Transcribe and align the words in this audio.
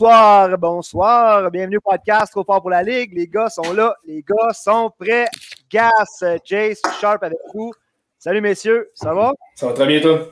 Bonsoir, 0.00 0.56
bonsoir. 0.56 1.50
Bienvenue 1.50 1.76
au 1.76 1.80
podcast 1.82 2.32
Trop 2.32 2.42
fort 2.42 2.62
pour 2.62 2.70
la 2.70 2.82
Ligue. 2.82 3.12
Les 3.12 3.28
gars 3.28 3.50
sont 3.50 3.74
là, 3.74 3.94
les 4.06 4.22
gars 4.22 4.54
sont 4.54 4.90
prêts. 4.98 5.26
Gas, 5.70 6.24
Jace, 6.42 6.80
Sharp 6.98 7.22
avec 7.22 7.36
vous. 7.52 7.70
Salut 8.18 8.40
messieurs, 8.40 8.90
ça 8.94 9.12
va? 9.12 9.34
Ça 9.56 9.66
va 9.66 9.74
très 9.74 9.86
bien 9.86 10.00
toi? 10.00 10.28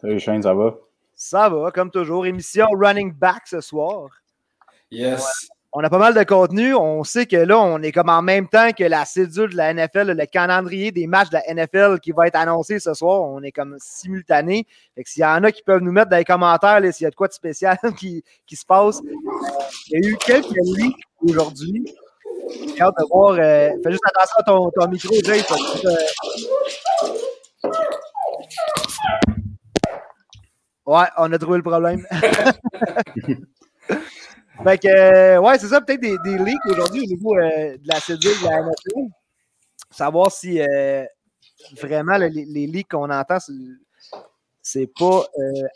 Salut 0.00 0.18
Shane, 0.18 0.42
ça 0.42 0.52
va? 0.54 0.74
Ça 1.14 1.48
va, 1.48 1.70
comme 1.70 1.92
toujours. 1.92 2.26
Émission 2.26 2.66
Running 2.72 3.12
Back 3.12 3.42
ce 3.46 3.60
soir. 3.60 4.08
Yes 4.90 5.50
on 5.72 5.80
a 5.80 5.90
pas 5.90 5.98
mal 5.98 6.14
de 6.14 6.22
contenu. 6.22 6.74
On 6.74 7.04
sait 7.04 7.26
que 7.26 7.36
là, 7.36 7.58
on 7.58 7.82
est 7.82 7.92
comme 7.92 8.08
en 8.08 8.22
même 8.22 8.48
temps 8.48 8.70
que 8.72 8.84
la 8.84 9.04
cédule 9.04 9.50
de 9.50 9.56
la 9.56 9.74
NFL, 9.74 10.12
le 10.12 10.26
calendrier 10.26 10.92
des 10.92 11.06
matchs 11.06 11.30
de 11.30 11.34
la 11.36 11.54
NFL 11.54 12.00
qui 12.00 12.12
va 12.12 12.26
être 12.26 12.36
annoncé 12.36 12.78
ce 12.78 12.94
soir. 12.94 13.22
On 13.22 13.42
est 13.42 13.52
comme 13.52 13.76
simultané. 13.78 14.66
Fait 14.94 15.04
que 15.04 15.10
s'il 15.10 15.22
y 15.22 15.26
en 15.26 15.44
a 15.44 15.52
qui 15.52 15.62
peuvent 15.62 15.82
nous 15.82 15.92
mettre 15.92 16.10
dans 16.10 16.16
les 16.16 16.24
commentaires 16.24 16.80
s'il 16.92 17.04
y 17.04 17.06
a 17.06 17.10
de 17.10 17.14
quoi 17.14 17.28
de 17.28 17.32
spécial 17.32 17.78
qui, 17.98 18.24
qui 18.46 18.56
se 18.56 18.64
passe. 18.64 19.00
Il 19.88 20.00
y 20.00 20.06
a 20.06 20.10
eu 20.10 20.16
quelques 20.16 20.50
leaks 20.50 20.94
aujourd'hui. 21.22 21.94
J'ai 22.50 22.80
hâte 22.80 22.94
de 22.98 23.04
voir. 23.10 23.32
Euh, 23.32 23.70
fais 23.82 23.90
juste 23.90 24.04
attention 24.06 24.36
à 24.38 24.42
ton, 24.44 24.70
ton 24.70 24.88
micro, 24.88 25.14
Jay. 25.24 25.42
Euh, 25.84 25.90
ouais, 30.86 31.06
on 31.18 31.32
a 31.32 31.38
trouvé 31.38 31.58
le 31.58 31.62
problème. 31.62 32.06
Fait 34.62 34.78
que, 34.78 34.88
euh, 34.88 35.40
ouais, 35.40 35.58
c'est 35.58 35.68
ça, 35.68 35.80
peut-être 35.80 36.00
des, 36.00 36.16
des, 36.24 36.38
leaks 36.38 36.66
aujourd'hui 36.66 37.02
au 37.02 37.06
niveau 37.06 37.36
euh, 37.36 37.76
de 37.76 37.88
la 37.88 38.00
cédule 38.00 38.32
de 38.42 38.48
la 38.48 38.62
NFL. 38.62 39.08
Savoir 39.90 40.30
si 40.32 40.60
euh, 40.60 41.04
vraiment 41.80 42.16
les, 42.16 42.30
leaks 42.66 42.90
qu'on 42.90 43.10
entend, 43.10 43.38
c'est 44.62 44.90
pas 44.98 45.24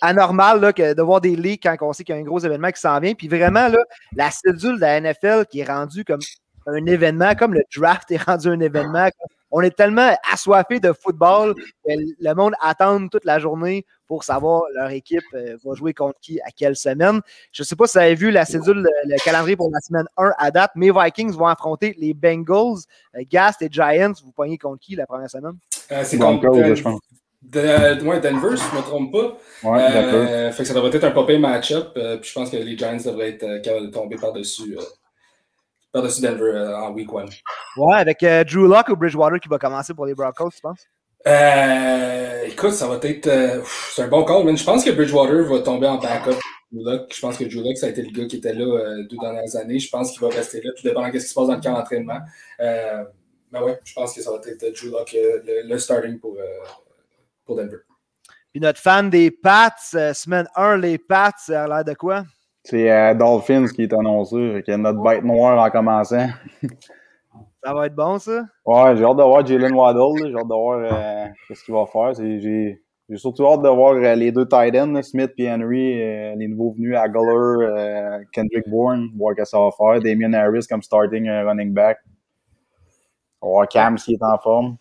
anormal 0.00 0.60
là, 0.60 0.72
de 0.72 1.02
voir 1.02 1.20
des 1.20 1.36
leaks 1.36 1.62
quand 1.62 1.76
on 1.82 1.92
sait 1.92 2.04
qu'il 2.04 2.14
y 2.14 2.18
a 2.18 2.20
un 2.20 2.24
gros 2.24 2.40
événement 2.40 2.70
qui 2.70 2.80
s'en 2.80 2.98
vient. 3.00 3.14
Puis 3.14 3.28
vraiment, 3.28 3.68
la 4.14 4.30
cédule 4.30 4.76
de 4.76 4.80
la 4.80 5.00
NFL 5.00 5.46
qui 5.46 5.60
est 5.60 5.64
rendue 5.64 6.04
comme 6.04 6.20
un 6.66 6.86
événement, 6.86 7.34
comme 7.34 7.54
le 7.54 7.62
draft 7.76 8.10
est 8.10 8.22
rendu 8.22 8.48
un 8.48 8.60
événement. 8.60 9.08
On 9.50 9.62
est 9.62 9.76
tellement 9.76 10.16
assoiffé 10.32 10.78
de 10.78 10.92
football 10.92 11.54
que 11.54 11.92
le 12.20 12.34
monde 12.34 12.54
attend 12.60 13.08
toute 13.08 13.24
la 13.24 13.38
journée 13.38 13.84
pour 14.06 14.24
savoir 14.24 14.62
leur 14.74 14.90
équipe 14.90 15.22
euh, 15.34 15.56
va 15.64 15.74
jouer 15.74 15.94
contre 15.94 16.18
qui 16.20 16.40
à 16.40 16.50
quelle 16.50 16.76
semaine. 16.76 17.20
Je 17.52 17.62
ne 17.62 17.64
sais 17.64 17.76
pas 17.76 17.86
si 17.86 17.98
vous 17.98 18.04
avez 18.04 18.14
vu 18.14 18.30
la 18.30 18.44
cédule, 18.44 18.84
le, 19.04 19.24
calendrier 19.24 19.56
pour 19.56 19.70
la 19.72 19.80
semaine 19.80 20.06
1 20.16 20.32
à 20.36 20.50
date. 20.50 20.72
Mes 20.74 20.90
Vikings 20.90 21.32
vont 21.32 21.46
affronter 21.46 21.96
les 21.98 22.12
Bengals. 22.14 22.80
Euh, 23.16 23.22
Gast 23.30 23.62
et 23.62 23.68
Giants, 23.70 24.12
vous 24.24 24.32
poignez 24.32 24.58
contre 24.58 24.80
qui 24.80 24.96
la 24.96 25.06
première 25.06 25.30
semaine? 25.30 25.56
Euh, 25.92 26.02
c'est 26.04 26.18
contre 26.18 26.42
je 26.74 26.82
pense. 26.82 27.00
De, 27.42 28.04
ouais, 28.04 28.20
Denver, 28.20 28.56
si 28.56 28.64
je 28.68 28.76
ne 28.76 28.80
me 28.80 28.82
trompe 28.82 29.12
pas. 29.12 29.38
Ouais, 29.68 30.52
fait 30.52 30.62
que 30.62 30.68
ça 30.68 30.74
devrait 30.74 30.94
être 30.94 31.04
un 31.04 31.10
popé 31.12 31.38
match-up. 31.38 31.94
puis 31.94 32.28
je 32.28 32.32
pense 32.34 32.50
que 32.50 32.56
les 32.56 32.76
Giants 32.76 32.96
devraient 32.96 33.30
être 33.30 33.62
capables 33.62 33.86
de 33.86 33.92
tomber 33.92 34.16
par-dessus 34.16 34.76
par-dessus 35.92 36.22
Denver 36.22 36.42
euh, 36.42 36.78
en 36.78 36.92
week 36.92 37.12
one. 37.12 37.28
Ouais, 37.76 37.96
avec 37.96 38.22
euh, 38.22 38.44
Drew 38.44 38.68
Locke 38.68 38.88
ou 38.90 38.96
Bridgewater 38.96 39.38
qui 39.40 39.48
va 39.48 39.58
commencer 39.58 39.94
pour 39.94 40.06
les 40.06 40.14
Broncos, 40.14 40.50
tu 40.50 40.60
penses? 40.60 40.86
Euh, 41.26 42.44
écoute, 42.46 42.72
ça 42.72 42.86
va 42.86 42.98
être. 43.02 43.62
c'est 43.92 44.02
un 44.02 44.08
bon 44.08 44.24
call, 44.24 44.44
mais 44.44 44.56
je 44.56 44.64
pense 44.64 44.84
que 44.84 44.90
Bridgewater 44.90 45.44
va 45.44 45.60
tomber 45.60 45.86
en 45.86 45.98
backup. 45.98 46.38
Je 46.72 47.20
pense 47.20 47.36
que 47.36 47.44
Drew 47.44 47.62
Locke, 47.62 47.76
ça 47.76 47.86
a 47.86 47.88
été 47.90 48.02
le 48.02 48.10
gars 48.10 48.26
qui 48.26 48.36
était 48.36 48.54
là 48.54 48.96
deux 49.10 49.16
dernières 49.20 49.56
années. 49.56 49.78
Je 49.78 49.90
pense 49.90 50.12
qu'il 50.12 50.20
va 50.20 50.28
rester 50.28 50.62
là, 50.62 50.70
tout 50.76 50.82
dépendant 50.82 51.08
de 51.08 51.18
ce 51.18 51.24
qui 51.24 51.28
se 51.28 51.34
passe 51.34 51.48
dans 51.48 51.56
le 51.56 51.60
camp 51.60 51.72
d'entraînement. 51.72 52.20
mais 52.58 53.60
ouais, 53.60 53.78
je 53.84 53.92
pense 53.92 54.14
que 54.14 54.22
ça 54.22 54.30
va 54.30 54.38
être 54.46 54.80
Drew 54.80 54.90
Locke 54.90 55.16
le, 55.44 55.78
starting 55.78 56.18
pour, 56.18 56.38
pour 57.44 57.56
Denver. 57.56 57.78
Puis 58.52 58.60
notre 58.60 58.80
fan 58.80 59.10
des 59.10 59.30
Pats, 59.30 59.76
semaine 60.14 60.48
1, 60.54 60.78
les 60.78 60.98
Pats, 60.98 61.32
ça 61.38 61.64
a 61.64 61.68
l'air 61.68 61.84
de 61.84 61.94
quoi? 61.94 62.24
C'est 62.62 62.90
euh, 62.90 63.14
Dolphins 63.14 63.66
qui 63.68 63.82
est 63.82 63.92
annoncé, 63.92 64.62
qui 64.64 64.70
est 64.70 64.76
notre 64.76 65.02
bête 65.02 65.24
noire 65.24 65.64
en 65.64 65.70
commençant. 65.70 66.28
ça 67.64 67.74
va 67.74 67.86
être 67.86 67.94
bon, 67.94 68.18
ça? 68.18 68.44
Ouais, 68.66 68.96
j'ai 68.96 69.04
hâte 69.04 69.16
de 69.16 69.22
voir 69.22 69.46
Jalen 69.46 69.74
Waddle. 69.74 70.28
J'ai 70.28 70.36
hâte 70.36 70.48
de 70.48 70.54
voir 70.54 70.80
euh, 70.80 71.26
ce 71.54 71.64
qu'il 71.64 71.74
va 71.74 71.86
faire. 71.86 72.12
J'ai 72.14 73.16
surtout 73.16 73.46
hâte 73.46 73.62
de 73.62 73.68
voir 73.68 73.94
euh, 73.94 74.14
les 74.14 74.30
deux 74.30 74.46
tight 74.46 74.76
ends, 74.76 75.02
Smith 75.02 75.32
et 75.38 75.50
Henry, 75.50 75.96
les 76.36 76.48
nouveaux 76.48 76.72
venus, 76.72 76.96
Aguilar, 76.96 78.20
Kendrick 78.32 78.68
Bourne, 78.68 79.08
voir 79.16 79.34
ce 79.36 79.42
que 79.42 79.44
ça 79.48 79.58
va 79.58 79.70
faire. 79.76 80.00
Damien 80.02 80.32
Harris 80.34 80.66
comme 80.68 80.82
starting 80.82 81.28
running 81.28 81.72
back. 81.72 81.98
On 83.40 83.48
va 83.48 83.52
voir 83.52 83.68
Cam 83.68 83.96
s'il 83.96 84.14
est 84.14 84.22
en 84.22 84.38
forme. 84.38 84.76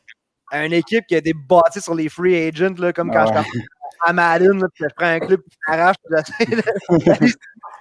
Une 0.51 0.73
équipe 0.73 1.06
qui 1.07 1.16
a 1.16 1.19
été 1.19 1.31
bâtie 1.34 1.79
sur 1.79 1.96
les 1.96 2.09
free 2.09 2.35
agents, 2.35 2.75
là, 2.78 2.91
comme 2.91 3.11
quand 3.11 3.25
je 3.28 3.34
à 4.06 4.14
Madden, 4.14 4.60
puis 4.74 4.86
je 4.88 4.96
prends 4.96 5.08
un 5.08 5.20
club 5.20 5.42
qui 5.42 5.58
m'arrache, 5.68 5.96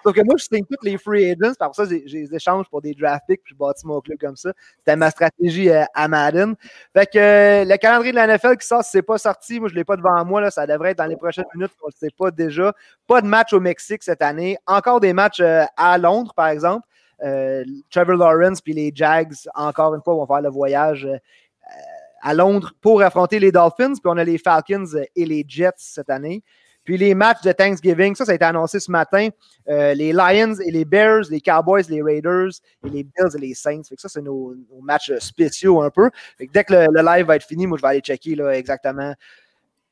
Sauf 0.05 0.15
que 0.15 0.23
moi, 0.23 0.37
je 0.39 0.45
signe 0.45 0.65
tous 0.65 0.85
les 0.85 0.97
free 0.97 1.31
agents, 1.31 1.55
par 1.59 1.75
ça, 1.75 1.85
j'ai 1.85 2.01
des 2.01 2.35
échanges 2.35 2.67
pour 2.69 2.81
des 2.81 2.95
draft 2.95 3.25
picks, 3.29 3.43
puis 3.43 3.55
je 3.55 3.59
bâtis 3.59 3.87
mon 3.87 4.01
club 4.01 4.19
comme 4.19 4.37
ça. 4.37 4.53
C'était 4.79 4.97
ma 4.97 5.11
stratégie 5.11 5.71
euh, 5.71 5.85
à 5.95 6.09
Madden. 6.09 6.55
Fait 6.95 7.07
que 7.07 7.19
euh, 7.19 7.65
le 7.65 7.77
calendrier 7.77 8.13
de 8.13 8.17
la 8.17 8.27
NFL 8.27 8.57
qui 8.57 8.67
sort, 8.67 8.83
c'est 8.85 9.03
pas 9.03 9.19
sorti, 9.19 9.61
moi, 9.61 9.69
je 9.69 9.75
l'ai 9.75 9.85
pas 9.85 9.97
devant 9.97 10.25
moi, 10.25 10.41
là, 10.41 10.51
ça 10.51 10.67
devrait 10.67 10.93
être 10.93 10.99
dans 10.99 11.07
les 11.07 11.17
prochaines 11.17 11.45
minutes, 11.55 11.73
on 11.83 11.89
le 11.89 11.93
sait 11.93 12.15
pas 12.17 12.31
déjà. 12.31 12.73
Pas 13.07 13.21
de 13.21 13.27
match 13.27 13.53
au 13.53 13.61
Mexique 13.61 14.03
cette 14.03 14.23
année. 14.23 14.57
Encore 14.67 15.01
des 15.01 15.13
matchs 15.13 15.41
euh, 15.41 15.65
à 15.77 15.99
Londres, 15.99 16.33
par 16.35 16.49
exemple. 16.49 16.87
Trevor 17.91 18.15
Lawrence 18.17 18.61
puis 18.61 18.75
les 18.75 18.93
Jags, 18.95 19.35
encore 19.57 19.93
une 19.97 20.03
fois, 20.03 20.15
vont 20.15 20.27
faire 20.27 20.41
le 20.41 20.51
voyage 20.51 21.09
à 22.23 22.35
Londres 22.35 22.73
pour 22.81 23.03
affronter 23.03 23.39
les 23.39 23.53
Dolphins. 23.53 23.95
Puis 23.95 24.03
on 24.07 24.17
a 24.17 24.25
les 24.25 24.39
Falcons 24.39 24.87
et 25.15 25.25
les 25.25 25.45
Jets 25.47 25.73
cette 25.77 26.11
année. 26.11 26.43
Puis 26.85 26.97
les 26.97 27.15
matchs 27.15 27.43
de 27.43 27.53
Thanksgiving, 27.53 28.15
ça, 28.15 28.25
ça 28.25 28.33
a 28.33 28.35
été 28.35 28.47
annoncé 28.47 28.81
ce 28.81 28.91
matin. 28.91 29.29
Euh, 29.69 29.93
les 29.93 30.13
Lions 30.13 30.55
et 30.65 30.71
les 30.71 30.87
Bears, 30.87 31.25
les 31.31 31.41
Cowboys, 31.41 31.83
les 31.91 32.01
Raiders 32.01 32.49
et 32.87 32.89
les 32.89 33.05
Bills 33.05 33.37
et 33.37 33.39
les 33.39 33.53
Saints. 33.53 33.83
Fait 33.87 33.95
que 33.95 34.01
ça, 34.01 34.09
c'est 34.09 34.23
nos, 34.23 34.55
matchs 34.81 35.13
spéciaux 35.19 35.83
un 35.83 35.91
peu. 35.91 36.09
Dès 36.41 36.65
que 36.65 36.73
le, 36.73 37.03
live 37.03 37.27
va 37.27 37.37
être 37.37 37.47
fini, 37.47 37.67
moi, 37.67 37.77
je 37.77 37.83
vais 37.83 37.89
aller 37.89 38.01
checker 38.01 38.37
là, 38.37 38.57
exactement 38.57 39.15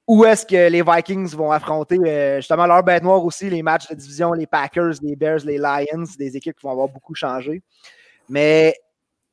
où 0.07 0.25
est-ce 0.25 0.47
que 0.47 0.71
les 0.71 0.83
Vikings 0.83 1.35
vont 1.35 1.51
affronter 1.51 1.99
euh, 2.07 2.37
justement 2.37 2.67
leur 2.67 2.83
bête 2.83 3.03
noire 3.03 3.25
aussi, 3.25 3.51
les 3.51 3.63
matchs 3.63 3.89
de 3.89 3.95
division, 3.95 4.33
les 4.33 4.47
Packers, 4.47 4.95
les 5.03 5.17
Bears, 5.17 5.41
les 5.45 5.59
Lions, 5.59 6.05
des 6.17 6.37
équipes 6.37 6.57
qui 6.57 6.63
vont 6.63 6.71
avoir 6.71 6.89
beaucoup 6.89 7.15
changé. 7.15 7.63
Mais 8.29 8.75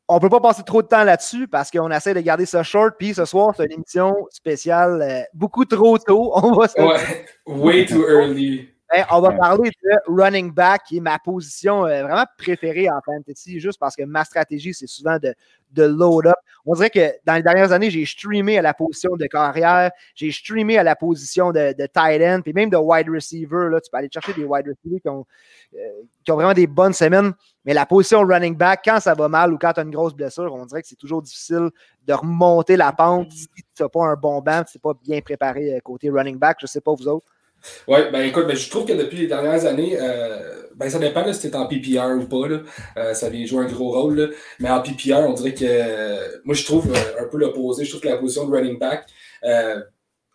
on 0.08 0.16
ne 0.16 0.20
peut 0.20 0.30
pas 0.30 0.42
passer 0.42 0.64
trop 0.64 0.82
de 0.82 0.88
temps 0.88 1.04
là-dessus 1.04 1.48
parce 1.48 1.72
qu'on 1.72 1.90
essaie 1.92 2.14
de 2.14 2.20
garder 2.20 2.46
ça 2.46 2.64
short. 2.64 2.96
Puis 2.98 3.14
ce 3.14 3.26
soir, 3.26 3.54
c'est 3.56 3.66
une 3.66 3.74
émission 3.74 4.14
spéciale 4.30 5.02
euh, 5.02 5.22
beaucoup 5.34 5.66
trop 5.66 5.98
tôt. 5.98 6.32
On 6.36 6.54
va 6.54 6.68
ouais, 6.78 7.26
way 7.46 7.86
too 7.86 8.04
early. 8.08 8.73
Ben, 8.94 9.08
on 9.10 9.22
va 9.22 9.32
parler 9.32 9.72
de 9.72 9.98
running 10.08 10.54
back, 10.54 10.84
qui 10.84 10.98
est 10.98 11.00
ma 11.00 11.18
position 11.18 11.84
euh, 11.88 12.04
vraiment 12.04 12.26
préférée 12.38 12.88
en 12.92 13.02
fantasy, 13.04 13.60
juste 13.60 13.80
parce 13.80 13.96
que 13.96 14.04
ma 14.04 14.24
stratégie, 14.24 14.72
c'est 14.72 14.86
souvent 14.86 15.18
de, 15.18 15.34
de 15.72 15.84
load 15.84 16.28
up. 16.28 16.36
On 16.64 16.76
dirait 16.76 16.92
que 16.92 17.12
dans 17.26 17.34
les 17.34 17.42
dernières 17.42 17.72
années, 17.72 17.90
j'ai 17.90 18.06
streamé 18.06 18.60
à 18.60 18.62
la 18.62 18.76
position 18.76 19.16
de 19.16 19.26
carrière, 19.26 19.90
j'ai 20.14 20.32
streamé 20.32 20.78
à 20.78 20.84
la 20.84 20.96
position 20.96 21.52
de, 21.52 21.74
de 21.74 21.88
tight 21.88 22.22
end, 22.22 22.42
puis 22.44 22.54
même 22.54 22.70
de 22.70 22.78
wide 22.78 23.10
receiver. 23.10 23.68
Là, 23.72 23.82
tu 23.82 23.90
peux 23.90 23.98
aller 23.98 24.10
chercher 24.14 24.34
des 24.34 24.44
wide 24.44 24.68
receivers 24.68 25.02
qui 25.02 25.10
ont, 25.10 25.26
euh, 25.74 26.04
qui 26.24 26.32
ont 26.32 26.36
vraiment 26.36 26.54
des 26.54 26.68
bonnes 26.68 26.94
semaines. 26.94 27.34
Mais 27.66 27.74
la 27.74 27.88
position 27.88 28.22
running 28.22 28.56
back, 28.56 28.82
quand 28.86 29.00
ça 29.00 29.16
va 29.16 29.28
mal 29.28 29.54
ou 29.54 29.58
quand 29.58 29.74
tu 29.74 29.80
as 29.80 29.84
une 29.84 29.90
grosse 29.90 30.14
blessure, 30.14 30.54
on 30.54 30.68
dirait 30.68 30.84
que 30.84 30.88
c'est 30.88 31.00
toujours 31.00 31.24
difficile 31.24 31.72
de 32.06 32.14
remonter 32.14 32.78
la 32.78 32.92
pente 32.92 33.32
si 33.32 33.48
tu 33.48 33.82
n'as 33.82 33.90
pas 33.90 34.06
un 34.06 34.16
bon 34.16 34.40
banc, 34.42 34.62
si 34.68 34.74
tu 34.74 34.78
n'es 34.78 34.94
pas 34.94 35.00
bien 35.04 35.22
préparé 35.22 35.74
euh, 35.74 35.80
côté 35.80 36.12
running 36.12 36.38
back. 36.38 36.58
Je 36.60 36.66
ne 36.66 36.70
sais 36.70 36.82
pas 36.82 36.94
vous 36.94 37.08
autres. 37.08 37.26
Oui, 37.88 38.00
ben 38.12 38.22
écoute, 38.22 38.48
ben, 38.48 38.56
je 38.56 38.70
trouve 38.70 38.86
que 38.86 38.94
depuis 38.94 39.18
les 39.18 39.28
dernières 39.28 39.66
années, 39.66 39.98
euh, 40.00 40.64
ben, 40.76 40.90
ça 40.90 41.00
dépend 41.00 41.32
si 41.32 41.42
tu 41.42 41.48
es 41.48 41.56
en 41.56 41.68
PPR 41.68 42.18
ou 42.18 42.26
pas. 42.26 42.48
Là. 42.48 42.60
Euh, 42.98 43.14
ça 43.14 43.30
vient 43.30 43.46
jouer 43.46 43.66
un 43.66 43.68
gros 43.68 43.92
rôle. 43.92 44.20
Là. 44.20 44.28
Mais 44.60 44.70
en 44.70 44.82
PPR, 44.82 45.20
on 45.28 45.34
dirait 45.34 45.54
que 45.54 46.46
moi 46.46 46.56
je 46.56 46.66
trouve 46.66 46.92
euh, 46.92 47.24
un 47.24 47.28
peu 47.28 47.38
l'opposé. 47.38 47.86
Je 47.86 47.90
trouve 47.92 48.02
que 48.02 48.10
la 48.10 48.18
position 48.18 48.48
de 48.48 48.56
running 48.56 48.80
back 48.80 49.06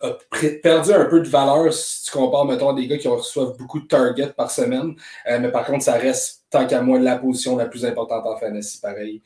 a 0.00 0.16
perdu 0.62 0.92
un 0.92 1.06
peu 1.06 1.20
de 1.20 1.28
valeur 1.28 1.72
si 1.72 2.04
tu 2.04 2.12
compares, 2.12 2.44
mettons, 2.44 2.72
des 2.72 2.86
gars 2.86 2.98
qui 2.98 3.08
reçoivent 3.08 3.56
beaucoup 3.56 3.80
de 3.80 3.86
targets 3.88 4.32
par 4.32 4.48
semaine. 4.48 4.94
mais 5.26 5.50
par 5.50 5.66
contre, 5.66 5.82
ça 5.82 5.94
reste, 5.94 6.44
tant 6.50 6.68
qu'à 6.68 6.82
moi, 6.82 7.00
la 7.00 7.16
position 7.16 7.56
la 7.56 7.66
plus 7.66 7.84
importante 7.84 8.24
en 8.24 8.36
fantasy, 8.36 8.80
pareil. 8.80 9.22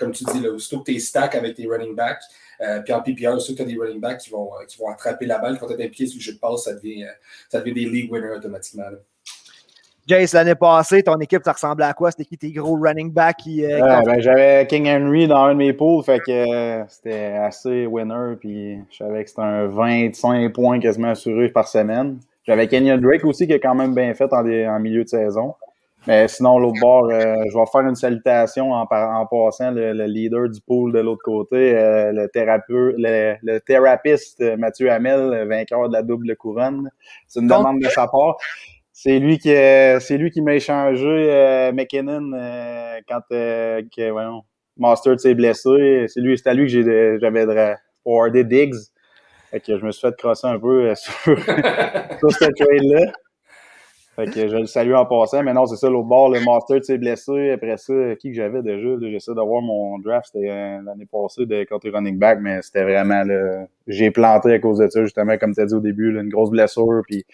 comme 0.00 0.10
tu 0.10 0.24
dis, 0.24 0.40
là, 0.40 0.50
aussitôt 0.50 0.80
que 0.80 0.90
tu 0.90 0.96
es 0.96 0.98
stack 0.98 1.36
avec 1.36 1.54
tes 1.54 1.68
running 1.68 1.94
backs, 1.94 2.24
euh, 2.60 2.80
puis 2.82 2.92
en 2.92 3.00
PPR, 3.00 3.40
ceux 3.40 3.54
qui 3.54 3.62
ont 3.62 3.66
des 3.66 3.76
running 3.76 4.00
backs 4.00 4.18
qui 4.18 4.30
vont, 4.30 4.50
euh, 4.54 4.64
qui 4.66 4.78
vont 4.78 4.88
attraper 4.88 5.26
la 5.26 5.38
balle 5.38 5.58
quand 5.58 5.66
tu 5.66 5.74
es 5.74 5.84
impliqué 5.84 6.06
sur 6.06 6.18
le 6.18 6.22
jeu 6.22 6.32
de 6.34 6.38
passe, 6.38 6.64
ça 6.64 6.74
devient, 6.74 7.04
euh, 7.04 7.12
ça 7.48 7.60
devient 7.60 7.74
des 7.74 7.86
league 7.86 8.12
winners 8.12 8.36
automatiquement. 8.36 8.84
Jace, 10.06 10.34
l'année 10.34 10.54
passée, 10.54 11.02
ton 11.02 11.18
équipe, 11.18 11.42
ça 11.42 11.52
ressemblait 11.52 11.86
à 11.86 11.94
quoi? 11.94 12.10
C'était 12.10 12.26
qui 12.26 12.36
tes 12.36 12.52
gros 12.52 12.76
running 12.76 13.10
backs 13.10 13.38
qui. 13.38 13.62
ben, 13.62 14.20
j'avais 14.20 14.66
King 14.66 14.86
Henry 14.86 15.26
dans 15.26 15.44
un 15.44 15.54
de 15.54 15.58
mes 15.58 15.72
pools, 15.72 16.04
fait 16.04 16.20
que 16.20 16.84
c'était 16.88 17.38
assez 17.40 17.86
winner, 17.86 18.36
puis 18.38 18.78
je 18.90 18.98
savais 18.98 19.24
que 19.24 19.30
c'était 19.30 19.42
un 19.42 19.66
25 19.66 20.52
points 20.52 20.78
quasiment 20.78 21.10
assuré 21.10 21.48
par 21.48 21.68
semaine. 21.68 22.18
J'avais 22.46 22.68
Kenyon 22.68 22.98
Drake 22.98 23.24
aussi 23.24 23.46
qui 23.46 23.54
a 23.54 23.58
quand 23.58 23.74
même 23.74 23.94
bien 23.94 24.12
fait 24.12 24.30
en, 24.32 24.46
en 24.46 24.80
milieu 24.80 25.04
de 25.04 25.08
saison. 25.08 25.54
Mais 26.06 26.28
sinon, 26.28 26.58
l'autre 26.58 26.80
bord, 26.80 27.08
euh, 27.10 27.34
je 27.50 27.56
vais 27.56 27.64
faire 27.72 27.80
une 27.80 27.94
salutation 27.94 28.72
en, 28.72 28.82
en 28.82 29.26
passant 29.26 29.70
le, 29.70 29.92
leader 30.04 30.50
du 30.50 30.60
pool 30.60 30.92
de 30.92 31.00
l'autre 31.00 31.22
côté, 31.24 31.74
euh, 31.74 32.12
le, 32.12 32.28
thérapeute, 32.28 32.94
le, 32.98 33.36
le, 33.42 33.58
thérapeute 33.60 34.20
Mathieu 34.58 34.90
Hamel, 34.90 35.46
vainqueur 35.48 35.88
de 35.88 35.94
la 35.94 36.02
double 36.02 36.36
couronne. 36.36 36.90
C'est 37.26 37.40
une 37.40 37.48
demande 37.48 37.80
de 37.80 37.88
sa 37.88 38.06
part. 38.06 38.36
C'est 38.96 39.18
lui 39.18 39.38
qui 39.38 39.48
c'est 39.48 40.16
lui 40.16 40.30
qui 40.30 40.40
m'a 40.40 40.54
échangé 40.54 41.04
euh, 41.04 41.72
McKinnon 41.72 42.30
euh, 42.32 43.00
quand 43.08 43.20
euh, 43.32 43.82
que, 43.94 44.08
voyons, 44.10 44.44
Master 44.76 45.18
s'est 45.18 45.34
blessé. 45.34 46.06
C'est 46.08 46.20
lui, 46.20 46.38
c'est 46.38 46.48
à 46.48 46.54
lui 46.54 46.72
que 46.72 47.18
j'avais 47.20 47.74
forwardé 48.04 48.44
Diggs. 48.44 48.76
Fait 49.50 49.60
que 49.60 49.78
je 49.78 49.84
me 49.84 49.90
suis 49.90 50.00
fait 50.00 50.16
crosser 50.16 50.46
un 50.46 50.58
peu 50.58 50.90
euh, 50.90 50.94
sur, 50.94 51.36
sur 52.18 52.32
cette 52.32 52.54
trade-là. 52.54 53.12
Fait 54.16 54.26
que 54.26 54.48
je 54.48 54.56
le 54.56 54.66
salue 54.66 54.94
en 54.94 55.06
passant. 55.06 55.42
Mais 55.42 55.52
non, 55.52 55.66
c'est 55.66 55.76
ça, 55.76 55.88
l'autre 55.90 56.06
bord, 56.06 56.30
le 56.30 56.40
Master 56.40 56.84
s'est 56.84 56.98
blessé. 56.98 57.50
Après 57.50 57.76
ça, 57.76 57.92
qui 58.18 58.30
que 58.30 58.36
j'avais 58.36 58.62
déjà? 58.62 58.88
J'essaie 59.00 59.34
d'avoir 59.34 59.60
mon 59.60 59.98
draft. 59.98 60.30
C'était 60.32 60.50
euh, 60.50 60.78
l'année 60.84 61.06
passée 61.10 61.46
de 61.46 61.64
côté 61.64 61.90
running 61.90 62.18
back, 62.18 62.38
mais 62.40 62.62
c'était 62.62 62.84
vraiment 62.84 63.24
là. 63.24 63.66
J'ai 63.88 64.10
planté 64.10 64.52
à 64.52 64.58
cause 64.58 64.78
de 64.78 64.88
ça, 64.88 65.02
justement, 65.02 65.36
comme 65.38 65.54
tu 65.54 65.60
as 65.60 65.66
dit 65.66 65.74
au 65.74 65.80
début, 65.80 66.18
une 66.18 66.28
grosse 66.28 66.50
blessure. 66.50 67.02
Puis 67.08 67.24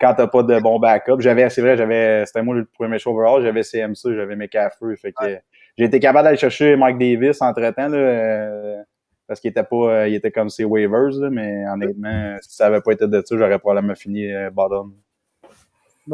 quand 0.00 0.14
t'as 0.14 0.28
pas 0.28 0.42
de 0.42 0.60
bon 0.60 0.78
backup, 0.78 1.20
j'avais, 1.20 1.50
c'est 1.50 1.60
vrai, 1.60 1.76
j'avais, 1.76 2.24
c'était 2.24 2.42
moi 2.42 2.54
le 2.54 2.64
premier 2.64 2.98
choix 2.98 3.12
overall, 3.12 3.42
j'avais 3.42 3.62
CMC, 3.62 4.14
j'avais 4.14 4.36
mes 4.36 4.48
Fait 4.48 5.12
que 5.12 5.38
j'ai 5.76 5.84
été 5.84 6.00
capable 6.00 6.24
d'aller 6.24 6.36
chercher 6.36 6.76
Mike 6.76 6.98
Davis 6.98 7.42
entre 7.42 7.68
temps, 7.70 7.88
là. 7.88 7.96
Euh, 7.96 8.82
parce 9.26 9.40
qu'il 9.40 9.50
était 9.50 9.64
pas, 9.64 9.76
euh, 9.76 10.08
il 10.08 10.14
était 10.14 10.30
comme 10.30 10.48
ses 10.48 10.64
waivers, 10.64 11.10
là, 11.20 11.30
mais 11.30 11.66
honnêtement, 11.66 12.36
si 12.40 12.56
ça 12.56 12.66
avait 12.66 12.80
pas 12.80 12.92
été 12.92 13.06
de 13.06 13.22
ça, 13.24 13.36
j'aurais 13.36 13.58
probablement 13.58 13.94
fini 13.94 14.32
euh, 14.32 14.50
bottom 14.50 14.94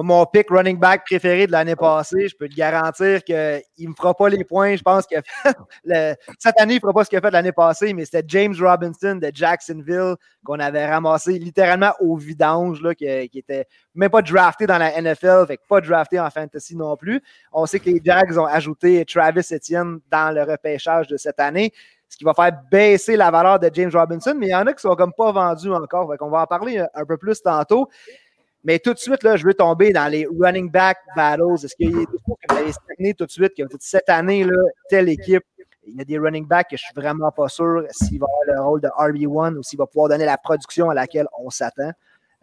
mon 0.02 0.26
pick 0.26 0.50
running 0.50 0.78
back 0.78 1.04
préféré 1.04 1.46
de 1.46 1.52
l'année 1.52 1.76
passée, 1.76 2.28
je 2.28 2.36
peux 2.36 2.48
te 2.48 2.54
garantir 2.54 3.22
qu'il 3.22 3.36
ne 3.36 3.88
me 3.88 3.94
fera 3.94 4.14
pas 4.14 4.28
les 4.28 4.44
points. 4.44 4.76
Je 4.76 4.82
pense 4.82 5.06
que 5.06 5.16
cette 6.38 6.60
année, 6.60 6.74
il 6.74 6.76
ne 6.76 6.80
fera 6.80 6.92
pas 6.92 7.04
ce 7.04 7.10
qu'il 7.10 7.18
a 7.18 7.20
fait 7.20 7.30
l'année 7.30 7.52
passée, 7.52 7.92
mais 7.94 8.04
c'était 8.04 8.24
James 8.26 8.54
Robinson 8.58 9.16
de 9.16 9.30
Jacksonville 9.32 10.16
qu'on 10.44 10.58
avait 10.58 10.86
ramassé 10.86 11.38
littéralement 11.38 11.92
au 12.00 12.16
vidange, 12.16 12.82
là, 12.82 12.94
qui, 12.94 13.06
n'était 13.06 13.38
était 13.38 13.66
même 13.94 14.10
pas 14.10 14.22
drafté 14.22 14.66
dans 14.66 14.78
la 14.78 15.00
NFL, 15.00 15.46
fait 15.46 15.60
pas 15.68 15.80
drafté 15.80 16.18
en 16.18 16.28
fantasy 16.28 16.76
non 16.76 16.96
plus. 16.96 17.22
On 17.52 17.64
sait 17.66 17.78
que 17.78 17.90
les 17.90 18.00
Jags 18.04 18.36
ont 18.36 18.46
ajouté 18.46 19.04
Travis 19.04 19.46
Etienne 19.52 20.00
dans 20.10 20.34
le 20.34 20.42
repêchage 20.42 21.06
de 21.06 21.16
cette 21.16 21.40
année 21.40 21.72
ce 22.14 22.18
qui 22.18 22.24
va 22.24 22.32
faire 22.32 22.52
baisser 22.70 23.16
la 23.16 23.30
valeur 23.30 23.58
de 23.58 23.68
James 23.72 23.90
Robinson, 23.92 24.34
mais 24.38 24.46
il 24.46 24.50
y 24.50 24.54
en 24.54 24.66
a 24.66 24.72
qui 24.72 24.80
sont 24.80 24.94
comme 24.94 25.12
pas 25.12 25.32
vendus 25.32 25.72
encore. 25.72 26.14
On 26.20 26.30
va 26.30 26.42
en 26.42 26.46
parler 26.46 26.84
un 26.94 27.04
peu 27.04 27.16
plus 27.16 27.42
tantôt. 27.42 27.88
Mais 28.64 28.78
tout 28.78 28.94
de 28.94 28.98
suite, 28.98 29.22
là, 29.22 29.36
je 29.36 29.44
veux 29.44 29.54
tomber 29.54 29.92
dans 29.92 30.10
les 30.10 30.26
running 30.26 30.70
back 30.70 30.98
battles. 31.14 31.62
Est-ce 31.62 31.76
qu'il 31.76 31.90
y 31.90 31.94
a 31.94 31.98
des 31.98 32.06
choses 32.06 32.20
que 32.26 32.54
vous 32.54 32.58
avez 32.58 32.72
stagné 32.72 33.14
tout 33.14 33.26
de 33.26 33.30
suite, 33.30 33.52
que 33.56 33.62
cette 33.78 34.08
année, 34.08 34.44
là, 34.44 34.56
telle 34.88 35.08
équipe, 35.10 35.44
il 35.86 35.96
y 35.96 36.00
a 36.00 36.04
des 36.04 36.18
running 36.18 36.46
backs 36.46 36.70
que 36.70 36.76
je 36.78 36.82
suis 36.82 36.94
vraiment 36.94 37.30
pas 37.30 37.48
sûr 37.48 37.84
s'il 37.90 38.18
va 38.18 38.26
avoir 38.26 38.56
le 38.56 38.62
rôle 38.62 38.80
de 38.80 38.88
RB1 38.88 39.56
ou 39.56 39.62
s'il 39.62 39.78
va 39.78 39.86
pouvoir 39.86 40.08
donner 40.08 40.24
la 40.24 40.38
production 40.38 40.88
à 40.88 40.94
laquelle 40.94 41.26
on 41.38 41.50
s'attend. 41.50 41.92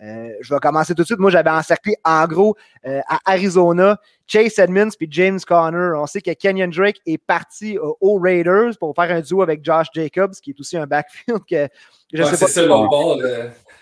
Euh, 0.03 0.33
je 0.41 0.53
vais 0.53 0.59
commencer 0.59 0.95
tout 0.95 1.03
de 1.03 1.05
suite. 1.05 1.19
Moi, 1.19 1.29
j'avais 1.29 1.51
encerclé 1.51 1.95
en 2.03 2.25
gros 2.25 2.55
euh, 2.87 3.01
à 3.07 3.19
Arizona 3.25 3.99
Chase 4.25 4.57
Edmonds 4.57 4.89
puis 4.97 5.07
James 5.11 5.39
Conner. 5.39 5.91
On 5.95 6.07
sait 6.07 6.21
que 6.21 6.31
Kenyon 6.31 6.69
Drake 6.69 6.99
est 7.05 7.19
parti 7.19 7.77
euh, 7.77 7.91
aux 7.99 8.19
Raiders 8.19 8.77
pour 8.79 8.95
faire 8.95 9.11
un 9.11 9.21
duo 9.21 9.43
avec 9.43 9.63
Josh 9.63 9.87
Jacobs, 9.93 10.33
qui 10.33 10.51
est 10.51 10.59
aussi 10.59 10.75
un 10.75 10.87
backfield 10.87 11.41
que 11.47 11.67
je 12.13 12.23
sais 12.23 12.31
pas. 12.31 12.35
C'est 12.35 12.47
ça, 12.47 12.67
bord. 12.67 13.19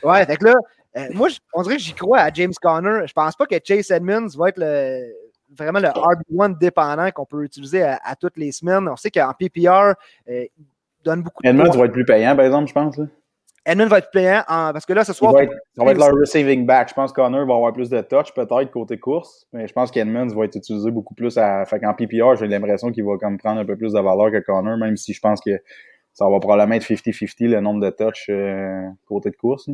Ouais, 0.03 0.25
fait 0.25 0.37
que 0.37 0.45
là, 0.45 0.55
euh, 0.97 1.07
moi, 1.13 1.27
on 1.53 1.61
dirait 1.61 1.75
que 1.75 1.81
j'y 1.81 1.93
crois 1.93 2.19
à 2.19 2.33
James 2.33 2.53
Conner. 2.61 3.05
Je 3.05 3.13
pense 3.13 3.35
pas 3.35 3.45
que 3.45 3.55
Chase 3.63 3.91
Edmonds 3.91 4.27
va 4.35 4.49
être 4.49 4.57
le, 4.57 5.13
vraiment 5.55 5.79
le 5.79 5.87
RB1 5.87 6.57
dépendant 6.57 7.09
qu'on 7.11 7.25
peut 7.25 7.43
utiliser 7.43 7.83
à, 7.83 8.15
toutes 8.19 8.37
les 8.37 8.51
semaines. 8.51 8.87
On 8.87 8.95
sait 8.95 9.11
qu'en 9.11 9.31
PPR, 9.33 9.93
euh, 10.29 10.45
il 10.57 10.65
donne 11.03 11.21
beaucoup 11.21 11.43
de 11.43 11.49
Edmonds 11.49 11.77
va 11.77 11.85
être 11.85 11.91
plus 11.91 12.05
payant, 12.05 12.35
par 12.35 12.45
exemple, 12.45 12.67
je 12.67 12.73
pense. 12.73 12.97
Là. 12.97 13.05
Edmonds 13.65 13.87
va 13.87 13.99
être 13.99 14.09
payant 14.09 14.41
parce 14.47 14.85
que 14.85 14.93
là, 14.93 15.03
ce 15.03 15.13
soir. 15.13 15.33
va 15.33 15.43
être, 15.43 15.53
ça 15.75 15.83
va 15.83 15.91
être 15.91 15.97
leur 15.99 16.11
receiving 16.11 16.65
back. 16.65 16.89
Je 16.89 16.93
pense 16.95 17.11
que 17.11 17.21
Connor 17.21 17.45
va 17.45 17.53
avoir 17.53 17.71
plus 17.71 17.89
de 17.89 18.01
touch, 18.01 18.33
peut-être, 18.33 18.71
côté 18.71 18.97
course. 18.97 19.45
Mais 19.53 19.67
je 19.67 19.73
pense 19.73 19.91
qu'Edmonds 19.91 20.27
va 20.27 20.45
être 20.45 20.55
utilisé 20.55 20.89
beaucoup 20.89 21.13
plus 21.13 21.37
à. 21.37 21.65
Fait 21.65 21.79
qu'en 21.79 21.93
PPR, 21.93 22.35
j'ai 22.39 22.47
l'impression 22.47 22.91
qu'il 22.91 23.03
va 23.03 23.17
comme 23.17 23.37
prendre 23.37 23.59
un 23.59 23.65
peu 23.65 23.77
plus 23.77 23.93
de 23.93 23.99
valeur 23.99 24.31
que 24.31 24.39
Connor, 24.39 24.77
même 24.77 24.97
si 24.97 25.13
je 25.13 25.19
pense 25.19 25.39
que 25.41 25.51
ça 26.13 26.27
va 26.27 26.39
probablement 26.39 26.75
être 26.75 26.83
50-50 26.83 27.47
le 27.47 27.59
nombre 27.59 27.81
de 27.81 27.89
touch 27.91 28.25
euh, 28.29 28.87
côté 29.07 29.29
de 29.29 29.35
course. 29.35 29.69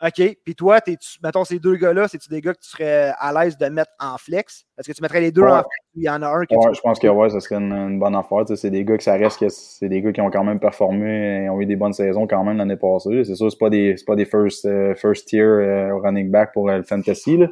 OK. 0.00 0.38
Puis 0.44 0.54
toi, 0.54 0.80
tu 0.80 0.96
mettons 1.22 1.44
ces 1.44 1.58
deux 1.58 1.74
gars-là, 1.74 2.06
c'est-tu 2.06 2.28
des 2.28 2.40
gars 2.40 2.54
que 2.54 2.60
tu 2.60 2.68
serais 2.68 3.12
à 3.18 3.32
l'aise 3.32 3.58
de 3.58 3.66
mettre 3.66 3.90
en 3.98 4.16
flex? 4.16 4.64
Est-ce 4.78 4.88
que 4.88 4.92
tu 4.92 5.02
mettrais 5.02 5.20
les 5.20 5.32
deux 5.32 5.42
en 5.42 5.58
flex 5.58 5.66
ou 5.96 6.00
il 6.00 6.04
y 6.04 6.10
en 6.10 6.22
a 6.22 6.28
un 6.28 6.44
qui. 6.44 6.56
Ouais, 6.56 6.72
je 6.72 6.80
pense 6.80 7.00
que 7.00 7.08
ouais, 7.08 7.30
ça 7.30 7.40
serait 7.40 7.56
une, 7.56 7.98
bonne 7.98 8.14
affaire. 8.14 8.44
C'est 8.54 8.70
des 8.70 8.84
gars 8.84 8.96
que 8.96 9.02
ça 9.02 9.14
reste 9.14 9.40
que 9.40 9.48
c'est 9.48 9.88
des 9.88 10.00
gars 10.00 10.12
qui 10.12 10.20
ont 10.20 10.30
quand 10.30 10.44
même 10.44 10.60
performé 10.60 11.44
et 11.44 11.50
ont 11.50 11.60
eu 11.60 11.66
des 11.66 11.76
bonnes 11.76 11.92
saisons 11.92 12.26
quand 12.28 12.44
même 12.44 12.58
l'année 12.58 12.76
passée. 12.76 13.24
C'est 13.24 13.34
sûr, 13.34 13.50
c'est 13.50 13.58
pas 13.58 13.70
des 13.70 13.96
pas 14.06 14.14
des 14.14 14.24
first, 14.24 14.64
euh, 14.66 14.94
first 14.94 15.26
tier 15.26 15.42
euh, 15.42 15.96
running 15.96 16.30
back 16.30 16.52
pour 16.52 16.68
le 16.68 16.82
fantasy. 16.84 17.36
Là. 17.36 17.48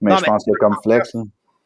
Mais 0.00 0.16
je 0.16 0.24
pense 0.24 0.44
que 0.44 0.56
comme 0.58 0.76
flex. 0.82 1.16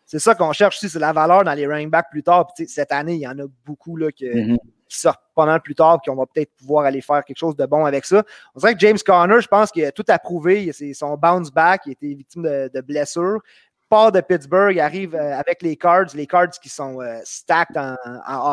C'est 0.07 0.19
ça 0.19 0.35
qu'on 0.35 0.53
cherche 0.53 0.77
aussi, 0.77 0.91
c'est 0.91 0.99
la 0.99 1.13
valeur 1.13 1.45
dans 1.45 1.55
les 1.55 1.67
running 1.67 1.89
backs 1.89 2.11
plus 2.11 2.23
tard. 2.23 2.47
Puis, 2.55 2.67
cette 2.67 2.93
année, 2.93 3.15
il 3.15 3.21
y 3.21 3.27
en 3.27 3.39
a 3.39 3.45
beaucoup 3.65 3.97
là, 3.97 4.11
que, 4.11 4.27
mm-hmm 4.27 4.59
qui 4.93 4.99
sortent 4.99 5.23
pas 5.35 5.47
mal 5.47 5.61
plus 5.61 5.75
tard, 5.75 6.01
qu'on 6.05 6.15
va 6.15 6.27
peut-être 6.27 6.51
pouvoir 6.57 6.85
aller 6.85 7.01
faire 7.01 7.25
quelque 7.25 7.39
chose 7.39 7.57
de 7.57 7.65
bon 7.65 7.87
avec 7.87 8.05
ça. 8.05 8.23
On 8.55 8.61
dirait 8.61 8.75
que 8.75 8.81
James 8.81 8.99
Conner, 9.05 9.41
je 9.41 9.49
pense 9.49 9.71
qu'il 9.71 9.85
a 9.85 9.93
tout 9.93 10.05
approuvé. 10.09 10.71
C'est 10.73 10.93
son 10.93 11.17
bounce 11.17 11.51
back, 11.51 11.83
il 11.87 11.93
était 11.93 12.15
victime 12.15 12.43
de, 12.43 12.81
blessures. 12.83 13.41
Part 13.89 14.13
de 14.13 14.21
Pittsburgh, 14.21 14.79
arrive 14.79 15.15
euh, 15.15 15.39
avec 15.39 15.61
les 15.63 15.77
Cards, 15.77 16.15
les 16.15 16.27
Cards 16.27 16.59
qui 16.63 16.71
sont 16.71 17.01
euh, 17.01 17.19
stacked 17.25 17.77
en, 17.77 17.97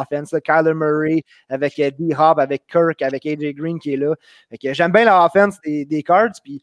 offense. 0.01 0.33
Kyler 0.43 0.73
Murray 0.73 1.23
avec 1.49 1.79
euh, 1.79 1.91
D-Hop, 1.97 2.39
avec 2.39 2.67
Kirk, 2.67 3.01
avec 3.01 3.25
AJ 3.25 3.53
Green 3.55 3.79
qui 3.79 3.93
est 3.93 3.97
là. 3.97 4.15
J'aime 4.61 4.91
bien 4.91 5.05
l'offense 5.05 5.59
des, 5.61 5.85
des 5.85 6.03
Cards. 6.03 6.33
Puis, 6.43 6.61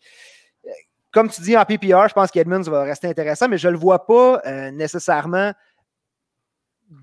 comme 1.10 1.30
tu 1.30 1.40
dis 1.40 1.56
en 1.56 1.64
PPR, 1.64 2.08
je 2.08 2.14
pense 2.14 2.30
qu'Edmonds 2.30 2.62
va 2.62 2.82
rester 2.82 3.08
intéressant, 3.08 3.48
mais 3.48 3.56
je 3.56 3.68
ne 3.68 3.72
le 3.72 3.78
vois 3.78 4.04
pas 4.06 4.42
nécessairement 4.72 5.52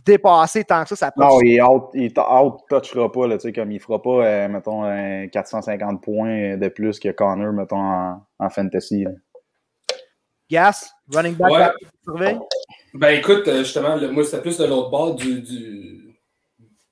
dépasser 0.06 0.64
tant 0.64 0.84
que 0.84 0.90
ça, 0.90 0.96
ça 0.96 1.14
Non, 1.18 1.40
il 1.42 1.62
out-touchera 1.62 3.12
pas, 3.12 3.28
là, 3.28 3.38
tu 3.38 3.44
sais, 3.44 3.54
comme 3.54 3.72
il 3.72 3.80
fera 3.80 4.02
pas, 4.02 4.26
euh, 4.26 4.48
mettons, 4.48 4.84
450 5.30 6.02
points 6.02 6.58
de 6.58 6.68
plus 6.70 7.00
que 7.00 7.10
Connor, 7.10 7.54
mettons, 7.54 8.18
en, 8.40 8.50
fantasy. 8.50 9.06
Gas, 10.50 10.94
running 11.14 11.36
back, 11.36 11.74
Ben 12.94 13.18
écoute, 13.18 13.48
euh, 13.48 13.60
justement, 13.60 13.98
moi, 14.12 14.24
c'était 14.24 14.42
plus 14.42 14.58
de 14.58 14.66
l'autre 14.66 14.90
bord 14.90 15.16
du, 15.16 15.42
du, 15.42 16.16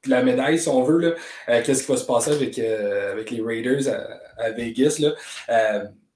de 0.05 0.09
la 0.09 0.23
médaille, 0.23 0.57
si 0.57 0.67
on 0.67 0.83
veut. 0.83 0.97
Là. 0.97 1.11
Euh, 1.49 1.61
qu'est-ce 1.63 1.85
qui 1.85 1.91
va 1.91 1.97
se 1.97 2.05
passer 2.05 2.31
avec, 2.31 2.57
avec 2.57 3.29
les 3.29 3.41
Raiders 3.41 3.87
à, 3.87 4.43
à 4.43 4.51
Vegas? 4.51 4.99
Là? 4.99 5.11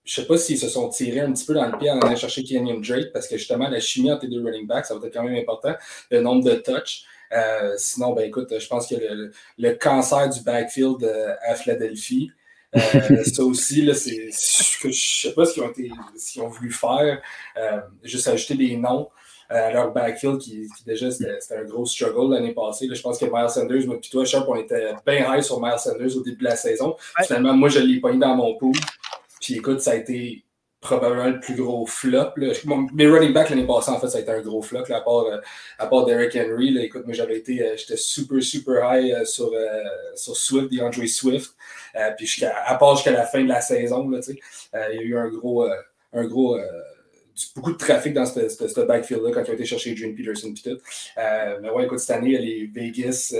Je 0.06 0.22
ne 0.22 0.24
sais 0.24 0.28
pas 0.28 0.38
s'ils 0.38 0.60
se 0.60 0.70
sont 0.70 0.88
tirés 0.90 1.22
un 1.22 1.32
petit 1.34 1.46
peu 1.46 1.56
dans 1.56 1.66
le 1.66 1.78
pied 1.78 1.90
en 1.90 2.00
allant 2.00 2.16
chercher 2.16 2.44
Kenyon 2.44 2.80
Drake 2.80 3.12
parce 3.12 3.28
que 3.28 3.38
justement, 3.38 3.68
la 3.68 3.80
chimie 3.80 4.12
entre 4.12 4.26
les 4.26 4.36
deux 4.36 4.44
running 4.44 4.68
backs, 4.68 4.86
ça 4.86 4.96
va 4.96 5.08
être 5.08 5.14
quand 5.14 5.24
même 5.24 5.36
important. 5.36 5.74
Le 6.12 6.22
nombre 6.22 6.44
de 6.44 6.56
touches. 6.56 7.06
Euh, 7.34 7.74
sinon, 7.78 8.14
ben 8.14 8.24
écoute, 8.24 8.54
je 8.58 8.68
pense 8.68 8.88
que 8.88 8.96
le, 9.58 9.74
cancer 9.74 10.30
du 10.30 10.42
backfield 10.42 11.04
euh, 11.04 11.34
à 11.48 11.56
Philadelphie, 11.56 12.32
euh, 12.76 13.24
ça 13.34 13.44
aussi, 13.44 13.82
là, 13.82 13.96
c'est, 13.96 14.30
je 14.30 14.88
ne 14.88 14.94
sais 14.94 15.34
pas 15.34 15.46
ce 15.46 15.54
qu'ils 15.54 15.64
ont, 15.64 15.72
été, 15.72 15.92
ce 16.18 16.40
ont 16.40 16.50
voulu 16.50 16.72
faire. 16.72 17.20
juste 18.04 18.28
ajouter 18.28 18.54
des 18.54 18.78
noms 18.78 19.10
à 19.50 19.72
leur 19.72 19.92
backfield 19.92 20.38
qui, 20.40 20.68
déjà 20.86 21.10
c'était, 21.12 21.38
un 21.52 21.64
gros 21.64 21.86
struggle 21.86 22.34
l'année 22.34 22.54
passée. 22.54 22.88
je 22.92 23.02
pense 23.02 23.20
que 23.20 23.26
Miles 23.26 23.50
Sanders, 23.50 23.86
moi 23.88 23.98
et 23.98 24.10
toi, 24.10 24.26
Sharp, 24.26 24.48
on 24.48 24.56
était 24.56 24.94
bien 25.06 25.36
high 25.36 25.44
sur 25.44 25.62
Miles 25.62 25.80
Sanders 25.80 26.16
au 26.16 26.22
début 26.22 26.38
de 26.38 26.44
la 26.46 26.56
saison. 26.56 26.96
Finalement, 27.24 27.54
moi, 27.54 27.70
je 27.70 27.80
l'ai 27.80 28.00
pogné 28.00 28.20
dans 28.20 28.36
mon 28.36 28.56
pool. 28.56 28.76
Puis 29.46 29.58
écoute, 29.58 29.80
ça 29.80 29.92
a 29.92 29.96
été 29.96 30.44
probablement 30.82 31.28
le 31.28 31.40
plus 31.40 31.54
gros 31.54 31.86
flop. 31.86 32.32
mes 32.94 33.08
running 33.08 33.32
back 33.32 33.52
l'année 33.52 33.68
passée, 33.68 33.92
en 33.92 34.00
fait, 34.00 34.08
ça 34.08 34.18
a 34.18 34.22
été 34.22 34.32
un 34.32 34.42
gros 34.42 34.64
flop, 34.64 34.86
à, 34.90 35.02
part, 35.02 35.25
euh, 35.25 35.40
part 35.78 36.08
Henry. 36.08 36.75
écoute, 36.80 37.06
moi, 37.06 37.14
j'avais 37.14 37.38
été, 37.38 37.62
euh, 37.62 37.78
j'étais 37.78 37.96
super, 37.96 38.42
super 38.42 38.92
high 38.92 39.12
euh, 39.12 39.24
sur, 39.24 39.52
sur 40.16 40.36
Swift, 40.36 40.72
DeAndre 40.72 41.08
Swift. 41.08 41.52
puis 42.18 42.44
à 42.44 42.74
part 42.74 42.96
jusqu'à 42.96 43.12
la 43.12 43.24
fin 43.24 43.44
de 43.44 43.48
la 43.48 43.62
saison, 43.62 44.10
là, 44.10 44.20
il 44.28 44.96
y 44.96 45.00
a 45.00 45.02
eu 45.04 45.16
un 45.16 45.30
gros, 45.30 45.64
un 46.14 46.25
gros 46.25 46.58
beaucoup 47.56 47.74
de 47.74 47.78
trafic 47.78 48.14
dans 48.14 48.25
ce 48.25 48.86
backfield-là 48.86 49.30
quand 49.32 49.44
ils 49.44 49.52
ont 49.52 49.54
été 49.54 49.66
chercher 49.66 49.96
June 49.96 50.16
Peterson 50.16 50.56
et 50.58 50.70
tout. 50.70 50.82
mais 51.62 51.70
ouais, 51.70 51.86
écoute, 51.86 52.00
cette 52.00 52.18
année, 52.18 52.36
les 52.40 52.66
Vegas 52.66 53.36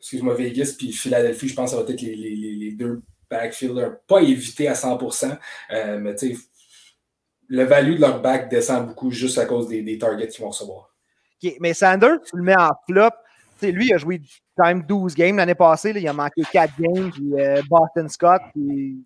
excuse-moi, 0.00 0.34
Vegas 0.34 0.74
puis 0.76 0.92
Philadelphie, 0.92 1.46
je 1.46 1.54
pense 1.54 1.70
que 1.70 1.76
ça 1.76 1.82
va 1.82 1.88
être 1.88 2.00
les 2.00 2.72
deux 2.72 3.02
backfielder, 3.30 3.88
pas 4.06 4.20
évité 4.20 4.68
à 4.68 4.74
100%, 4.74 5.38
euh, 5.70 5.98
mais 5.98 6.14
tu 6.14 6.34
sais, 6.34 6.40
le 7.48 7.64
value 7.64 7.96
de 7.96 8.00
leur 8.00 8.20
back 8.20 8.48
descend 8.48 8.86
beaucoup 8.86 9.10
juste 9.10 9.38
à 9.38 9.46
cause 9.46 9.68
des, 9.68 9.82
des 9.82 9.98
targets 9.98 10.28
qu'ils 10.28 10.42
vont 10.42 10.50
recevoir. 10.50 10.94
mais 11.60 11.74
Sanders, 11.74 12.20
tu 12.22 12.36
le 12.36 12.42
mets 12.42 12.58
en 12.58 12.70
flop. 12.88 13.10
sais, 13.58 13.72
lui, 13.72 13.86
il 13.86 13.94
a 13.94 13.98
joué 13.98 14.20
quand 14.56 14.66
même 14.66 14.82
12 14.82 15.14
games 15.14 15.36
l'année 15.36 15.54
passée. 15.54 15.92
Là, 15.92 16.00
il 16.00 16.08
a 16.08 16.12
manqué 16.12 16.42
4 16.52 16.74
games. 16.78 17.10
Puis 17.10 17.40
euh, 17.40 17.62
Boston 17.70 18.08
Scott, 18.08 18.42
qui, 18.52 19.02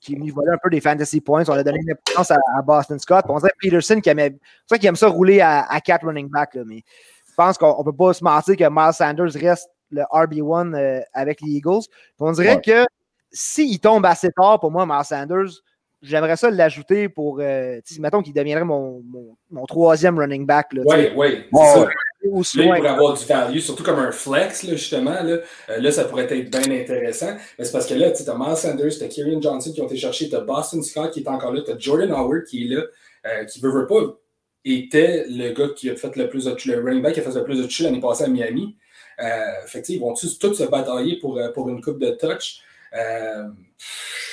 qui 0.00 0.14
lui 0.16 0.30
volait 0.30 0.52
un 0.52 0.58
peu 0.62 0.68
des 0.68 0.80
fantasy 0.80 1.20
points. 1.20 1.44
On 1.48 1.52
a 1.52 1.62
donné 1.62 1.78
une 1.80 1.92
importance 1.92 2.30
à, 2.30 2.62
Boston 2.62 2.98
Scott. 2.98 3.24
on 3.28 3.38
dirait 3.38 3.52
Peterson 3.60 4.00
qui, 4.00 4.10
aimait, 4.10 4.36
qui 4.78 4.86
aime 4.86 4.96
ça 4.96 5.08
rouler 5.08 5.40
à, 5.40 5.62
à 5.62 5.80
4 5.80 6.06
running 6.06 6.28
back. 6.28 6.54
Là, 6.54 6.62
mais 6.66 6.82
je 7.28 7.34
pense 7.34 7.56
qu'on 7.56 7.78
ne 7.78 7.84
peut 7.84 7.96
pas 7.96 8.12
se 8.12 8.22
mentir 8.22 8.56
que 8.56 8.68
Miles 8.68 8.92
Sanders 8.92 9.32
reste 9.40 9.70
le 9.90 10.02
RB1 10.02 10.74
euh, 10.74 11.00
avec 11.14 11.40
les 11.40 11.52
Eagles. 11.52 11.86
on 12.18 12.32
dirait 12.32 12.60
que 12.60 12.84
s'il 13.30 13.78
tombe 13.80 14.06
assez 14.06 14.30
tard, 14.30 14.60
pour 14.60 14.70
moi, 14.70 14.86
Miles 14.86 15.04
Sanders 15.04 15.62
j'aimerais 16.02 16.36
ça 16.36 16.50
l'ajouter 16.50 17.08
pour, 17.08 17.38
euh, 17.40 17.80
mettons 17.98 18.22
qu'il 18.22 18.32
deviendrait 18.32 18.64
mon, 18.64 19.02
mon, 19.50 19.66
troisième 19.66 20.18
running 20.18 20.46
back. 20.46 20.68
Oui, 20.72 21.08
oui. 21.16 21.44
Là, 21.52 21.88
il 22.24 22.30
pourrait 22.30 22.88
avoir 22.88 23.16
du 23.16 23.24
value, 23.24 23.58
surtout 23.58 23.84
comme 23.84 23.98
un 23.98 24.12
flex, 24.12 24.64
là, 24.64 24.72
justement. 24.72 25.22
Là, 25.22 25.38
euh, 25.70 25.80
là, 25.80 25.92
ça 25.92 26.04
pourrait 26.04 26.24
être 26.24 26.50
bien 26.50 26.80
intéressant. 26.80 27.36
Mais 27.58 27.64
c'est 27.64 27.72
parce 27.72 27.86
que 27.86 27.94
là, 27.94 28.10
tu 28.10 28.28
as 28.28 28.34
Miles 28.34 28.56
Sanders, 28.56 28.98
tu 28.98 29.04
as 29.04 29.08
Kieran 29.08 29.40
Johnson 29.40 29.72
qui 29.72 29.80
ont 29.80 29.86
été 29.86 29.96
chercher, 29.96 30.28
tu 30.28 30.36
as 30.36 30.40
Boston 30.40 30.82
Scott 30.82 31.12
qui 31.12 31.20
est 31.20 31.28
encore 31.28 31.52
là, 31.52 31.62
tu 31.64 31.70
as 31.70 31.78
Jordan 31.78 32.10
Howard 32.10 32.44
qui 32.44 32.64
est 32.64 32.74
là, 32.74 32.82
euh, 33.26 33.44
qui 33.44 33.60
veut, 33.60 33.70
veut 33.70 33.86
pas, 33.86 34.18
était 34.64 35.24
le 35.28 35.52
gars 35.52 35.68
qui 35.74 35.88
a 35.90 35.96
fait 35.96 36.14
le 36.16 36.28
plus 36.28 36.44
de 36.44 36.56
le 36.66 36.84
running 36.84 37.02
back 37.02 37.14
qui 37.14 37.20
a 37.20 37.22
fait 37.22 37.34
le 37.34 37.44
plus 37.44 37.58
de 37.58 37.62
touches 37.62 37.80
l'année 37.80 38.00
passée 38.00 38.24
à 38.24 38.28
Miami. 38.28 38.76
Euh, 39.20 39.66
fait 39.66 39.88
ils 39.88 39.98
vont 39.98 40.14
tous, 40.14 40.38
tous 40.38 40.54
se 40.54 40.64
batailler 40.64 41.18
pour, 41.18 41.40
pour 41.54 41.68
une 41.68 41.80
coupe 41.80 41.98
de 41.98 42.10
touch? 42.10 42.62
Euh, 42.94 43.44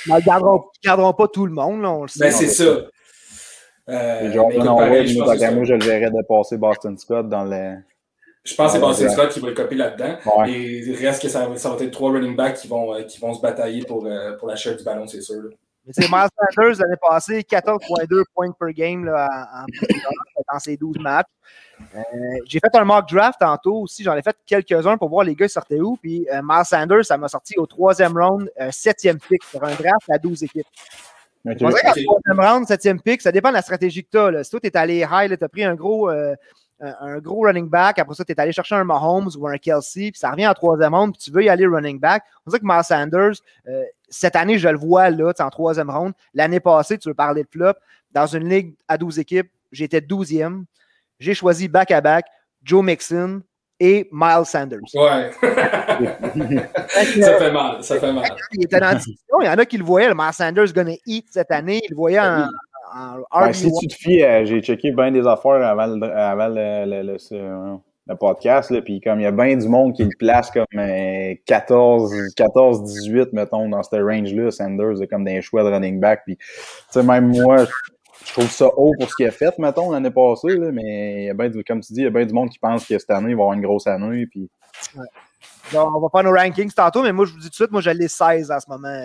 ils 0.06 0.12
ne 0.14 0.20
garderont, 0.20 1.12
pas 1.12 1.28
tout 1.28 1.46
le 1.46 1.52
monde, 1.52 1.82
là, 1.82 1.90
on 1.90 2.02
le 2.02 2.08
sait. 2.08 2.20
Ben, 2.20 2.32
c'est 2.32 2.48
ça. 2.48 2.86
Euh, 3.88 4.32
genre, 4.32 4.52
non, 4.52 4.78
ouais, 4.78 5.06
je, 5.06 5.14
je 5.14 5.74
le 5.74 5.84
verrais 5.84 6.10
passer 6.28 6.56
Boston 6.56 6.96
Scott 6.98 7.28
dans 7.28 7.44
le. 7.44 7.76
Je 8.44 8.54
pense 8.54 8.72
que 8.72 8.78
c'est 8.78 8.80
Boston 8.80 9.10
Scott 9.10 9.28
qui 9.30 9.40
va 9.40 9.48
le 9.48 9.54
copier 9.54 9.76
là-dedans. 9.76 10.46
Et 10.46 10.78
il 10.78 10.96
reste 10.96 11.22
que 11.22 11.28
ça, 11.28 11.48
ça, 11.56 11.70
va 11.70 11.84
être 11.84 11.90
trois 11.90 12.12
running 12.12 12.36
backs 12.36 12.56
qui 12.58 12.68
vont, 12.68 12.94
euh, 12.94 13.02
qui 13.02 13.18
vont 13.18 13.34
se 13.34 13.40
batailler 13.40 13.84
pour, 13.84 14.06
euh, 14.06 14.36
pour 14.36 14.48
la 14.48 14.56
chair 14.56 14.76
du 14.76 14.84
ballon, 14.84 15.06
c'est 15.06 15.20
sûr. 15.20 15.50
Mais 15.86 15.92
c'est 15.92 16.10
Miles 16.10 16.28
Sanders 16.36 16.80
l'année 16.80 16.96
passée, 17.00 17.40
14,2 17.42 18.24
points 18.34 18.50
per 18.50 18.72
game 18.72 19.04
là, 19.04 19.28
en, 19.54 19.64
dans 20.52 20.58
ses 20.58 20.76
12 20.76 20.98
matchs. 20.98 21.28
Euh, 21.94 22.00
j'ai 22.46 22.58
fait 22.58 22.74
un 22.76 22.84
mock 22.84 23.08
draft 23.08 23.38
tantôt 23.38 23.82
aussi. 23.82 24.02
J'en 24.02 24.16
ai 24.16 24.22
fait 24.22 24.36
quelques-uns 24.44 24.96
pour 24.96 25.08
voir 25.08 25.24
les 25.24 25.34
gars 25.34 25.48
sortaient 25.48 25.80
où. 25.80 25.96
Puis 25.96 26.26
euh, 26.32 26.40
Miles 26.42 26.64
Sanders, 26.64 27.04
ça 27.04 27.16
m'a 27.16 27.28
sorti 27.28 27.56
au 27.56 27.66
troisième 27.66 28.16
round, 28.16 28.50
euh, 28.60 28.70
septième 28.72 29.18
pick 29.18 29.44
sur 29.44 29.62
un 29.62 29.74
draft 29.74 30.10
à 30.10 30.18
12 30.18 30.42
équipes. 30.42 30.66
Okay. 31.48 31.58
troisième 31.58 32.40
round, 32.40 32.66
septième 32.66 33.00
pick, 33.00 33.22
ça 33.22 33.30
dépend 33.30 33.50
de 33.50 33.54
la 33.54 33.62
stratégie 33.62 34.02
que 34.02 34.10
tu 34.10 34.18
as. 34.18 34.42
Si 34.42 34.50
toi, 34.50 34.58
tu 34.58 34.66
es 34.66 34.76
allé 34.76 35.06
high, 35.08 35.38
tu 35.38 35.44
as 35.44 35.48
pris 35.48 35.62
un 35.62 35.76
gros, 35.76 36.10
un 36.80 37.18
gros 37.18 37.44
running 37.44 37.68
back, 37.68 37.98
après 37.98 38.14
ça, 38.14 38.24
tu 38.24 38.32
es 38.32 38.40
allé 38.40 38.52
chercher 38.52 38.74
un 38.74 38.84
Mahomes 38.84 39.30
ou 39.38 39.46
un 39.46 39.56
Kelsey, 39.56 40.10
puis 40.10 40.18
ça 40.18 40.30
revient 40.30 40.46
en 40.46 40.54
troisième 40.54 40.94
round, 40.94 41.14
puis 41.14 41.22
tu 41.22 41.30
veux 41.30 41.42
y 41.42 41.48
aller 41.48 41.66
running 41.66 41.98
back. 41.98 42.22
On 42.44 42.50
dirait 42.50 42.60
que 42.60 42.66
Miles 42.66 42.84
Sanders, 42.84 43.34
cette 44.08 44.36
année, 44.36 44.58
je 44.58 44.68
le 44.68 44.76
vois 44.76 45.10
là, 45.10 45.32
en 45.38 45.50
troisième 45.50 45.90
round. 45.90 46.12
L'année 46.34 46.60
passée, 46.60 46.98
tu 46.98 47.08
veux 47.08 47.14
parler 47.14 47.44
de 47.44 47.48
flop, 47.50 47.72
dans 48.12 48.26
une 48.26 48.48
ligue 48.48 48.74
à 48.88 48.98
12 48.98 49.18
équipes, 49.18 49.50
j'étais 49.72 50.00
12e 50.00 50.64
j'ai 51.18 51.34
choisi 51.34 51.68
back-à-back 51.68 52.26
Joe 52.62 52.84
Mixon 52.84 53.42
et 53.78 54.08
Miles 54.10 54.46
Sanders. 54.46 54.80
Ouais. 54.94 55.30
ça 57.20 57.38
fait 57.38 57.52
mal, 57.52 57.82
ça 57.82 58.00
fait 58.00 58.12
mal. 58.12 58.24
Il 58.52 58.64
était 58.64 58.80
dans 58.80 58.86
la 58.86 58.94
discussion, 58.94 59.40
il 59.40 59.46
y 59.46 59.48
en 59.48 59.58
a 59.58 59.66
qui 59.66 59.78
le 59.78 59.84
voyaient, 59.84 60.08
le 60.08 60.14
Miles 60.14 60.32
Sanders 60.32 60.72
gonna 60.72 60.92
eat 61.06 61.26
cette 61.30 61.50
année, 61.50 61.80
il 61.84 61.90
le 61.90 61.96
voyait 61.96 62.20
en, 62.20 62.48
en 62.94 63.40
ben, 63.40 63.52
Si 63.52 63.70
tu 63.72 63.86
te 63.88 63.94
fies, 63.94 64.22
euh, 64.22 64.44
j'ai 64.44 64.60
checké 64.60 64.92
bien 64.92 65.10
des 65.10 65.26
affaires 65.26 65.62
avant 65.62 65.86
le, 65.86 66.04
avant 66.04 66.48
le, 66.48 66.84
le, 66.86 67.02
le, 67.02 67.78
le 68.06 68.16
podcast, 68.16 68.72
puis 68.82 69.00
comme 69.00 69.20
il 69.20 69.24
y 69.24 69.26
a 69.26 69.32
bien 69.32 69.56
du 69.56 69.68
monde 69.68 69.94
qui 69.94 70.04
le 70.04 70.10
place 70.18 70.50
comme 70.50 70.64
14, 71.46 72.14
14, 72.36 72.84
18, 72.84 73.32
mettons, 73.32 73.68
dans 73.68 73.82
cette 73.82 74.00
range-là, 74.00 74.50
Sanders, 74.50 75.06
comme 75.10 75.24
des 75.24 75.42
choix 75.42 75.64
de 75.64 75.68
running 75.70 76.00
back, 76.00 76.22
puis 76.24 76.36
tu 76.36 76.44
sais, 76.90 77.02
même 77.02 77.28
moi, 77.28 77.66
je 78.24 78.32
trouve 78.32 78.50
ça 78.50 78.66
haut 78.76 78.92
pour 78.98 79.10
ce 79.10 79.16
qu'il 79.16 79.26
a 79.26 79.30
fait, 79.30 79.58
mettons, 79.58 79.90
l'année 79.90 80.10
passée, 80.10 80.56
là, 80.56 80.70
mais 80.72 81.22
il 81.22 81.26
y 81.26 81.30
a 81.30 81.34
bien, 81.34 81.50
comme 81.66 81.80
tu 81.80 81.92
dis, 81.92 82.00
il 82.00 82.04
y 82.04 82.06
a 82.06 82.10
bien 82.10 82.26
du 82.26 82.32
monde 82.34 82.50
qui 82.50 82.58
pense 82.58 82.86
que 82.86 82.98
cette 82.98 83.10
année, 83.10 83.30
il 83.30 83.36
va 83.36 83.42
avoir 83.42 83.52
une 83.54 83.62
grosse 83.62 83.86
année. 83.86 84.26
Puis... 84.26 84.48
Ouais. 84.96 85.04
On 85.74 86.00
va 86.00 86.08
faire 86.10 86.24
nos 86.24 86.36
rankings 86.36 86.72
tantôt, 86.72 87.02
mais 87.02 87.12
moi, 87.12 87.26
je 87.26 87.32
vous 87.32 87.38
dis 87.38 87.46
tout 87.46 87.50
de 87.50 87.54
suite, 87.54 87.70
moi, 87.70 87.80
j'ai 87.80 87.94
les 87.94 88.08
16 88.08 88.50
en 88.50 88.60
ce 88.60 88.66
moment 88.68 89.02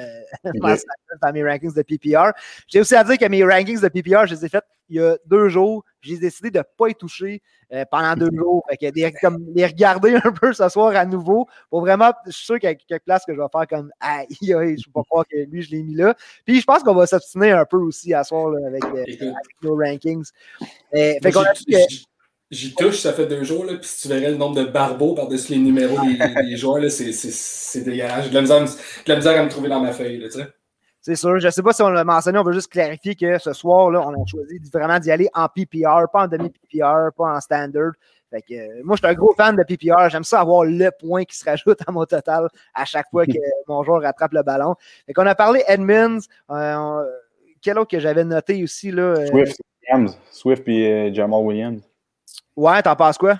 dans 1.21 1.33
mes 1.33 1.43
rankings 1.43 1.73
de 1.73 1.81
PPR. 1.81 2.31
J'ai 2.67 2.81
aussi 2.81 2.95
à 2.95 3.03
dire 3.03 3.17
que 3.17 3.25
mes 3.25 3.43
rankings 3.43 3.81
de 3.81 3.87
PPR, 3.87 4.25
je 4.27 4.35
les 4.35 4.45
ai 4.45 4.49
faits 4.49 4.63
il 4.91 4.97
y 4.97 4.99
a 4.99 5.17
deux 5.25 5.47
jours. 5.47 5.83
J'ai 6.01 6.17
décidé 6.17 6.51
de 6.51 6.59
ne 6.59 6.63
pas 6.77 6.89
y 6.89 6.95
toucher 6.95 7.41
euh, 7.71 7.85
pendant 7.89 8.13
deux 8.15 8.29
jours. 8.37 8.63
Fait 8.69 8.77
que 8.77 8.91
des, 8.91 9.11
comme, 9.13 9.37
les 9.55 9.65
regarder 9.65 10.15
un 10.23 10.31
peu 10.31 10.53
ce 10.53 10.67
soir 10.67 10.95
à 10.95 11.05
nouveau. 11.05 11.47
Pour 11.69 11.79
vraiment, 11.79 12.11
je 12.25 12.31
suis 12.31 12.45
sûr 12.45 12.59
qu'il 12.59 12.69
y 12.69 12.73
a 12.73 12.75
quelques 12.75 13.03
places 13.03 13.23
que 13.25 13.33
je 13.33 13.39
vais 13.39 13.47
faire 13.51 13.67
comme 13.67 13.91
aïe, 14.01 14.27
je 14.41 14.53
ne 14.53 14.75
peux 14.75 14.91
pas 14.93 15.03
croire 15.03 15.25
que 15.27 15.37
lui, 15.37 15.61
je 15.61 15.71
l'ai 15.71 15.81
mis 15.81 15.95
là. 15.95 16.13
Puis 16.45 16.59
je 16.59 16.65
pense 16.65 16.83
qu'on 16.83 16.93
va 16.93 17.07
s'obstiner 17.07 17.51
un 17.51 17.65
peu 17.65 17.77
aussi 17.77 18.13
à 18.13 18.23
soir 18.25 18.53
avec, 18.67 18.83
euh, 18.83 18.91
avec, 18.91 19.17
nos 19.63 19.77
rankings. 19.77 20.29
Euh, 20.93 21.13
fait 21.23 21.31
qu'on 21.31 21.41
a 21.41 21.53
J'y 22.51 22.75
touche, 22.75 22.99
ça 22.99 23.13
fait 23.13 23.27
deux 23.27 23.45
jours, 23.45 23.63
là, 23.63 23.75
puis 23.75 23.87
si 23.87 24.01
tu 24.01 24.07
verrais 24.13 24.31
le 24.31 24.37
nombre 24.37 24.57
de 24.57 24.65
barbeaux 24.65 25.15
par-dessus 25.15 25.53
les 25.53 25.59
numéros 25.59 25.97
des, 26.05 26.17
des 26.49 26.57
joueurs, 26.57 26.83
c'est 26.91 27.83
dégueulasse. 27.83 28.25
J'ai 28.25 28.29
de, 28.29 28.39
de, 28.41 29.09
la 29.09 29.15
misère 29.15 29.39
à 29.39 29.43
me 29.45 29.49
trouver 29.49 29.69
dans 29.69 29.79
ma 29.79 29.93
feuille. 29.93 30.19
Là, 30.19 30.27
tu 30.27 30.39
sais. 30.39 30.47
C'est 31.01 31.15
sûr. 31.15 31.39
Je 31.39 31.47
ne 31.47 31.51
sais 31.51 31.63
pas 31.63 31.73
si 31.73 31.81
on 31.81 31.89
l'a 31.89 32.03
mentionné, 32.03 32.37
on 32.37 32.43
veut 32.43 32.53
juste 32.53 32.71
clarifier 32.71 33.15
que 33.15 33.39
ce 33.39 33.53
soir-là, 33.53 34.01
on 34.05 34.13
a 34.13 34.25
choisi 34.27 34.59
vraiment 34.71 34.99
d'y 34.99 35.11
aller 35.11 35.29
en 35.33 35.47
PPR, 35.47 36.09
pas 36.11 36.23
en 36.23 36.27
demi-PPR, 36.27 37.11
pas 37.17 37.35
en 37.35 37.39
standard. 37.39 37.93
Fait 38.29 38.41
que, 38.41 38.53
euh, 38.53 38.81
moi, 38.83 38.95
je 38.95 39.05
suis 39.05 39.11
un 39.11 39.15
gros 39.15 39.33
fan 39.33 39.55
de 39.55 39.63
PPR. 39.63 40.09
J'aime 40.09 40.23
ça 40.23 40.41
avoir 40.41 40.63
le 40.63 40.89
point 40.91 41.23
qui 41.23 41.35
se 41.35 41.43
rajoute 41.43 41.79
à 41.87 41.91
mon 41.91 42.05
total 42.05 42.47
à 42.73 42.85
chaque 42.85 43.09
fois 43.09 43.25
que 43.25 43.31
mon 43.67 43.83
joueur 43.83 44.01
rattrape 44.01 44.33
le 44.33 44.43
ballon. 44.43 44.75
Fait 45.05 45.13
qu'on 45.13 45.25
a 45.25 45.35
parlé 45.35 45.63
Edmonds. 45.67 46.19
Euh, 46.49 47.03
quel 47.61 47.79
autre 47.79 47.91
que 47.91 47.99
j'avais 47.99 48.23
noté 48.23 48.63
aussi? 48.63 48.91
Là, 48.91 49.03
euh, 49.03 49.25
Swift, 49.27 49.61
Williams. 49.81 50.17
Swift 50.31 50.67
et 50.67 51.13
Jamal 51.13 51.41
Williams. 51.41 51.81
Ouais, 52.55 52.81
t'en 52.81 52.95
penses 52.95 53.17
quoi? 53.17 53.39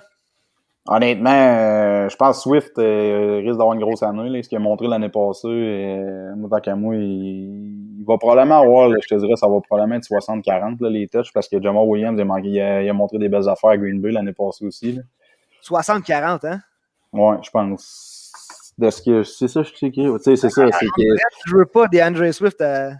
Honnêtement, 0.88 1.30
euh, 1.30 2.08
je 2.08 2.16
pense 2.16 2.38
que 2.38 2.42
Swift 2.42 2.76
euh, 2.78 3.38
risque 3.38 3.56
d'avoir 3.56 3.74
une 3.74 3.80
grosse 3.80 4.02
année. 4.02 4.28
Là, 4.28 4.42
ce 4.42 4.48
qu'il 4.48 4.58
a 4.58 4.60
montré 4.60 4.88
l'année 4.88 5.10
passée, 5.10 5.46
euh, 5.46 6.34
moi, 6.34 6.50
tant 6.50 6.60
qu'à 6.60 6.74
moi, 6.74 6.96
il, 6.96 8.04
va 8.04 8.18
probablement 8.18 8.60
avoir, 8.60 8.90
je 8.90 9.06
te 9.06 9.14
dirais, 9.14 9.36
ça 9.36 9.46
va 9.46 9.60
probablement 9.60 9.94
être 9.96 10.08
60-40 10.08 10.84
les 10.88 11.06
touches 11.06 11.32
parce 11.32 11.48
que 11.48 11.62
Jamal 11.62 11.84
Williams 11.86 12.20
il 12.44 12.60
a, 12.60 12.92
montré 12.92 13.18
des 13.18 13.28
belles 13.28 13.48
affaires 13.48 13.70
à 13.70 13.76
Green 13.76 14.00
Bay 14.00 14.10
l'année 14.10 14.32
passée 14.32 14.66
aussi. 14.66 14.98
60-40, 15.62 16.48
hein? 16.48 16.60
Ouais, 17.12 17.36
je 17.42 17.50
pense. 17.50 18.32
De 18.76 18.90
ce 18.90 19.02
que 19.02 19.22
c'est 19.22 19.46
ça, 19.46 19.62
je 19.62 19.72
sais 19.72 19.90
que. 19.92 20.16
Tu 20.16 20.22
sais, 20.24 20.34
c'est 20.34 20.50
ça. 20.50 20.66
Je 21.46 21.56
veux 21.56 21.66
pas 21.66 21.86
des 21.86 22.02
Andre 22.02 22.32
Swift 22.32 22.60
à 22.60 22.92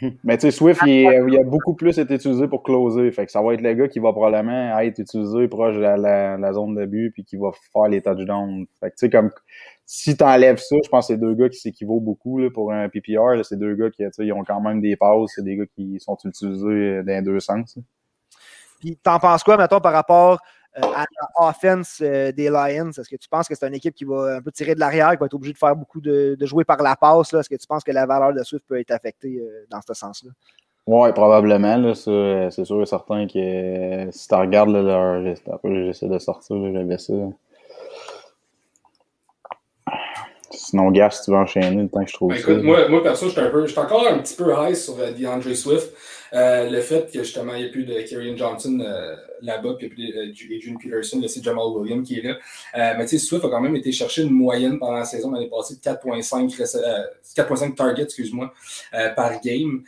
Mais 0.24 0.36
tu 0.36 0.42
sais, 0.42 0.50
Swift, 0.50 0.82
il, 0.86 1.06
a 1.08 1.44
beaucoup 1.44 1.74
plus 1.74 1.98
été 1.98 2.14
utilisé 2.14 2.48
pour 2.48 2.62
closer. 2.62 3.10
Fait 3.12 3.26
que 3.26 3.32
ça 3.32 3.42
va 3.42 3.54
être 3.54 3.60
le 3.60 3.74
gars 3.74 3.88
qui 3.88 3.98
va 3.98 4.12
probablement 4.12 4.78
être 4.78 4.98
utilisé 4.98 5.48
proche 5.48 5.76
de 5.76 5.80
la, 5.80 6.52
zone 6.52 6.74
de 6.74 6.86
but 6.86 7.10
puis 7.12 7.24
qui 7.24 7.36
va 7.36 7.50
faire 7.72 7.88
les 7.88 8.00
touchdowns. 8.00 8.66
Fait 8.80 8.90
que 8.90 8.96
tu 8.96 9.06
sais, 9.06 9.10
comme 9.10 9.30
si 9.86 10.16
tu 10.16 10.24
enlèves 10.24 10.58
ça, 10.58 10.76
je 10.84 10.88
pense 10.88 11.08
que 11.08 11.14
c'est 11.14 11.20
deux 11.20 11.34
gars 11.34 11.48
qui 11.48 11.58
s'équivaut 11.58 12.00
beaucoup 12.00 12.38
là, 12.38 12.50
pour 12.50 12.72
un 12.72 12.88
PPR. 12.88 13.44
C'est 13.44 13.58
deux 13.58 13.74
gars 13.74 13.90
qui 13.90 14.04
ils 14.18 14.32
ont 14.32 14.44
quand 14.44 14.60
même 14.60 14.80
des 14.80 14.96
passes, 14.96 15.32
c'est 15.34 15.44
des 15.44 15.56
gars 15.56 15.66
qui 15.74 15.98
sont 16.00 16.16
utilisés 16.24 17.02
dans 17.02 17.06
les 17.06 17.22
deux 17.22 17.40
sens. 17.40 17.78
Puis 18.80 18.96
t'en 19.02 19.18
penses 19.18 19.42
quoi, 19.42 19.56
mettons, 19.56 19.80
par 19.80 19.92
rapport 19.92 20.34
euh, 20.34 20.36
à 20.74 21.04
l'offense 21.38 22.00
euh, 22.02 22.32
des 22.32 22.48
Lions? 22.48 22.90
Est-ce 22.90 23.08
que 23.08 23.16
tu 23.16 23.28
penses 23.28 23.48
que 23.48 23.54
c'est 23.54 23.66
une 23.66 23.74
équipe 23.74 23.94
qui 23.94 24.04
va 24.04 24.36
un 24.36 24.40
peu 24.40 24.52
tirer 24.52 24.74
de 24.74 24.80
l'arrière, 24.80 25.10
qui 25.12 25.18
va 25.18 25.26
être 25.26 25.34
obligée 25.34 25.52
de 25.52 25.58
faire 25.58 25.74
beaucoup 25.76 26.00
de, 26.00 26.36
jouer 26.42 26.64
par 26.64 26.82
la 26.82 26.96
passe? 26.96 27.32
Est-ce 27.34 27.48
que 27.48 27.56
tu 27.56 27.66
penses 27.66 27.84
que 27.84 27.92
la 27.92 28.06
valeur 28.06 28.32
de 28.32 28.42
Swift 28.42 28.64
peut 28.66 28.78
être 28.78 28.90
affectée 28.90 29.38
euh, 29.40 29.66
dans 29.70 29.80
ce 29.86 29.94
sens-là? 29.94 30.30
Oui, 30.86 31.12
probablement. 31.12 31.94
C'est 31.94 32.64
sûr 32.64 32.82
et 32.82 32.86
certain 32.86 33.26
que 33.26 34.08
si 34.10 34.28
tu 34.28 34.34
regardes 34.34 34.70
leur. 34.70 35.22
J'essaie 35.64 36.08
de 36.08 36.18
sortir, 36.18 36.56
j'avais 36.72 36.98
ça. 36.98 37.12
Sinon, 40.52 40.90
Gas, 40.90 41.10
si 41.10 41.24
tu 41.24 41.30
veux 41.30 41.36
enchaîner 41.36 41.82
le 41.82 41.88
temps 41.88 42.02
que 42.02 42.10
je 42.10 42.14
trouve 42.14 42.32
ben, 42.32 42.42
ça. 42.42 42.52
Moi, 42.54 42.88
moi, 42.88 43.02
perso, 43.02 43.26
je 43.28 43.66
suis 43.66 43.78
encore 43.78 44.06
un 44.06 44.18
petit 44.18 44.34
peu 44.34 44.52
high 44.52 44.74
sur 44.74 44.96
DeAndre 44.96 45.54
Swift. 45.54 45.92
Euh, 46.32 46.70
le 46.70 46.80
fait 46.80 47.10
que 47.12 47.20
justement, 47.20 47.54
il 47.54 47.62
n'y 47.62 47.66
ait 47.66 47.70
plus 47.70 47.84
de 47.84 47.94
Kerryon 48.02 48.36
Johnson 48.36 48.78
euh, 48.80 49.16
là-bas, 49.42 49.74
puis 49.78 49.90
il 49.96 50.04
n'y 50.04 50.10
a 50.12 50.14
plus 50.14 50.48
d'Adrian 50.48 50.76
Peterson, 50.76 51.20
c'est 51.26 51.42
Jamal 51.42 51.64
Williams 51.74 52.06
qui 52.06 52.18
est 52.18 52.22
là. 52.22 52.36
Euh, 52.76 52.94
mais 52.98 53.04
tu 53.06 53.18
sais, 53.18 53.18
Swift 53.18 53.44
a 53.44 53.48
quand 53.48 53.60
même 53.60 53.74
été 53.74 53.90
chercher 53.90 54.22
une 54.22 54.30
moyenne 54.30 54.78
pendant 54.78 54.98
la 54.98 55.04
saison 55.04 55.32
l'année 55.32 55.50
passée 55.50 55.74
de 55.74 55.80
4,5 55.80 57.74
targets 57.74 58.02
excuse-moi, 58.02 58.52
par 59.16 59.40
game. 59.40 59.82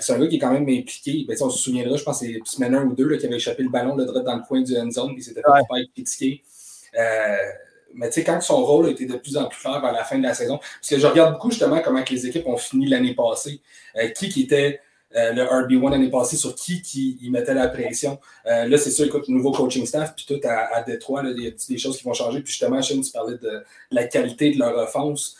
c'est 0.00 0.12
un 0.12 0.18
gars 0.18 0.26
qui 0.26 0.36
est 0.36 0.40
quand 0.40 0.52
même 0.52 0.68
impliqué. 0.68 1.24
Ben, 1.28 1.36
on 1.40 1.50
se 1.50 1.58
souviendra, 1.58 1.96
je 1.96 2.02
pense 2.02 2.20
que 2.20 2.26
c'est 2.26 2.40
semaine 2.44 2.74
1 2.74 2.84
ou 2.86 2.94
2 2.94 3.08
là, 3.08 3.16
qui 3.16 3.26
avait 3.26 3.36
échappé 3.36 3.62
le 3.62 3.70
ballon 3.70 3.94
le 3.94 4.04
droit 4.04 4.22
dans 4.22 4.36
le 4.36 4.42
coin 4.42 4.62
du 4.62 4.76
end 4.76 4.90
zone, 4.90 5.14
puis 5.14 5.22
c'était 5.22 5.42
fait 5.42 5.66
pas 5.68 5.80
être 5.80 5.92
critiqué. 5.92 6.42
Mais 7.94 8.08
tu 8.08 8.14
sais, 8.14 8.24
quand 8.24 8.40
son 8.40 8.64
rôle 8.64 8.86
a 8.86 8.90
été 8.90 9.06
de 9.06 9.16
plus 9.16 9.36
en 9.36 9.46
plus 9.46 9.60
clair 9.60 9.80
vers 9.80 9.92
la 9.92 10.04
fin 10.04 10.18
de 10.18 10.22
la 10.22 10.34
saison, 10.34 10.58
parce 10.58 10.90
que 10.90 10.98
je 10.98 11.06
regarde 11.06 11.34
beaucoup 11.34 11.50
justement 11.50 11.80
comment 11.80 12.02
les 12.08 12.26
équipes 12.26 12.46
ont 12.46 12.56
fini 12.56 12.86
l'année 12.86 13.14
passée, 13.14 13.60
qui 14.16 14.28
qui 14.28 14.42
était 14.42 14.80
euh, 15.16 15.32
le 15.32 15.42
RB1 15.44 15.90
l'année 15.90 16.10
passée 16.10 16.36
sur 16.36 16.54
qui, 16.56 16.82
qui 16.82 17.18
y 17.22 17.30
mettait 17.30 17.54
la 17.54 17.68
pression. 17.68 18.18
Euh, 18.46 18.66
là, 18.66 18.76
c'est 18.76 18.90
sûr, 18.90 19.04
écoute, 19.04 19.28
nouveau 19.28 19.52
coaching 19.52 19.86
staff, 19.86 20.14
puis 20.16 20.26
tout 20.26 20.40
à, 20.44 20.74
à 20.74 20.82
Détroit, 20.82 21.22
il 21.24 21.42
y 21.42 21.46
a 21.46 21.50
des 21.50 21.78
choses 21.78 21.98
qui 21.98 22.04
vont 22.04 22.14
changer. 22.14 22.40
Puis 22.40 22.50
justement, 22.50 22.82
Shane, 22.82 23.00
tu 23.00 23.12
parlais 23.12 23.38
de, 23.38 23.62
la 23.92 24.04
qualité 24.04 24.52
de 24.52 24.58
leur 24.58 24.76
offense. 24.76 25.36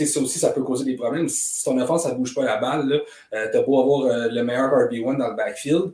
Euh, 0.00 0.04
ça 0.06 0.20
aussi, 0.20 0.38
ça 0.38 0.50
peut 0.50 0.62
causer 0.62 0.84
des 0.84 0.96
problèmes. 0.96 1.28
Si 1.28 1.64
ton 1.64 1.78
offense, 1.78 2.04
ça 2.04 2.12
ne 2.12 2.18
bouge 2.18 2.34
pas 2.34 2.44
la 2.44 2.56
balle, 2.58 3.02
tu 3.30 3.36
as 3.36 3.62
beau 3.62 3.80
avoir 3.80 4.28
le 4.28 4.42
meilleur 4.42 4.70
RB1 4.70 5.18
dans 5.18 5.28
le 5.28 5.36
backfield, 5.36 5.92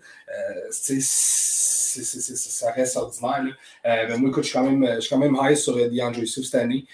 ça 1.00 2.71
reste 2.73 2.97
ordinaire. 2.97 3.57
mais 3.85 4.19
moi, 4.19 4.31
écoute, 4.31 4.45
je 4.45 4.50
suis 4.50 4.59
quand 4.59 4.64
même, 4.64 4.87
je 4.95 5.00
suis 5.00 5.11
quand 5.11 5.19
même 5.19 5.37
high 5.40 5.57
sur 5.57 5.75
DeAndre 5.75 6.26
Swift 6.26 6.50
cette 6.50 6.62
année, 6.62 6.85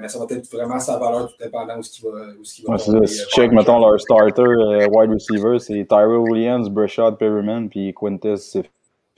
mais 0.00 0.08
ça 0.08 0.18
va 0.18 0.26
être 0.28 0.50
vraiment 0.52 0.78
sa 0.78 0.98
valeur 0.98 1.28
tout 1.28 1.42
dépendant 1.42 1.78
où 1.78 1.82
ce 1.82 1.90
qui 1.90 2.02
va, 2.02 2.10
où 2.38 2.44
ce 2.44 2.54
qui 2.54 2.62
va 2.62 2.72
ouais, 2.72 3.06
Si 3.06 3.26
check, 3.28 3.52
mettons, 3.52 3.78
leur 3.78 3.98
starter 4.00 4.86
wide 4.90 5.12
receiver, 5.12 5.58
c'est 5.58 5.86
Tyrell 5.88 6.20
Williams, 6.28 6.68
Brashad 6.68 7.16
Perryman, 7.16 7.68
puis 7.68 7.94
Quintus 7.94 8.58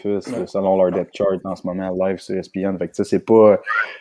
selon 0.02 0.83
leur 0.83 0.93
depth 0.93 1.17
chart 1.17 1.40
en 1.45 1.57
ce 1.57 1.67
moment 1.67 1.90
live 2.07 2.19
sur 2.19 2.37
ESPN. 2.37 2.76
Fait 2.78 2.88
que 2.88 3.05
c'est 3.05 3.25
pas. 3.25 3.61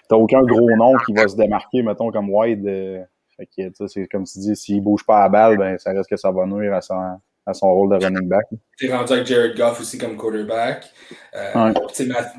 T'as 0.09 0.15
aucun 0.15 0.41
gros 0.41 0.75
nom 0.75 0.93
qui 1.05 1.13
va 1.13 1.27
se 1.27 1.35
démarquer, 1.35 1.83
mettons, 1.83 2.11
comme 2.11 2.29
wide. 2.29 2.65
Euh, 2.67 3.03
fait 3.37 3.45
que 3.45 3.87
c'est 3.87 4.07
comme 4.07 4.23
tu 4.23 4.39
dis, 4.39 4.55
s'il 4.55 4.81
bouge 4.81 5.05
pas 5.05 5.23
à 5.23 5.29
balle, 5.29 5.57
ben 5.57 5.77
ça 5.77 5.91
reste 5.91 6.09
que 6.09 6.17
ça 6.17 6.31
va 6.31 6.45
nuire 6.45 6.73
à 6.73 6.81
son, 6.81 7.19
à 7.47 7.53
son 7.53 7.73
rôle 7.73 7.97
de 7.97 8.03
running 8.03 8.27
back. 8.27 8.45
T'es 8.77 8.93
rendu 8.93 9.13
avec 9.13 9.25
Jared 9.25 9.55
Goff 9.55 9.79
aussi 9.79 9.97
comme 9.97 10.17
quarterback. 10.17 10.91
Euh, 11.35 11.73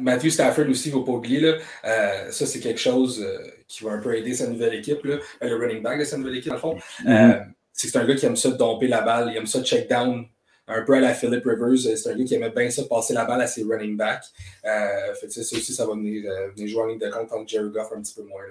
Matthew 0.00 0.28
Stafford 0.28 0.68
aussi, 0.68 0.90
il 0.90 0.94
ne 0.94 0.98
faut 0.98 1.04
pas 1.04 1.12
oublier. 1.12 1.40
Là, 1.40 1.54
euh, 1.84 2.30
ça, 2.30 2.46
c'est 2.46 2.60
quelque 2.60 2.80
chose 2.80 3.24
euh, 3.24 3.38
qui 3.66 3.84
va 3.84 3.92
un 3.92 3.98
peu 3.98 4.14
aider 4.16 4.34
sa 4.34 4.46
nouvelle 4.48 4.74
équipe, 4.74 5.02
là, 5.04 5.16
le 5.40 5.56
running 5.56 5.82
back 5.82 5.98
de 5.98 6.04
sa 6.04 6.18
nouvelle 6.18 6.36
équipe, 6.36 6.50
dans 6.50 6.56
le 6.56 6.60
fond. 6.60 6.76
Mm-hmm. 7.04 7.46
c'est 7.72 7.96
un 7.96 8.04
gars 8.04 8.14
qui 8.14 8.26
aime 8.26 8.36
ça 8.36 8.50
domper 8.50 8.86
la 8.86 9.00
balle, 9.00 9.30
il 9.30 9.36
aime 9.38 9.46
ça 9.46 9.62
check 9.62 9.88
down 9.88 10.26
un 10.68 10.82
peu 10.82 10.94
à 10.94 11.00
la 11.00 11.14
Philip 11.14 11.44
Rivers. 11.44 11.86
Euh, 11.86 11.96
c'est 11.96 12.10
un 12.10 12.14
gars 12.14 12.24
qui 12.24 12.34
aimait 12.34 12.50
bien 12.50 12.70
ça, 12.70 12.82
passer 12.84 13.14
la 13.14 13.24
balle 13.24 13.40
à 13.40 13.46
ses 13.46 13.64
running 13.64 13.96
backs. 13.96 14.26
Euh, 14.64 15.14
fait 15.14 15.30
ça 15.30 15.40
aussi, 15.40 15.72
ça 15.72 15.86
va 15.86 15.94
venir, 15.94 16.30
euh, 16.30 16.50
venir 16.50 16.68
jouer 16.68 16.82
en 16.82 16.86
ligne 16.86 16.98
de 16.98 17.08
compte 17.08 17.28
contre 17.28 17.48
Jerry 17.48 17.70
Goff 17.70 17.90
un 17.96 18.00
petit 18.00 18.14
peu 18.14 18.22
moins. 18.22 18.42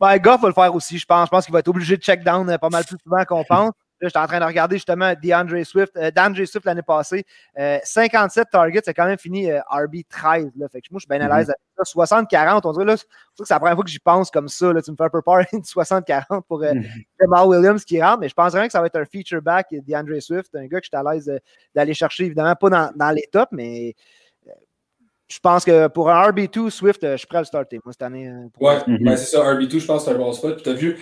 Ben, 0.00 0.18
Goff 0.18 0.40
va 0.40 0.48
le 0.48 0.54
faire 0.54 0.74
aussi, 0.74 0.98
je 0.98 1.06
pense. 1.06 1.26
Je 1.26 1.30
pense 1.30 1.44
qu'il 1.44 1.52
va 1.52 1.60
être 1.60 1.68
obligé 1.68 1.96
de 1.96 2.02
check 2.02 2.24
down 2.24 2.56
pas 2.58 2.68
mal 2.70 2.84
plus 2.84 2.96
souvent 3.02 3.24
qu'on 3.24 3.44
pense. 3.44 3.72
Là, 4.00 4.08
j'étais 4.08 4.18
en 4.18 4.26
train 4.26 4.40
de 4.40 4.44
regarder 4.44 4.76
justement 4.76 5.12
DeAndre 5.20 5.64
Swift. 5.64 5.96
Euh, 5.96 6.10
DeAndre 6.10 6.46
Swift 6.46 6.64
l'année 6.64 6.82
passée, 6.82 7.24
57 7.56 8.48
targets, 8.50 8.80
c'est 8.84 8.94
quand 8.94 9.06
même 9.06 9.18
fini 9.18 9.52
RB 9.52 9.96
13. 10.08 10.52
Là. 10.56 10.68
Fait 10.68 10.80
que 10.80 10.86
moi, 10.90 10.98
je 10.98 11.06
suis 11.06 11.18
bien 11.18 11.28
à 11.28 11.38
l'aise 11.38 11.50
avec 11.50 11.60
ça. 11.76 12.20
60-40, 12.22 12.60
on 12.64 12.72
dirait 12.72 12.84
là, 12.84 12.96
c'est 12.96 13.50
la 13.50 13.58
première 13.58 13.74
fois 13.74 13.84
que 13.84 13.90
j'y 13.90 13.98
pense 13.98 14.30
comme 14.30 14.48
ça. 14.48 14.72
Là. 14.72 14.82
Tu 14.82 14.90
me 14.90 14.96
fais 14.96 15.04
un 15.04 15.10
peu 15.10 15.22
peur, 15.22 15.40
60-40 15.52 16.42
pour 16.48 16.62
euh, 16.62 16.74
Jamal 17.20 17.48
Williams 17.48 17.84
qui 17.84 18.02
rentre, 18.02 18.20
mais 18.20 18.28
je 18.28 18.34
pense 18.34 18.52
vraiment 18.52 18.66
que 18.66 18.72
ça 18.72 18.80
va 18.80 18.86
être 18.86 18.96
un 18.96 19.04
feature 19.04 19.42
back 19.42 19.68
DeAndre 19.70 20.20
Swift, 20.22 20.54
un 20.54 20.66
gars 20.66 20.80
que 20.80 20.86
je 20.86 20.96
suis 20.96 21.06
à 21.06 21.12
l'aise 21.12 21.40
d'aller 21.74 21.94
chercher, 21.94 22.24
évidemment, 22.24 22.54
pas 22.54 22.70
dans, 22.70 22.90
dans 22.94 23.10
les 23.10 23.26
tops, 23.30 23.52
mais 23.52 23.94
je 25.30 25.38
pense 25.38 25.64
que 25.64 25.86
pour 25.86 26.10
un 26.10 26.30
RB2, 26.30 26.70
Swift, 26.70 27.00
je 27.02 27.16
suis 27.16 27.26
prêt 27.26 27.38
à 27.38 27.42
le 27.42 27.46
starter, 27.46 27.78
moi, 27.84 27.92
cette 27.92 28.02
année. 28.02 28.30
Ouais, 28.58 28.78
ben, 28.86 29.16
c'est 29.16 29.36
ça, 29.36 29.54
RB2, 29.54 29.78
je 29.78 29.86
pense 29.86 30.04
que 30.04 30.10
c'est 30.10 30.16
un 30.16 30.18
bon 30.18 30.32
spot. 30.32 30.62
Tu 30.62 30.68
as 30.68 30.72
vu, 30.72 30.98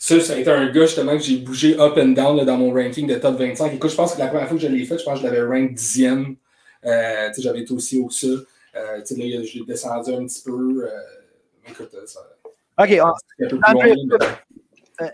ça, 0.00 0.18
ça 0.18 0.32
a 0.32 0.38
été 0.38 0.50
un 0.50 0.72
gars 0.72 0.86
justement 0.86 1.14
que 1.14 1.22
j'ai 1.22 1.36
bougé 1.36 1.78
up 1.78 1.98
and 1.98 2.12
down 2.12 2.34
là, 2.34 2.46
dans 2.46 2.56
mon 2.56 2.72
ranking 2.72 3.06
de 3.06 3.16
top 3.16 3.38
25. 3.38 3.74
Écoute, 3.74 3.90
je 3.90 3.94
pense 3.94 4.14
que 4.14 4.18
la 4.18 4.28
première 4.28 4.48
fois 4.48 4.56
que 4.56 4.62
je 4.62 4.66
l'ai 4.66 4.86
fait, 4.86 4.96
je 4.96 5.04
pense 5.04 5.20
que 5.20 5.26
je 5.26 5.30
l'avais 5.30 5.42
rank 5.42 5.74
dixième. 5.74 6.36
Euh, 6.86 7.28
j'avais 7.36 7.60
été 7.60 7.74
aussi 7.74 8.00
haut 8.00 8.06
que 8.06 8.14
ça. 8.14 8.26
Euh, 8.26 8.96
là, 8.96 9.04
je 9.06 9.58
l'ai 9.58 9.64
descendu 9.66 10.14
un 10.14 10.24
petit 10.24 10.42
peu. 10.42 10.86
Euh, 10.86 11.68
écoute, 11.68 11.94
ça. 12.06 12.20
OK. 12.78 12.98
On, 13.02 13.44
un 13.44 13.48
peu 13.48 13.58
plus 13.58 13.72
loin, 13.74 13.84
mais... 13.84 15.06
Euh, 15.06 15.08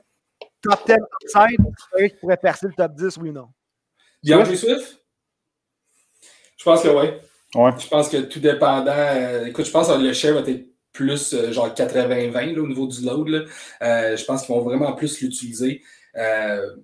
top 0.62 0.86
10 0.86 0.94
upside, 1.24 1.74
tu 1.98 2.08
qui 2.08 2.16
pourrait 2.20 2.36
percer 2.36 2.66
le 2.68 2.72
top 2.74 2.94
10, 2.94 3.16
oui 3.16 3.30
ou 3.30 3.32
non? 3.32 3.48
DeAndre 4.22 4.54
Swift? 4.54 5.02
Je 6.56 6.64
pense 6.64 6.82
que 6.82 6.88
oui. 6.88 7.08
Ouais. 7.56 7.70
Je 7.76 7.88
pense 7.88 8.08
que 8.08 8.18
tout 8.18 8.38
dépendant. 8.38 8.92
Euh, 8.94 9.46
écoute, 9.46 9.64
je 9.64 9.70
pense 9.72 9.88
que 9.88 9.94
le 9.94 10.12
share 10.12 10.34
va 10.34 10.48
être 10.48 10.75
plus 10.96 11.34
euh, 11.34 11.52
genre 11.52 11.68
80-20 11.68 12.58
au 12.58 12.66
niveau 12.66 12.86
du 12.86 13.04
load. 13.04 13.46
Euh, 13.82 14.16
je 14.16 14.24
pense 14.24 14.44
qu'ils 14.44 14.54
vont 14.54 14.62
vraiment 14.62 14.94
plus 14.94 15.20
l'utiliser. 15.20 15.82
Euh, 16.16 16.76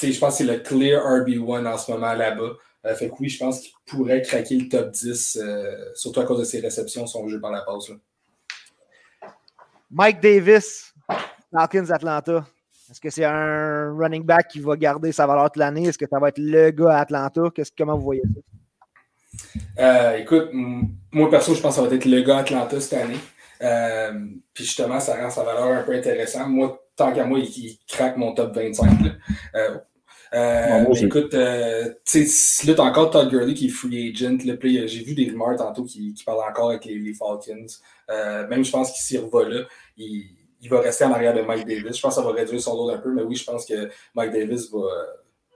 je 0.00 0.18
pense 0.18 0.38
que 0.38 0.44
c'est 0.44 0.52
le 0.52 0.58
clear 0.58 1.02
RB1 1.02 1.66
en 1.66 1.78
ce 1.78 1.90
moment 1.90 2.12
là-bas. 2.12 2.52
fait 2.96 3.08
que 3.08 3.14
oui, 3.20 3.28
je 3.28 3.38
pense 3.38 3.60
qu'il 3.60 3.72
pourrait 3.86 4.22
craquer 4.22 4.56
le 4.56 4.68
top 4.68 4.90
10, 4.90 5.38
surtout 5.94 6.20
à 6.20 6.24
cause 6.24 6.40
de 6.40 6.44
ses 6.44 6.60
réceptions, 6.60 7.06
son 7.06 7.28
jeu 7.28 7.40
par 7.40 7.52
la 7.52 7.60
passe. 7.60 7.90
Mike 9.90 10.20
Davis, 10.20 10.92
Falcons 11.52 11.90
Atlanta. 11.90 12.46
Est-ce 12.90 13.00
que 13.00 13.10
c'est 13.10 13.24
un 13.24 13.94
running 13.96 14.24
back 14.24 14.48
qui 14.48 14.60
va 14.60 14.76
garder 14.76 15.12
sa 15.12 15.26
valeur 15.26 15.50
de 15.50 15.58
l'année? 15.58 15.84
Est-ce 15.84 15.98
que 15.98 16.08
ça 16.08 16.18
va 16.18 16.28
être 16.28 16.38
le 16.38 16.70
gars 16.70 16.96
à 16.96 17.00
Atlanta? 17.00 17.42
comment 17.76 17.96
vous 17.96 18.04
voyez 18.04 18.22
ça? 18.22 18.40
Euh, 19.78 20.16
écoute, 20.18 20.50
moi 20.52 21.30
perso, 21.30 21.54
je 21.54 21.60
pense 21.60 21.76
que 21.76 21.82
ça 21.82 21.88
va 21.88 21.94
être 21.94 22.04
le 22.04 22.22
gars 22.22 22.38
Atlanta 22.38 22.80
cette 22.80 23.00
année. 23.00 23.18
Euh, 23.62 24.12
puis 24.52 24.64
justement, 24.64 25.00
ça 25.00 25.16
rend 25.16 25.30
sa 25.30 25.44
valeur 25.44 25.68
un 25.68 25.82
peu 25.82 25.92
intéressante. 25.92 26.48
Moi, 26.48 26.82
tant 26.96 27.12
qu'à 27.12 27.24
moi, 27.24 27.38
il, 27.38 27.78
craque 27.86 28.16
mon 28.16 28.34
top 28.34 28.54
25. 28.54 28.90
Euh, 29.54 29.78
euh, 30.34 30.84
mais 30.88 31.00
écoute, 31.02 31.30
tu 31.30 32.26
sais, 32.26 32.66
là, 32.66 32.74
t'as 32.74 32.82
encore 32.82 33.10
Todd 33.10 33.28
Gurley 33.28 33.54
qui 33.54 33.66
est 33.66 33.70
free 33.70 34.10
agent. 34.10 34.38
J'ai 34.40 35.04
vu 35.04 35.14
des 35.14 35.30
rumeurs 35.30 35.56
tantôt 35.56 35.84
qui, 35.84 36.14
qui 36.14 36.24
parlent 36.24 36.48
encore 36.48 36.70
avec 36.70 36.84
les, 36.86 37.12
Falcons. 37.12 37.66
même 38.48 38.64
je 38.64 38.70
pense 38.70 38.92
qu'il 38.92 39.02
s'y 39.02 39.18
revoit 39.18 39.48
là. 39.48 39.62
Il, 39.96 40.24
il, 40.60 40.70
va 40.70 40.80
rester 40.80 41.04
en 41.04 41.12
arrière 41.12 41.34
de 41.34 41.42
Mike 41.42 41.66
Davis. 41.66 41.96
Je 41.96 42.00
pense 42.00 42.16
que 42.16 42.22
ça 42.22 42.26
va 42.26 42.32
réduire 42.32 42.60
son 42.60 42.76
load 42.76 42.96
un 42.96 42.98
peu, 42.98 43.12
mais 43.12 43.22
oui, 43.22 43.36
je 43.36 43.44
pense 43.44 43.66
que 43.66 43.90
Mike 44.14 44.32
Davis 44.32 44.70
va, 44.72 44.86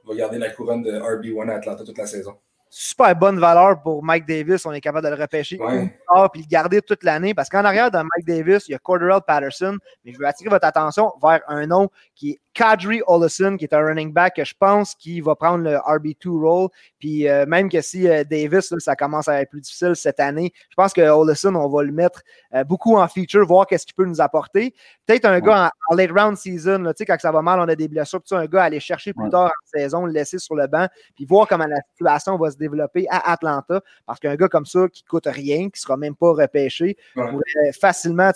va 0.05 0.15
garder 0.15 0.39
la 0.39 0.51
couronne 0.51 0.83
de 0.83 0.93
RB1 0.93 1.49
à 1.49 1.55
Atlanta 1.55 1.85
toute 1.85 1.99
la 1.99 2.07
saison 2.07 2.35
super 2.69 3.15
bonne 3.17 3.39
valeur 3.39 3.81
pour 3.83 4.03
Mike 4.03 4.27
Davis. 4.27 4.67
On 4.67 4.73
est 4.73 4.81
capable 4.81 5.09
de 5.09 5.15
le 5.15 5.21
repêcher 5.21 5.59
ouais. 5.59 5.93
puis 6.33 6.43
le 6.43 6.49
garder 6.49 6.83
toute 6.83 7.05
l'année. 7.05 7.35
Parce 7.35 7.49
qu'en 7.49 7.65
arrière 7.65 7.91
de 7.91 7.99
Mike 7.99 8.27
Davis, 8.27 8.69
il 8.69 8.73
y 8.73 8.75
a 8.75 8.79
Corderell 8.79 9.21
Patterson. 9.27 9.77
Mais 10.05 10.13
je 10.13 10.19
veux 10.19 10.27
attirer 10.27 10.51
votre 10.51 10.67
attention 10.67 11.13
vers 11.23 11.41
un 11.49 11.67
nom 11.67 11.89
qui 12.15 12.31
est 12.31 12.41
Kadri 12.57 13.03
Olison, 13.07 13.59
qui 13.59 13.65
est 13.65 13.75
un 13.75 13.85
running 13.85 14.15
back 14.15 14.41
je 14.43 14.55
pense 14.59 14.95
qu'il 14.95 15.23
va 15.23 15.35
prendre 15.35 15.63
le 15.63 15.75
RB2 15.77 16.41
role. 16.41 16.69
Puis 16.99 17.29
euh, 17.29 17.45
même 17.45 17.69
que 17.69 17.83
si 17.83 18.09
euh, 18.09 18.25
Davis, 18.25 18.73
ça 18.79 18.97
commence 18.97 19.29
à 19.29 19.43
être 19.43 19.51
plus 19.51 19.61
difficile 19.61 19.95
cette 19.95 20.21
année, 20.21 20.53
je 20.71 20.75
pense 20.75 20.95
que 20.95 21.03
Olison, 21.03 21.55
on 21.55 21.69
va 21.69 21.83
le 21.83 21.93
mettre 21.93 22.23
euh, 22.55 22.65
beaucoup 22.65 22.97
en 22.97 23.07
feature, 23.09 23.45
voir 23.47 23.67
qu'est-ce 23.67 23.85
qu'il 23.85 23.95
peut 23.95 24.07
nous 24.07 24.23
apporter. 24.23 24.75
Peut-être 25.05 25.27
un 25.27 25.39
gars 25.41 25.71
en, 25.91 25.95
late 25.95 26.11
round 26.11 26.39
season, 26.39 26.79
là, 26.79 26.95
quand 26.99 27.17
ça 27.21 27.31
va 27.31 27.43
mal, 27.43 27.61
on 27.61 27.69
a 27.69 27.77
des 27.77 27.89
blessures. 27.89 28.23
Puis 28.23 28.35
un 28.35 28.47
gars 28.47 28.63
à 28.63 28.65
aller 28.65 28.81
chercher 28.81 29.13
plus 29.13 29.29
tard 29.29 29.51
en 29.51 29.79
saison, 29.79 30.07
le 30.07 30.13
laisser 30.13 30.39
sur 30.39 30.55
le 30.55 30.67
banc, 30.67 30.89
puis 31.15 31.27
voir 31.27 31.47
comment 31.47 31.67
la 31.67 31.81
situation 31.91 32.39
va 32.39 32.51
se 32.51 32.57
développer 32.57 33.07
à 33.11 33.33
Atlanta. 33.33 33.83
Parce 34.07 34.19
qu'un 34.19 34.35
gars 34.35 34.49
comme 34.49 34.67
ça 34.67 34.89
qui 34.91 35.05
coûte 35.05 35.27
rien, 35.27 35.65
qui 35.65 35.77
ne 35.77 35.81
sera 35.81 35.99
même 35.99 36.17
pas 36.17 36.31
repêché, 36.31 36.97
pourrait 37.15 37.73
facilement, 37.79 38.31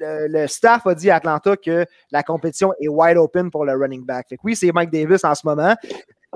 le, 0.00 0.46
staff 0.46 0.86
a 0.86 0.94
dit 0.94 1.10
à 1.10 1.16
Atlanta 1.16 1.56
que 1.56 1.86
la 2.10 2.22
compétition 2.22 2.72
est 2.80 2.88
wide 2.88 3.16
open 3.16 3.50
pour 3.50 3.64
le 3.64 3.72
running 3.72 4.04
back. 4.04 4.34
oui, 4.42 4.56
c'est 4.56 4.72
Mike 4.72 4.90
Davis 4.90 5.24
en 5.24 5.34
ce 5.34 5.46
moment. 5.46 5.74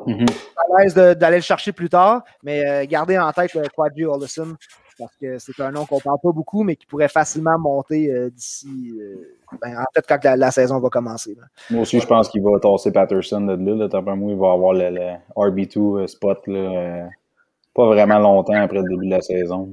Mm 0.07 0.27
à 0.73 0.83
l'aise 0.83 0.95
d'aller 0.95 1.37
le 1.37 1.43
chercher 1.43 1.73
plus 1.73 1.89
tard, 1.89 2.23
mais 2.43 2.67
euh, 2.67 2.87
gardez 2.89 3.19
en 3.19 3.31
tête 3.33 3.55
euh, 3.57 3.65
Quadri 3.75 4.05
parce 4.99 5.17
que 5.17 5.39
c'est 5.39 5.59
un 5.61 5.71
nom 5.71 5.87
qu'on 5.87 5.97
ne 5.97 6.01
parle 6.01 6.19
pas 6.23 6.33
beaucoup, 6.33 6.63
mais 6.63 6.77
qui 6.77 6.87
pourrait 6.87 7.09
facilement 7.09 7.59
monter 7.59 8.11
euh, 8.11 8.31
d'ici. 8.31 8.93
Ben, 9.61 9.79
en 9.79 9.85
fait, 9.95 10.05
quand 10.07 10.37
la, 10.37 10.51
saison 10.51 10.79
va 10.81 10.91
commencer. 10.91 11.37
Moi 11.71 11.83
aussi, 11.83 11.99
je 11.99 12.07
pense 12.07 12.29
qu'il 12.29 12.43
va 12.43 12.59
tasser 12.61 12.93
Patterson 12.93 13.41
de 13.41 13.75
là. 13.75 13.89
D'après 13.89 14.15
moi, 14.15 14.31
il 14.31 14.39
va 14.39 14.53
avoir 14.53 14.75
le, 14.75 15.15
RB2 15.35 16.07
spot 16.07 16.47
là, 16.47 17.09
pas 17.75 17.87
vraiment 17.87 18.19
longtemps 18.19 18.55
après 18.55 18.79
le 18.79 18.89
début 18.89 19.07
de 19.07 19.11
la 19.11 19.23
saison. 19.23 19.71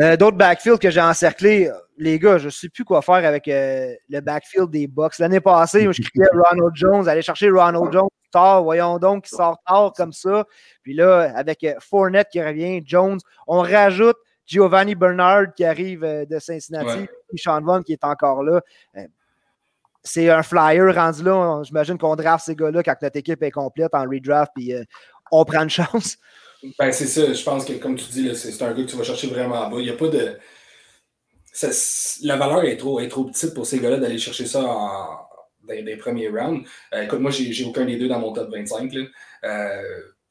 Euh, 0.00 0.16
d'autres 0.16 0.36
backfields 0.36 0.78
que 0.78 0.90
j'ai 0.90 1.00
encerclés, 1.00 1.70
les 1.98 2.18
gars, 2.18 2.38
je 2.38 2.46
ne 2.46 2.50
sais 2.50 2.68
plus 2.68 2.84
quoi 2.84 3.02
faire 3.02 3.26
avec 3.26 3.46
euh, 3.48 3.94
le 4.08 4.20
backfield 4.20 4.70
des 4.70 4.86
Bucks. 4.86 5.18
L'année 5.18 5.40
passée, 5.40 5.82
je 5.82 6.02
criais 6.02 6.26
Ronald 6.32 6.74
Jones, 6.74 7.08
aller 7.08 7.22
chercher 7.22 7.50
Ronald 7.50 7.92
Jones 7.92 8.08
tard, 8.32 8.62
voyons 8.62 8.98
donc, 8.98 9.24
qui 9.24 9.30
sort 9.30 9.58
tard 9.66 9.92
comme 9.94 10.12
ça. 10.12 10.46
Puis 10.82 10.94
là, 10.94 11.32
avec 11.36 11.62
euh, 11.64 11.74
Fournette 11.80 12.28
qui 12.32 12.42
revient, 12.42 12.80
Jones, 12.84 13.18
on 13.46 13.60
rajoute 13.60 14.16
Giovanni 14.46 14.94
Bernard 14.94 15.52
qui 15.54 15.64
arrive 15.64 16.00
de 16.00 16.38
Cincinnati, 16.38 17.06
puis 17.28 17.38
Sean 17.38 17.60
Vaughn 17.60 17.84
qui 17.84 17.92
est 17.92 18.04
encore 18.04 18.42
là. 18.42 18.60
c'est 20.02 20.30
un 20.30 20.42
flyer 20.42 20.94
rendu 20.94 21.22
là. 21.22 21.62
J'imagine 21.62 21.96
qu'on 21.96 22.16
draft 22.16 22.46
ces 22.46 22.56
gars-là 22.56 22.82
quand 22.82 22.96
notre 23.00 23.16
équipe 23.16 23.42
est 23.42 23.50
complète 23.52 23.94
en 23.94 24.02
redraft, 24.02 24.50
puis 24.54 24.74
on 25.30 25.44
prend 25.44 25.62
une 25.62 25.70
chance. 25.70 26.18
Ben, 26.78 26.92
c'est 26.92 27.06
ça. 27.06 27.32
Je 27.32 27.42
pense 27.42 27.64
que, 27.64 27.72
comme 27.74 27.96
tu 27.96 28.04
dis, 28.12 28.34
c'est 28.36 28.62
un 28.62 28.72
gars 28.72 28.82
que 28.84 28.90
tu 28.90 28.96
vas 28.96 29.04
chercher 29.04 29.26
vraiment 29.28 29.68
bas. 29.68 29.78
Il 29.78 29.84
n'y 29.84 29.90
a 29.90 29.96
pas 29.96 30.08
de. 30.08 30.38
la 32.22 32.36
valeur 32.36 32.64
est 32.64 32.76
trop, 32.76 33.00
est 33.00 33.08
trop 33.08 33.24
petite 33.24 33.54
pour 33.54 33.66
ces 33.66 33.80
gars-là 33.80 33.98
d'aller 33.98 34.18
chercher 34.18 34.46
ça 34.46 34.62
dans, 34.62 35.18
les 35.68 35.96
premiers 35.96 36.28
rounds. 36.28 36.66
Euh, 36.94 37.02
écoute, 37.02 37.20
moi, 37.20 37.30
j'ai 37.30 37.64
aucun 37.64 37.84
des 37.84 37.96
deux 37.96 38.08
dans 38.08 38.18
mon 38.18 38.32
top 38.32 38.50
25. 38.50 38.92
Euh, 39.44 39.82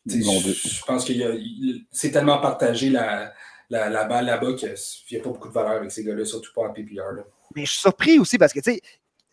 je 0.06 0.86
pense 0.86 1.06
que 1.06 1.14
c'est 1.92 2.12
tellement 2.12 2.40
partagé 2.40 2.90
la, 2.90 3.34
la, 3.70 4.04
balle 4.06 4.26
là-bas 4.26 4.54
qu'il 4.54 4.74
n'y 5.12 5.18
a 5.18 5.22
pas 5.22 5.30
beaucoup 5.30 5.48
de 5.48 5.54
valeur 5.54 5.72
avec 5.72 5.92
ces 5.92 6.04
gars-là, 6.04 6.26
surtout 6.26 6.52
pas 6.54 6.64
en 6.64 6.74
PPR. 6.74 7.24
Mais 7.56 7.66
je 7.66 7.72
suis 7.72 7.82
surpris 7.82 8.20
aussi 8.20 8.38
parce 8.38 8.54
que, 8.54 8.60
tu 8.60 8.74
sais, 8.74 8.82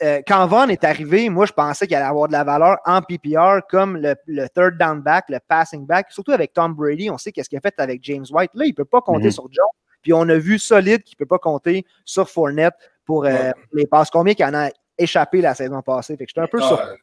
euh, 0.03 0.23
quand 0.27 0.47
Vaughn 0.47 0.71
est 0.71 0.85
arrivé, 0.85 1.29
moi, 1.29 1.47
je 1.47 1.53
pensais 1.53 1.87
qu'il 1.87 1.97
allait 1.97 2.07
avoir 2.07 2.29
de 2.29 2.33
la 2.33 2.45
valeur 2.45 2.79
en 2.85 3.03
PPR 3.03 3.61
comme 3.69 3.97
le, 3.97 4.15
third 4.49 4.79
down 4.79 5.01
back, 5.01 5.27
le 5.29 5.39
passing 5.47 5.87
back, 5.87 6.07
surtout 6.11 6.33
avec 6.33 6.53
Tom 6.53 6.75
Brady. 6.75 7.11
On 7.11 7.19
sait 7.19 7.33
qu'est-ce 7.33 7.49
qu'il 7.49 7.59
a 7.59 7.61
fait 7.61 7.75
avec 7.79 8.03
James 8.05 8.27
White. 8.31 8.51
Là, 8.55 8.65
il 8.65 8.71
ne 8.71 8.75
peut 8.75 8.85
pas 8.85 9.01
compter 9.01 9.27
mhm. 9.27 9.33
sur 9.33 9.45
Jones. 9.45 9.67
Puis 10.03 10.13
on 10.13 10.29
a 10.29 10.37
vu 10.37 10.59
solide 10.59 11.03
qu'il 11.03 11.17
ne 11.17 11.25
peut 11.25 11.29
pas 11.29 11.39
compter 11.39 11.85
sur 12.05 12.29
Fournette 12.31 12.75
pour 13.05 13.25
les 13.25 13.87
passes. 13.91 14.11
Combien 14.11 14.35
qu'il 14.35 14.45
en 14.45 14.55
a 14.55 14.71
échappé 14.97 15.41
la 15.41 15.55
saison 15.55 15.83
passée? 15.83 16.17
Fait 16.17 16.25
que 16.25 16.31
j'étais 16.31 16.41
un 16.41 16.47
peu 16.47 16.61
ah, 16.63 16.95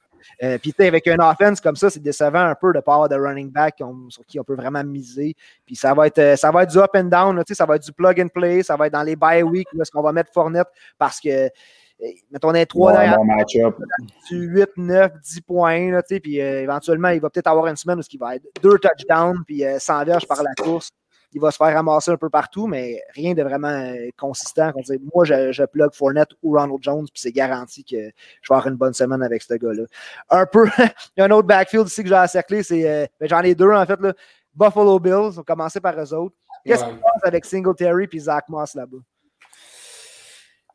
euh, 0.43 0.57
puis, 0.57 0.73
avec 0.79 1.07
un 1.07 1.17
offense 1.19 1.61
comme 1.61 1.75
ça, 1.75 1.89
c'est 1.89 2.01
décevant 2.01 2.39
un 2.39 2.55
peu 2.55 2.73
de 2.73 2.79
pas 2.79 2.93
avoir 2.93 3.09
de 3.09 3.15
running 3.15 3.51
back 3.51 3.81
sur 4.09 4.25
qui 4.25 4.39
on 4.39 4.43
peut 4.43 4.55
vraiment 4.55 4.83
miser. 4.83 5.35
Puis, 5.65 5.75
ça 5.75 5.93
va 5.93 6.07
être, 6.07 6.19
euh, 6.19 6.35
ça 6.35 6.51
va 6.51 6.63
être 6.63 6.71
du 6.71 6.77
up 6.77 6.91
and 6.95 7.05
down, 7.05 7.41
ça 7.49 7.65
va 7.65 7.75
être 7.75 7.83
du 7.83 7.93
plug 7.93 8.19
and 8.19 8.27
play, 8.29 8.63
ça 8.63 8.75
va 8.75 8.87
être 8.87 8.93
dans 8.93 9.03
les 9.03 9.15
bye 9.15 9.43
week 9.43 9.67
où 9.73 9.81
est-ce 9.81 9.91
qu'on 9.91 10.01
va 10.01 10.11
mettre 10.11 10.31
Fournette 10.33 10.67
parce 10.97 11.19
que, 11.19 11.29
euh, 11.29 11.49
mettons, 12.31 12.49
on 12.49 12.53
est 12.53 12.65
trois 12.65 12.91
derrière. 12.91 13.17
Du 14.29 14.37
8, 14.37 14.69
9, 14.77 15.11
10 15.21 15.41
points, 15.41 15.91
là, 15.91 16.01
puis 16.03 16.37
éventuellement, 16.37 17.09
il 17.09 17.21
va 17.21 17.29
peut-être 17.29 17.47
avoir 17.47 17.67
une 17.67 17.75
semaine 17.75 17.99
où 17.99 18.03
il 18.11 18.19
va 18.19 18.35
être 18.35 18.45
deux 18.61 18.77
touchdowns, 18.79 19.43
puis 19.45 19.63
100 19.77 20.05
verges 20.05 20.27
par 20.27 20.43
la 20.43 20.53
course 20.55 20.91
il 21.35 21.41
va 21.41 21.51
se 21.51 21.57
faire 21.57 21.73
ramasser 21.73 22.11
un 22.11 22.17
peu 22.17 22.29
partout, 22.29 22.65
mais 22.65 23.01
rien 23.13 23.33
de 23.33 23.43
vraiment 23.43 23.67
euh, 23.67 24.09
consistant. 24.17 24.71
moi, 25.13 25.25
je, 25.25 25.51
je 25.51 25.63
plug 25.63 25.93
Fournette 25.93 26.29
ou 26.41 26.57
Ronald 26.57 26.81
Jones, 26.81 27.05
puis 27.13 27.21
c'est 27.21 27.33
garanti 27.33 27.83
que 27.83 27.97
je 27.97 28.49
vais 28.49 28.55
avoir 28.55 28.67
une 28.67 28.77
bonne 28.77 28.93
semaine 28.93 29.21
avec 29.21 29.43
ce 29.43 29.53
gars-là. 29.55 29.83
Un 30.29 30.45
peu, 30.45 30.65
il 30.79 30.91
y 31.17 31.21
a 31.21 31.25
un 31.25 31.31
autre 31.31 31.47
backfield 31.47 31.87
ici 31.87 32.03
que 32.03 32.09
j'ai 32.09 32.17
encerclé, 32.17 32.63
c'est, 32.63 32.89
euh, 32.89 33.05
ben, 33.19 33.27
j'en 33.27 33.41
ai 33.41 33.53
deux 33.53 33.71
en 33.71 33.85
fait, 33.85 33.99
là. 33.99 34.13
Buffalo 34.53 34.97
Bills, 34.97 35.13
on 35.13 35.29
va 35.31 35.43
commencer 35.43 35.81
par 35.81 35.99
eux 35.99 36.13
autres. 36.13 36.35
Qu'est-ce 36.65 36.85
qui 36.85 36.91
se 36.91 36.95
passe 36.95 37.23
avec 37.23 37.43
Singletary 37.43 38.07
et 38.13 38.19
Zach 38.19 38.47
Moss 38.47 38.73
là-bas? 38.73 38.97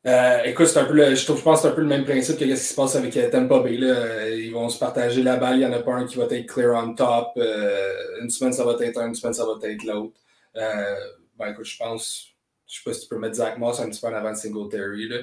Euh, 0.06 0.42
écoute, 0.44 0.66
c'est 0.66 0.78
un 0.78 0.86
peu 0.86 0.94
le, 0.94 1.14
je, 1.14 1.26
pense 1.26 1.42
que 1.42 1.54
c'est 1.62 1.68
un 1.68 1.74
peu 1.74 1.82
le 1.82 1.86
même 1.86 2.04
principe 2.04 2.38
que 2.38 2.44
ce 2.44 2.60
qui 2.60 2.68
se 2.68 2.74
passe 2.74 2.96
avec 2.96 3.12
Tampa 3.30 3.60
Bay. 3.60 3.76
Là. 3.76 4.28
Ils 4.30 4.52
vont 4.52 4.68
se 4.68 4.78
partager 4.78 5.22
la 5.22 5.36
balle. 5.36 5.56
Il 5.56 5.58
n'y 5.58 5.66
en 5.66 5.72
a 5.72 5.80
pas 5.80 5.92
un 5.92 6.06
qui 6.06 6.16
va 6.16 6.24
être 6.24 6.46
clear 6.46 6.74
on 6.74 6.94
top. 6.94 7.32
une 7.36 8.30
semaine, 8.30 8.52
ça 8.52 8.64
va 8.64 8.76
être 8.80 8.98
un, 8.98 9.08
une 9.08 9.14
semaine, 9.14 9.34
ça 9.34 9.44
va 9.44 9.58
être 9.62 9.84
l'autre. 9.84 10.14
Euh, 10.56 10.94
ben 11.38 11.52
écoute, 11.52 11.64
je 11.64 11.76
pense, 11.76 12.28
je 12.66 12.76
sais 12.76 12.82
pas 12.84 12.92
si 12.92 13.02
tu 13.02 13.08
peux 13.08 13.18
mettre 13.18 13.36
Zach 13.36 13.58
Moss 13.58 13.80
un 13.80 13.88
petit 13.88 14.00
peu 14.00 14.08
en 14.08 14.14
avant 14.14 14.32
de 14.32 14.36
Singletary. 14.36 15.08
Là. 15.08 15.16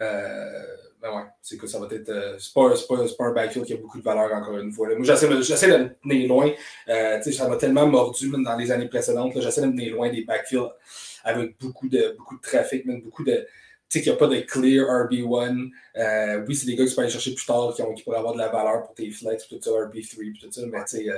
Euh, 0.00 0.62
ben 1.00 1.10
ouais, 1.10 1.24
c'est 1.42 1.56
que 1.56 1.66
ça 1.66 1.78
va 1.78 1.86
être. 1.90 2.08
Euh, 2.08 2.36
c'est 2.38 2.54
pas, 2.54 2.70
pas, 2.88 3.24
un 3.24 3.32
backfield 3.32 3.66
qui 3.66 3.72
a 3.74 3.76
beaucoup 3.76 3.98
de 3.98 4.04
valeur 4.04 4.32
encore 4.32 4.58
une 4.58 4.72
fois. 4.72 4.88
Là. 4.88 4.94
Moi, 4.94 5.04
j'essaie 5.04 5.42
j'essaie 5.42 5.70
de 5.70 5.84
me 5.84 5.88
tenir 6.02 6.28
loin. 6.28 6.50
Euh, 6.88 7.20
ça 7.20 7.48
m'a 7.48 7.56
tellement 7.56 7.86
mordu 7.86 8.28
même 8.30 8.44
dans 8.44 8.56
les 8.56 8.70
années 8.70 8.88
précédentes. 8.88 9.32
J'essaie 9.40 9.60
de 9.60 9.66
me 9.66 9.72
tenir 9.72 9.94
loin 9.94 10.10
des 10.10 10.24
backfields 10.24 10.72
avec 11.24 11.58
beaucoup 11.60 11.88
de, 11.88 12.14
beaucoup 12.16 12.36
de 12.36 12.42
trafic, 12.42 12.84
même 12.86 13.02
beaucoup 13.02 13.24
de. 13.24 13.46
Tu 13.90 13.98
sais, 13.98 14.02
qu'il 14.02 14.12
n'y 14.12 14.16
a 14.16 14.18
pas 14.18 14.26
de 14.26 14.40
clear 14.40 14.86
RB1. 14.86 15.70
Euh, 15.96 16.44
oui, 16.46 16.54
c'est 16.54 16.66
des 16.66 16.76
gars 16.76 16.84
qui 16.84 16.90
tu 16.90 16.96
peux 16.96 17.02
aller 17.02 17.10
chercher 17.10 17.34
plus 17.34 17.46
tard, 17.46 17.72
qui, 17.74 17.82
ont, 17.82 17.94
qui 17.94 18.02
pourraient 18.02 18.18
avoir 18.18 18.34
de 18.34 18.38
la 18.38 18.48
valeur 18.48 18.82
pour 18.82 18.94
tes 18.94 19.10
flex, 19.10 19.48
tout 19.48 19.58
ça, 19.60 19.70
RB3, 19.70 20.40
tout 20.40 20.52
ça, 20.52 20.60
mais 20.66 20.84
tu 20.84 20.98
sais, 20.98 21.10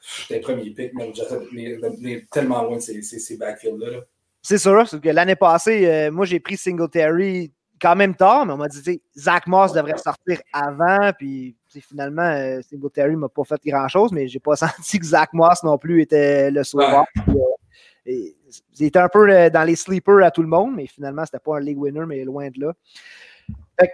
J'étais 0.00 0.38
un 0.38 0.40
premier 0.40 0.70
pick, 0.70 0.92
mais 0.94 1.12
j'essaie 1.14 2.26
tellement 2.30 2.62
loin 2.62 2.76
de 2.76 2.82
ces, 2.82 3.02
ces, 3.02 3.36
backfields-là. 3.36 4.00
C'est 4.42 4.58
sûr, 4.58 4.84
que 4.88 5.08
l'année 5.10 5.36
passée, 5.36 5.86
euh, 5.86 6.10
moi, 6.10 6.24
j'ai 6.24 6.40
pris 6.40 6.56
Singletary 6.56 7.52
quand 7.80 7.96
même 7.96 8.14
tard, 8.14 8.46
mais 8.46 8.52
on 8.52 8.56
m'a 8.56 8.68
dit, 8.68 9.02
Zach 9.16 9.46
Moss 9.46 9.72
devrait 9.72 9.98
sortir 9.98 10.40
avant, 10.52 11.12
puis 11.18 11.56
finalement, 11.68 12.22
euh, 12.22 12.60
Singletary 12.62 13.16
m'a 13.16 13.28
pas 13.28 13.44
fait 13.44 13.60
grand-chose, 13.66 14.12
mais 14.12 14.26
j'ai 14.28 14.40
pas 14.40 14.56
senti 14.56 14.98
que 14.98 15.06
Zach 15.06 15.32
Moss 15.34 15.62
non 15.62 15.76
plus 15.76 16.02
était 16.02 16.50
le 16.50 16.64
sauveur. 16.64 17.04
Ouais. 18.10 18.34
Euh, 18.80 18.90
un 18.94 19.08
peu 19.08 19.50
dans 19.50 19.64
les 19.64 19.76
sleepers 19.76 20.24
à 20.24 20.30
tout 20.30 20.42
le 20.42 20.48
monde, 20.48 20.74
mais 20.74 20.86
finalement, 20.86 21.24
c'était 21.24 21.38
pas 21.38 21.56
un 21.56 21.60
league 21.60 21.78
winner, 21.78 22.04
mais 22.06 22.24
loin 22.24 22.48
de 22.48 22.60
là. 22.60 22.72
Fait 23.78 23.92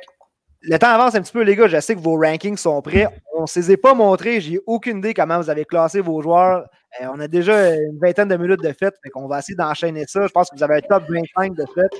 le 0.68 0.78
temps 0.78 0.88
avance 0.88 1.14
un 1.14 1.22
petit 1.22 1.32
peu, 1.32 1.42
les 1.42 1.54
gars. 1.54 1.68
Je 1.68 1.78
sais 1.80 1.94
que 1.94 2.00
vos 2.00 2.18
rankings 2.18 2.56
sont 2.56 2.82
prêts. 2.82 3.06
On 3.36 3.42
ne 3.42 3.46
se 3.46 3.60
les 3.60 3.72
a 3.72 3.76
pas 3.76 3.94
montrés. 3.94 4.40
J'ai 4.40 4.58
aucune 4.66 4.98
idée 4.98 5.14
comment 5.14 5.38
vous 5.38 5.48
avez 5.48 5.64
classé 5.64 6.00
vos 6.00 6.20
joueurs. 6.20 6.66
Euh, 7.00 7.06
on 7.12 7.20
a 7.20 7.28
déjà 7.28 7.74
une 7.74 7.98
vingtaine 8.00 8.28
de 8.28 8.36
minutes 8.36 8.62
de 8.62 8.72
fête. 8.72 8.94
Fait 9.02 9.10
qu'on 9.10 9.28
va 9.28 9.38
essayer 9.38 9.54
d'enchaîner 9.54 10.06
ça. 10.08 10.26
Je 10.26 10.32
pense 10.32 10.50
que 10.50 10.56
vous 10.56 10.62
avez 10.64 10.76
un 10.76 10.80
top 10.80 11.04
25 11.08 11.54
de 11.54 11.64
fête. 11.72 11.92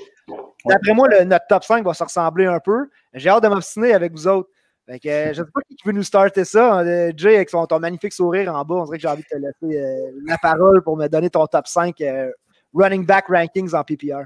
D'après 0.65 0.93
moi, 0.93 1.07
notre 1.23 1.47
top 1.47 1.63
5 1.63 1.85
va 1.85 1.93
se 1.93 2.03
ressembler 2.03 2.45
un 2.45 2.59
peu. 2.59 2.89
J'ai 3.13 3.29
hâte 3.29 3.43
de 3.43 3.47
m'obstiner 3.47 3.93
avec 3.93 4.11
vous 4.11 4.27
autres. 4.27 4.49
Fait 4.87 4.99
que, 4.99 5.09
euh, 5.09 5.33
je 5.33 5.41
ne 5.41 5.45
sais 5.45 5.51
pas 5.53 5.59
qui 5.67 5.75
veut 5.85 5.91
nous 5.91 6.03
starter 6.03 6.45
ça. 6.45 6.79
Euh, 6.79 7.11
Jay, 7.15 7.35
avec 7.35 7.49
son, 7.49 7.65
ton 7.65 7.79
magnifique 7.79 8.13
sourire 8.13 8.55
en 8.55 8.63
bas, 8.63 8.75
on 8.75 8.85
dirait 8.85 8.97
que 8.97 9.01
j'ai 9.01 9.07
envie 9.07 9.23
de 9.23 9.27
te 9.27 9.67
laisser 9.67 9.81
la 10.25 10.37
parole 10.37 10.81
pour 10.81 10.95
me 10.95 11.07
donner 11.07 11.29
ton 11.29 11.45
top 11.45 11.67
5 11.67 12.01
running 12.73 13.05
back 13.05 13.25
rankings 13.27 13.73
en 13.73 13.83
PPR. 13.83 14.25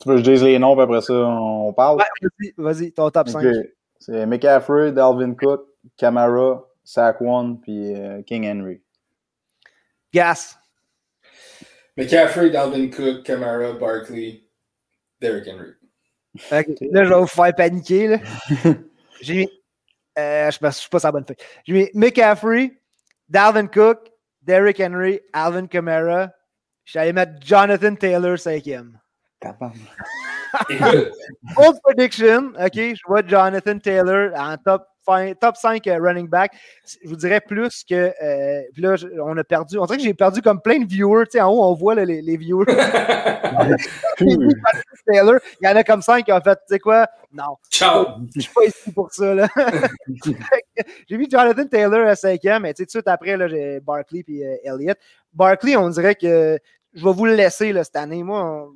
Tu 0.00 0.08
veux 0.08 0.16
que 0.16 0.24
je 0.24 0.30
dise 0.30 0.44
les 0.44 0.58
noms, 0.58 0.74
puis 0.74 0.84
après 0.84 1.00
ça, 1.00 1.12
on 1.12 1.72
parle? 1.72 1.98
Ouais, 1.98 2.52
vas-y, 2.56 2.92
ton 2.92 3.10
top 3.10 3.28
5. 3.28 3.44
C'est 3.98 4.26
McCaffrey, 4.26 4.92
Dalvin 4.92 5.34
Cook, 5.34 5.66
Camara, 5.96 6.64
Saquon, 6.84 7.56
puis 7.56 7.94
euh, 7.96 8.22
King 8.22 8.46
Henry. 8.46 8.80
Gas. 10.12 10.56
McCaffrey, 11.96 12.50
Dalvin 12.50 12.90
Cook, 12.90 13.24
Camara, 13.24 13.72
Barkley, 13.72 14.44
Derrick 15.20 15.48
Henry. 15.48 15.72
Okay. 16.52 16.88
Là, 16.92 17.04
je 17.04 17.08
vais 17.08 17.20
vous 17.20 17.26
faire 17.26 17.54
paniquer. 17.56 18.18
J'ai 19.20 19.34
mis. 19.34 19.48
Euh, 20.18 20.50
je 20.50 20.58
ne 20.64 20.70
suis 20.70 20.88
pas 20.88 20.98
sa 20.98 21.12
bonne 21.12 21.24
feuille. 21.24 21.36
J'ai 21.64 21.72
mis 21.72 21.88
McCaffrey, 21.94 22.80
Dalvin 23.28 23.66
Cook, 23.68 24.10
Derrick 24.42 24.80
Henry, 24.80 25.20
Alvin 25.32 25.66
Kamara. 25.66 26.30
Je 26.84 26.90
suis 26.92 26.98
allé 26.98 27.12
mettre 27.12 27.32
Jonathan 27.40 27.94
Taylor 27.94 28.38
cinquième. 28.38 28.98
Old 31.56 31.78
prediction, 31.84 32.52
OK, 32.58 32.74
je 32.74 33.00
vois 33.06 33.24
Jonathan 33.24 33.78
Taylor 33.78 34.30
en 34.36 34.56
top, 34.56 34.86
top 35.40 35.56
5 35.56 35.86
euh, 35.86 35.98
running 35.98 36.28
back. 36.28 36.52
Je 37.02 37.08
vous 37.08 37.16
dirais 37.16 37.40
plus 37.40 37.84
que. 37.84 38.12
Euh, 38.22 38.62
puis 38.72 38.82
là, 38.82 38.94
on 39.24 39.36
a 39.36 39.44
perdu. 39.44 39.78
On 39.78 39.86
dirait 39.86 39.98
que 39.98 40.04
j'ai 40.04 40.14
perdu 40.14 40.42
comme 40.42 40.60
plein 40.60 40.78
de 40.80 40.86
viewers. 40.86 41.24
Tu 41.26 41.32
sais, 41.32 41.40
en 41.40 41.50
haut, 41.50 41.64
on 41.64 41.74
voit 41.74 41.94
les, 41.94 42.22
les, 42.22 42.36
viewers. 42.36 42.66
Taylor, 45.06 45.38
il 45.60 45.68
y 45.68 45.68
en 45.68 45.76
a 45.76 45.84
comme 45.84 46.02
5 46.02 46.24
qui 46.24 46.32
ont 46.32 46.40
fait, 46.40 46.54
tu 46.56 46.60
sais 46.68 46.78
quoi? 46.78 47.06
Non. 47.32 47.56
Ciao. 47.70 48.06
Je 48.34 48.40
suis 48.40 48.52
pas 48.52 48.64
ici 48.64 48.92
pour 48.92 49.12
ça. 49.12 49.34
Là. 49.34 49.48
j'ai 51.08 51.16
vu 51.16 51.26
Jonathan 51.30 51.66
Taylor 51.66 52.06
à 52.06 52.14
5e, 52.14 52.60
mais 52.60 52.74
tout 52.74 52.84
de 52.84 52.90
suite 52.90 53.08
après, 53.08 53.36
j'ai 53.48 53.80
Barkley 53.80 54.24
et 54.28 54.46
euh, 54.46 54.56
Elliott. 54.74 54.98
Barkley, 55.32 55.76
on 55.76 55.88
dirait 55.88 56.14
que 56.14 56.58
je 56.94 57.04
vais 57.04 57.12
vous 57.12 57.26
le 57.26 57.34
laisser 57.34 57.72
là, 57.72 57.84
cette 57.84 57.96
année. 57.96 58.22
Moi, 58.22 58.68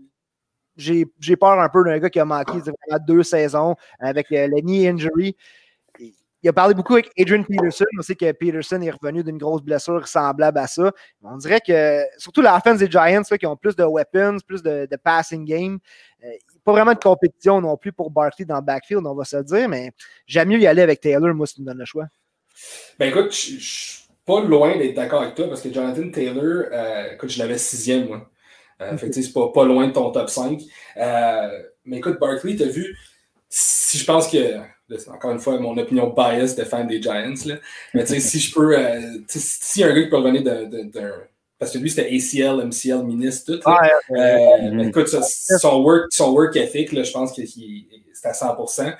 j'ai 0.76 1.36
peur 1.38 1.60
un 1.60 1.68
peu 1.68 1.84
d'un 1.84 1.98
gars 1.98 2.10
qui 2.10 2.20
a 2.20 2.24
manqué 2.24 2.58
deux 3.06 3.22
saisons 3.22 3.76
avec 3.98 4.28
le, 4.30 4.60
knee 4.60 4.88
injury. 4.88 5.36
Il 6.42 6.48
a 6.48 6.52
parlé 6.52 6.74
beaucoup 6.74 6.94
avec 6.94 7.10
Adrian 7.18 7.44
Peterson. 7.44 7.84
On 7.98 8.02
sait 8.02 8.16
que 8.16 8.30
Peterson 8.32 8.80
est 8.82 8.90
revenu 8.90 9.22
d'une 9.22 9.38
grosse 9.38 9.62
blessure 9.62 10.06
semblable 10.08 10.58
à 10.58 10.66
ça. 10.66 10.92
On 11.22 11.36
dirait 11.36 11.60
que, 11.60 12.02
surtout 12.18 12.42
la 12.42 12.56
offense 12.56 12.78
des 12.78 12.90
Giants, 12.90 13.22
qui 13.22 13.46
ont 13.46 13.56
plus 13.56 13.76
de 13.76 13.84
weapons, 13.84 14.38
plus 14.46 14.62
de, 14.62 14.88
passing 15.02 15.44
game, 15.44 15.78
euh, 16.24 16.28
pas 16.64 16.72
vraiment 16.72 16.94
de 16.94 16.98
compétition 16.98 17.60
non 17.60 17.76
plus 17.76 17.92
pour 17.92 18.10
Barkley 18.10 18.44
dans 18.44 18.56
le 18.56 18.62
backfield, 18.62 19.06
on 19.06 19.14
va 19.14 19.24
se 19.24 19.36
dire, 19.38 19.68
mais 19.68 19.92
j'aime 20.26 20.48
mieux 20.48 20.58
y 20.58 20.66
aller 20.66 20.82
avec 20.82 21.00
Taylor, 21.00 21.34
moi, 21.34 21.46
si 21.46 21.54
tu 21.54 21.62
me 21.62 21.66
donnes 21.66 21.78
le 21.78 21.84
choix. 21.84 22.06
Ben 22.98 23.08
écoute, 23.08 23.32
je 23.32 23.58
suis 23.58 24.02
pas 24.24 24.40
loin 24.40 24.76
d'être 24.76 24.94
d'accord 24.94 25.22
avec 25.22 25.34
toi 25.34 25.48
parce 25.48 25.62
que 25.62 25.72
Jonathan 25.72 26.10
Taylor, 26.10 26.64
euh, 26.72 27.12
écoute, 27.12 27.30
je 27.30 27.38
l'avais 27.38 27.58
sixième, 27.58 28.08
moi. 28.08 28.30
Euh, 28.80 28.96
c'est 28.98 29.32
pas, 29.32 29.48
pas 29.52 29.64
loin 29.64 29.86
de 29.86 29.92
ton 29.92 30.10
top 30.10 30.28
5. 30.28 30.60
Euh, 30.96 31.62
mais 31.84 31.98
écoute, 31.98 32.18
Barkley, 32.18 32.56
tu 32.56 32.64
as 32.64 32.68
vu, 32.68 32.96
si 33.48 33.98
je 33.98 34.04
pense 34.04 34.28
que, 34.28 34.58
encore 35.12 35.32
une 35.32 35.38
fois, 35.38 35.58
mon 35.58 35.76
opinion 35.76 36.10
bias 36.10 36.54
de 36.56 36.64
fan 36.64 36.86
des 36.86 37.00
Giants, 37.00 37.34
là, 37.46 37.56
mais 37.94 38.04
si 38.06 38.38
je 38.38 38.54
peux, 38.54 38.76
euh, 38.76 39.00
si 39.28 39.80
y 39.80 39.84
a 39.84 39.88
un 39.88 39.94
gars 39.94 40.02
qui 40.02 40.08
peut 40.08 40.16
revenir 40.16 40.42
d'un. 40.42 41.12
Parce 41.58 41.70
que 41.70 41.78
lui, 41.78 41.90
c'était 41.90 42.08
ACL, 42.08 42.66
MCL, 42.66 43.04
ministre, 43.04 43.52
tout. 43.52 43.60
Mm-hmm. 43.60 44.88
Écoute, 44.88 45.06
son, 45.06 45.80
work, 45.82 46.06
son 46.10 46.32
work 46.32 46.56
ethic, 46.56 46.90
là, 46.90 47.04
je 47.04 47.12
pense 47.12 47.32
que 47.32 47.42
c'est 47.46 48.28
à 48.28 48.32
100%. 48.32 48.96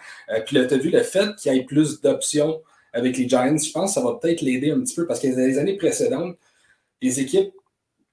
puis 0.47 0.57
là, 0.57 0.65
tu 0.67 0.75
as 0.75 0.77
vu 0.77 0.91
le 0.91 1.03
fait 1.03 1.35
qu'il 1.37 1.53
y 1.53 1.59
ait 1.59 1.65
plus 1.65 2.01
d'options 2.01 2.61
avec 2.93 3.17
les 3.17 3.29
Giants, 3.29 3.57
je 3.57 3.71
pense 3.73 3.95
que 3.95 4.01
ça 4.01 4.07
va 4.07 4.15
peut-être 4.15 4.43
l'aider 4.43 4.71
un 4.71 4.81
petit 4.81 4.95
peu 4.95 5.07
parce 5.07 5.19
que 5.19 5.27
dans 5.29 5.39
les 5.39 5.59
années 5.59 5.77
précédentes, 5.77 6.37
les 7.01 7.21
équipes 7.21 7.53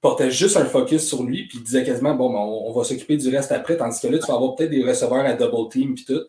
portait 0.01 0.31
juste 0.31 0.55
un 0.55 0.65
focus 0.65 1.07
sur 1.07 1.23
lui, 1.23 1.47
puis 1.47 1.57
il 1.57 1.63
disait 1.63 1.83
quasiment, 1.83 2.15
bon, 2.15 2.31
ben, 2.31 2.39
on, 2.39 2.71
va 2.71 2.83
s'occuper 2.85 3.17
du 3.17 3.35
reste 3.35 3.51
après, 3.51 3.75
tandis 3.75 3.99
que 3.99 4.07
là, 4.07 4.17
tu 4.17 4.25
vas 4.27 4.35
avoir 4.35 4.55
peut-être 4.55 4.69
des 4.69 4.83
receveurs 4.83 5.25
à 5.25 5.33
double 5.33 5.69
team, 5.69 5.93
puis 5.93 6.05
tout. 6.05 6.21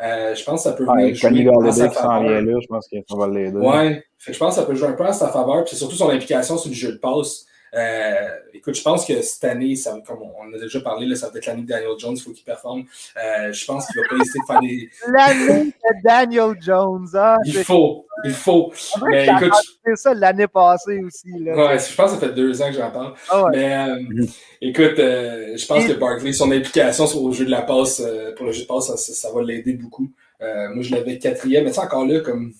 Euh, 0.00 0.34
je 0.34 0.44
pense 0.44 0.62
que 0.62 0.70
ça 0.70 0.76
peut 0.76 0.84
venir 0.84 1.14
jouer 1.52 1.68
à 1.68 1.72
sa 1.72 1.90
faveur. 1.90 2.42
Là, 2.42 2.58
je 2.60 2.66
pense 2.66 2.88
qu'il 2.88 3.02
va 3.10 3.28
l'aider. 3.28 3.56
Ouais, 3.58 4.04
je 4.18 4.38
pense 4.38 4.54
que 4.54 4.60
ça 4.60 4.66
peut 4.66 4.74
jouer 4.74 4.88
un 4.88 4.92
peu 4.92 5.04
à 5.04 5.12
sa 5.12 5.28
faveur, 5.28 5.64
puis 5.64 5.70
c'est 5.70 5.76
surtout 5.76 5.96
son 5.96 6.10
implication 6.10 6.56
sur 6.56 6.68
le 6.68 6.74
jeu 6.74 6.92
de 6.92 6.98
passe. 6.98 7.46
Euh, 7.74 8.28
écoute, 8.54 8.74
je 8.74 8.82
pense 8.82 9.04
que 9.04 9.20
cette 9.22 9.44
année, 9.44 9.76
ça, 9.76 9.96
comme 10.06 10.18
on 10.22 10.54
a 10.54 10.58
déjà 10.58 10.80
parlé, 10.80 11.06
là, 11.06 11.14
ça 11.16 11.28
va 11.28 11.38
être 11.38 11.46
l'année 11.46 11.62
de 11.62 11.68
Daniel 11.68 11.98
Jones, 11.98 12.16
il 12.16 12.22
faut 12.22 12.32
qu'il 12.32 12.44
performe. 12.44 12.84
Euh, 13.16 13.52
je 13.52 13.64
pense 13.64 13.86
qu'il 13.86 14.00
va 14.00 14.08
pas 14.08 14.16
essayer 14.16 14.40
de 14.40 14.46
faire 14.46 14.60
des. 14.60 14.90
L'année 15.08 15.64
de 15.66 16.02
Daniel 16.02 16.56
Jones, 16.60 17.08
hein? 17.14 17.36
Il 17.44 17.54
faut, 17.64 18.06
il 18.24 18.32
faut. 18.32 18.72
Mais 19.06 19.26
écoute. 19.26 19.52
C'est 19.84 19.96
ça 19.96 20.14
l'année 20.14 20.48
passée 20.48 21.00
aussi. 21.02 21.30
Là, 21.38 21.56
ouais, 21.56 21.78
je 21.78 21.94
pense 21.94 22.12
que 22.12 22.20
ça 22.20 22.26
fait 22.26 22.34
deux 22.34 22.60
ans 22.60 22.68
que 22.68 22.76
j'en 22.76 22.90
parle. 22.90 23.14
Ah 23.30 23.44
Mais 23.52 23.74
euh, 23.74 24.26
écoute, 24.60 24.96
je 24.96 25.66
pense 25.66 25.86
que 25.86 25.92
Barkley, 25.92 26.32
son 26.32 26.50
implication 26.50 27.06
sur 27.06 27.26
le 27.26 27.32
jeu 27.32 27.44
de 27.44 27.50
la 27.50 27.62
passe, 27.62 28.02
pour 28.36 28.46
le 28.46 28.52
jeu 28.52 28.62
de 28.62 28.66
passe, 28.66 28.86
ça, 28.86 28.96
ça 28.96 29.32
va 29.32 29.42
l'aider 29.42 29.74
beaucoup. 29.74 30.10
moi, 30.40 30.82
je 30.82 30.94
l'avais 30.94 31.18
quatrième, 31.18 31.64
mais 31.64 31.72
c'est 31.72 31.80
encore 31.80 32.06
là, 32.06 32.20
comme 32.20 32.52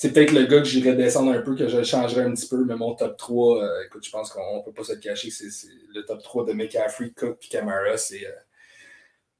c'est 0.00 0.14
peut-être 0.14 0.32
le 0.32 0.46
gars 0.46 0.60
que 0.60 0.64
j'irais 0.64 0.94
descendre 0.94 1.30
un 1.30 1.42
peu, 1.42 1.54
que 1.54 1.68
je 1.68 1.82
changerais 1.82 2.22
un 2.22 2.30
petit 2.30 2.48
peu, 2.48 2.64
mais 2.64 2.74
mon 2.74 2.94
top 2.94 3.18
3, 3.18 3.62
euh, 3.62 3.68
écoute, 3.84 4.02
je 4.02 4.10
pense 4.10 4.32
qu'on 4.32 4.56
ne 4.56 4.62
peut 4.62 4.72
pas 4.72 4.82
se 4.82 4.94
le 4.94 4.98
cacher, 4.98 5.28
c'est 5.28 5.68
le 5.94 6.02
top 6.06 6.22
3 6.22 6.46
de 6.46 6.54
McCaffrey, 6.54 7.10
Cook 7.10 7.36
et 7.44 7.48
Camara, 7.48 7.98
c'est. 7.98 8.24
Euh, 8.24 8.30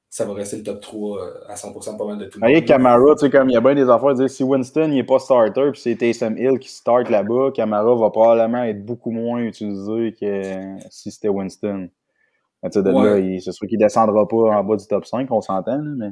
ça 0.07 0.23
va 0.23 0.33
rester 0.33 0.57
le 0.57 0.63
top 0.63 0.79
3 0.79 1.19
euh, 1.19 1.31
à 1.47 1.55
100% 1.55 1.97
pas 1.97 2.05
mal 2.05 2.19
de 2.19 2.25
tout 2.25 2.39
le 2.39 2.47
monde. 2.47 2.65
Camara, 2.65 3.15
tu 3.15 3.21
sais, 3.21 3.31
comme 3.31 3.49
il 3.49 3.53
y 3.53 3.57
a 3.57 3.61
bien 3.61 3.73
des 3.73 3.89
affaires, 3.89 4.13
dire, 4.13 4.29
si 4.29 4.43
Winston 4.43 4.89
n'est 4.89 5.03
pas 5.03 5.17
starter, 5.17 5.71
puis 5.71 5.81
c'est 5.81 5.95
Taysom 5.95 6.37
Hill 6.37 6.59
qui 6.59 6.69
start 6.69 7.09
là-bas, 7.09 7.49
Camara 7.55 7.95
va 7.95 8.11
probablement 8.11 8.63
être 8.63 8.85
beaucoup 8.85 9.09
moins 9.09 9.39
utilisé 9.39 10.13
que 10.13 10.77
si 10.91 11.09
c'était 11.09 11.29
Winston. 11.29 11.89
Tu 12.71 12.83
sais, 12.83 13.39
c'est 13.39 13.51
sûr 13.51 13.67
qu'il 13.67 13.79
ne 13.79 13.85
descendra 13.85 14.27
pas 14.27 14.37
en 14.37 14.63
bas 14.63 14.75
du 14.75 14.85
top 14.85 15.07
5, 15.07 15.27
on 15.31 15.41
s'entend, 15.41 15.81
mais. 15.81 16.11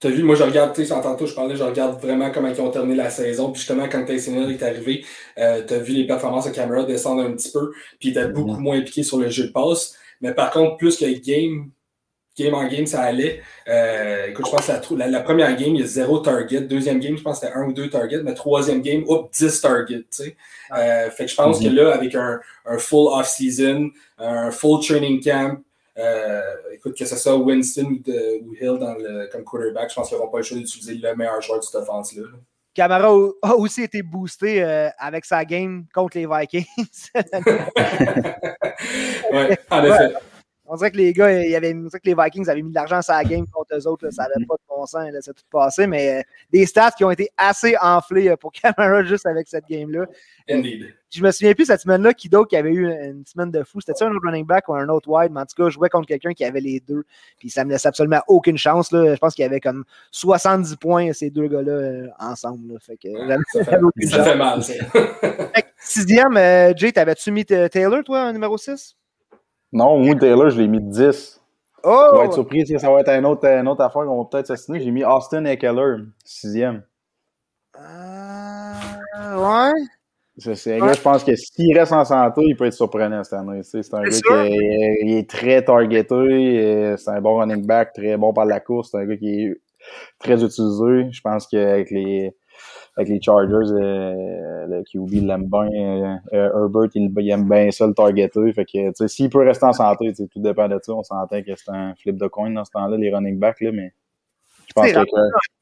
T'as 0.00 0.10
vu, 0.10 0.22
moi 0.22 0.36
je 0.36 0.44
regarde, 0.44 0.74
tu 0.74 0.84
sais, 0.84 0.88
tantôt 0.88 1.26
je 1.26 1.34
parlais, 1.34 1.56
je 1.56 1.62
regarde 1.64 2.00
vraiment 2.00 2.30
comment 2.30 2.48
ils 2.48 2.60
ont 2.60 2.70
terminé 2.70 2.94
la 2.94 3.10
saison. 3.10 3.50
Puis 3.50 3.60
justement, 3.60 3.88
quand 3.88 4.04
Tyson 4.04 4.32
Hill 4.40 4.52
est 4.52 4.62
arrivé, 4.62 5.04
euh, 5.38 5.64
tu 5.66 5.74
as 5.74 5.78
vu 5.78 5.92
les 5.92 6.06
performances 6.06 6.46
de 6.46 6.50
Camara 6.50 6.84
descendre 6.84 7.22
un 7.22 7.32
petit 7.32 7.50
peu, 7.50 7.72
puis 7.98 8.08
il 8.08 8.10
était 8.10 8.28
beaucoup 8.28 8.60
moins 8.60 8.78
impliqué 8.78 9.02
sur 9.02 9.18
le 9.18 9.28
jeu 9.28 9.48
de 9.48 9.52
passe. 9.52 9.96
Mais 10.20 10.32
par 10.34 10.52
contre, 10.52 10.76
plus 10.76 10.96
que 10.96 11.04
game, 11.04 11.70
game 12.38 12.54
en 12.54 12.66
game, 12.68 12.86
ça 12.86 13.02
allait. 13.02 13.42
Euh, 13.68 14.28
écoute, 14.28 14.46
je 14.46 14.50
pense 14.50 14.66
que 14.66 14.94
la, 14.94 15.08
la, 15.08 15.20
première 15.20 15.56
game, 15.56 15.74
il 15.74 15.80
y 15.80 15.84
a 15.84 15.86
zéro 15.86 16.18
target. 16.20 16.60
Deuxième 16.62 17.00
game, 17.00 17.16
je 17.16 17.22
pense 17.22 17.40
que 17.40 17.46
c'était 17.46 17.58
un 17.58 17.66
ou 17.66 17.72
deux 17.72 17.90
targets. 17.90 18.22
Mais 18.22 18.34
troisième 18.34 18.82
game, 18.82 19.04
hop, 19.08 19.30
10 19.32 19.60
targets. 19.60 19.96
Tu 19.98 20.06
sais. 20.10 20.36
Euh, 20.76 21.10
fait 21.10 21.24
que 21.24 21.30
je 21.30 21.36
pense 21.36 21.58
que 21.58 21.64
mm-hmm. 21.64 21.74
là, 21.74 21.94
avec 21.94 22.14
un, 22.14 22.38
un 22.66 22.78
full 22.78 23.08
off-season, 23.08 23.90
un 24.18 24.50
full 24.50 24.80
training 24.80 25.22
camp, 25.22 25.58
écoute, 26.72 26.96
que 26.96 27.04
ce 27.04 27.16
soit 27.16 27.36
Winston 27.36 28.00
ou, 28.06 28.54
Hill 28.54 28.78
dans 28.78 28.94
le, 28.94 29.28
comme 29.30 29.44
quarterback, 29.44 29.90
je 29.90 29.94
pense 29.94 30.08
qu'ils 30.08 30.18
n'auront 30.18 30.30
pas 30.30 30.38
le 30.38 30.44
choix 30.44 30.56
d'utiliser 30.56 30.94
le 30.94 31.16
meilleur 31.16 31.40
joueur 31.40 31.58
de 31.58 31.64
cette 31.64 31.76
offense-là. 31.76 32.22
Camara 32.74 33.08
a 33.42 33.54
aussi 33.56 33.82
été 33.82 34.02
boosté 34.02 34.62
euh, 34.62 34.88
avec 34.98 35.24
sa 35.24 35.44
game 35.44 35.86
contre 35.92 36.16
les 36.16 36.26
Vikings. 36.26 36.66
oui, 39.32 39.56
en 39.70 39.84
effet. 39.84 40.14
On 40.68 40.76
dirait 40.76 40.90
que 40.90 40.96
les 40.96 41.12
gars, 41.12 41.42
il 41.42 41.50
y 41.50 41.56
avait, 41.56 41.74
on 41.74 41.84
dirait 41.84 42.00
que 42.00 42.08
les 42.08 42.14
Vikings 42.14 42.48
avaient 42.48 42.62
mis 42.62 42.70
de 42.70 42.74
l'argent 42.74 43.00
sur 43.02 43.14
la 43.14 43.24
game 43.24 43.46
contre 43.46 43.74
eux 43.76 43.86
autres. 43.86 44.10
ça 44.10 44.24
n'avait 44.24 44.46
pas 44.46 44.54
de 44.54 44.60
bon 44.68 44.86
sens, 44.86 45.08
c'est 45.20 45.34
tout 45.34 45.44
passé. 45.50 45.86
Mais 45.86 46.18
euh, 46.18 46.22
des 46.52 46.66
stats 46.66 46.92
qui 46.92 47.04
ont 47.04 47.10
été 47.10 47.30
assez 47.36 47.74
enflés 47.80 48.34
pour 48.36 48.52
Camara 48.76 49.02
juste 49.02 49.26
avec 49.26 49.48
cette 49.48 49.66
game-là. 49.66 50.06
Indeed 50.48 50.92
je 51.10 51.22
me 51.22 51.30
souviens 51.30 51.54
plus 51.54 51.64
cette 51.64 51.80
semaine-là 51.80 52.12
qui 52.12 52.28
d'autre 52.28 52.48
qui 52.48 52.56
avait 52.56 52.70
eu 52.70 52.86
une 52.86 53.24
semaine 53.24 53.50
de 53.50 53.62
fou. 53.62 53.80
C'était-tu 53.80 54.04
un 54.04 54.10
autre 54.10 54.20
running 54.24 54.44
back 54.44 54.68
ou 54.68 54.74
un 54.74 54.88
autre 54.88 55.08
wide? 55.08 55.32
Mais 55.32 55.40
en 55.40 55.46
tout 55.46 55.54
cas, 55.56 55.68
je 55.68 55.74
jouais 55.74 55.88
contre 55.88 56.06
quelqu'un 56.06 56.32
qui 56.32 56.44
avait 56.44 56.60
les 56.60 56.80
deux. 56.80 57.04
Puis 57.38 57.50
ça 57.50 57.64
me 57.64 57.70
laissait 57.70 57.88
absolument 57.88 58.20
aucune 58.28 58.58
chance. 58.58 58.92
Là. 58.92 59.14
Je 59.14 59.18
pense 59.18 59.34
qu'il 59.34 59.42
y 59.42 59.46
avait 59.46 59.60
comme 59.60 59.84
70 60.10 60.76
points 60.76 61.12
ces 61.12 61.30
deux 61.30 61.48
gars-là 61.48 61.72
euh, 61.72 62.08
ensemble. 62.18 62.78
Fait 62.80 62.96
que 62.96 63.08
ça, 63.52 63.64
fait, 63.64 64.06
ça 64.06 64.24
fait, 64.24 64.36
mal. 64.36 64.62
sixième, 65.78 66.36
euh, 66.36 66.72
Jay, 66.76 66.92
t'avais-tu 66.92 67.30
mis 67.30 67.44
Taylor, 67.46 68.04
toi, 68.04 68.32
numéro 68.32 68.58
6? 68.58 68.97
Non, 69.72 69.98
moi, 69.98 70.14
Taylor, 70.14 70.50
je 70.50 70.60
l'ai 70.60 70.68
mis 70.68 70.80
10. 70.80 71.40
Oh! 71.84 72.08
Tu 72.10 72.18
vas 72.18 72.24
être 72.24 72.32
surpris 72.34 72.66
si 72.66 72.78
ça 72.78 72.90
va 72.90 73.00
être 73.00 73.10
une 73.10 73.26
autre, 73.26 73.44
une 73.46 73.68
autre 73.68 73.82
affaire 73.82 74.04
qu'on 74.04 74.22
va 74.22 74.28
peut-être 74.30 74.46
s'assiner. 74.46 74.80
J'ai 74.80 74.90
mis 74.90 75.04
Austin 75.04 75.44
Eckler, 75.44 75.96
sixième. 76.24 76.82
Euh, 77.78 79.36
ouais. 79.36 79.72
C'est 80.38 80.76
un 80.76 80.86
gars, 80.86 80.92
je 80.92 81.00
pense 81.00 81.24
que 81.24 81.34
s'il 81.34 81.76
reste 81.76 81.92
en 81.92 82.04
santé, 82.04 82.42
il 82.44 82.56
peut 82.56 82.66
être 82.66 82.72
surprenant 82.72 83.24
cette 83.24 83.40
année. 83.40 83.62
C'est 83.64 83.92
un 83.92 84.02
gars 84.02 84.10
qui 84.10 84.54
est, 84.54 85.18
est, 85.18 85.28
très 85.28 85.64
targeté, 85.64 86.94
c'est 86.96 87.10
un 87.10 87.20
bon 87.20 87.38
running 87.38 87.66
back, 87.66 87.92
très 87.92 88.16
bon 88.16 88.32
par 88.32 88.44
la 88.44 88.60
course, 88.60 88.90
c'est 88.92 88.98
un 88.98 89.04
gars 89.04 89.16
qui 89.16 89.44
est 89.44 89.60
très 90.20 90.34
utilisé. 90.34 91.10
Je 91.10 91.20
pense 91.20 91.46
qu'avec 91.48 91.90
les 91.90 92.36
avec 92.98 93.10
les 93.10 93.22
Chargers, 93.22 93.72
euh, 93.72 94.66
le 94.66 94.82
QB 94.82 95.24
l'aime 95.24 95.44
bien. 95.44 95.68
Euh, 95.72 96.16
euh, 96.32 96.62
Herbert, 96.64 96.90
il, 96.94 97.30
aime 97.30 97.48
bien 97.48 97.70
ça 97.70 97.86
le 97.86 97.94
targeter. 97.94 98.52
Fait 98.52 98.64
que, 98.64 99.06
s'il 99.06 99.30
peut 99.30 99.46
rester 99.46 99.66
en 99.66 99.72
santé, 99.72 100.12
tout 100.12 100.40
dépend 100.40 100.68
de 100.68 100.80
ça. 100.82 100.92
On 100.92 101.04
s'entend 101.04 101.40
que 101.40 101.54
c'est 101.54 101.70
un 101.70 101.94
flip 101.94 102.16
de 102.16 102.26
coin 102.26 102.50
dans 102.50 102.64
ce 102.64 102.72
temps-là, 102.72 102.96
les 102.96 103.14
running 103.14 103.38
backs, 103.38 103.60
là, 103.60 103.70
mais 103.72 103.92
je 104.66 104.72
pense 104.72 104.92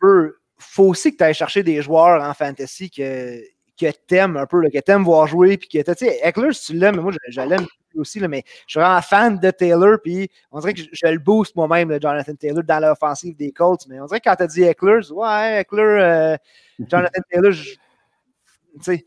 que. 0.01 0.37
faut 0.59 0.85
aussi 0.85 1.13
que 1.13 1.19
tu 1.19 1.25
ailles 1.25 1.35
chercher 1.35 1.63
des 1.63 1.83
joueurs 1.83 2.23
en 2.23 2.33
fantasy 2.33 2.89
que 2.89 3.39
que 3.77 3.91
t'aimes 4.07 4.37
un 4.37 4.47
peu, 4.47 4.61
là, 4.61 4.71
que 4.71 4.79
t'aimes 4.79 5.05
voir 5.05 5.27
jouer, 5.27 5.57
puis 5.57 5.69
que 5.69 5.79
tu 5.79 5.93
sais, 5.97 6.19
Eckler, 6.23 6.53
si 6.53 6.73
tu 6.73 6.79
l'aimes, 6.79 7.01
moi 7.01 7.13
je, 7.29 7.41
l'aime 7.41 7.67
aussi, 7.97 8.21
là, 8.21 8.29
mais 8.29 8.43
je 8.67 8.73
suis 8.73 8.81
vraiment 8.81 9.03
fan 9.03 9.39
de 9.39 9.51
Taylor, 9.51 9.99
puis 10.03 10.31
on 10.51 10.61
dirait 10.61 10.75
que 10.75 10.81
je, 10.91 11.07
le 11.07 11.19
booste 11.19 11.55
moi-même, 11.57 11.91
Jonathan 12.01 12.35
Taylor, 12.35 12.63
dans 12.65 12.79
l'offensive 12.81 13.37
des 13.37 13.53
Colts, 13.53 13.87
mais 13.89 14.01
on 14.01 14.07
dirait 14.07 14.21
que 14.21 14.29
quand 14.29 14.37
t'as 14.37 14.47
dit 14.47 14.63
Eckler, 14.63 15.01
ouais, 15.13 15.61
Eckler, 15.61 15.83
euh, 15.83 16.37
Jonathan 16.89 17.23
Taylor, 17.31 17.53
tu 17.53 18.83
sais, 18.83 19.05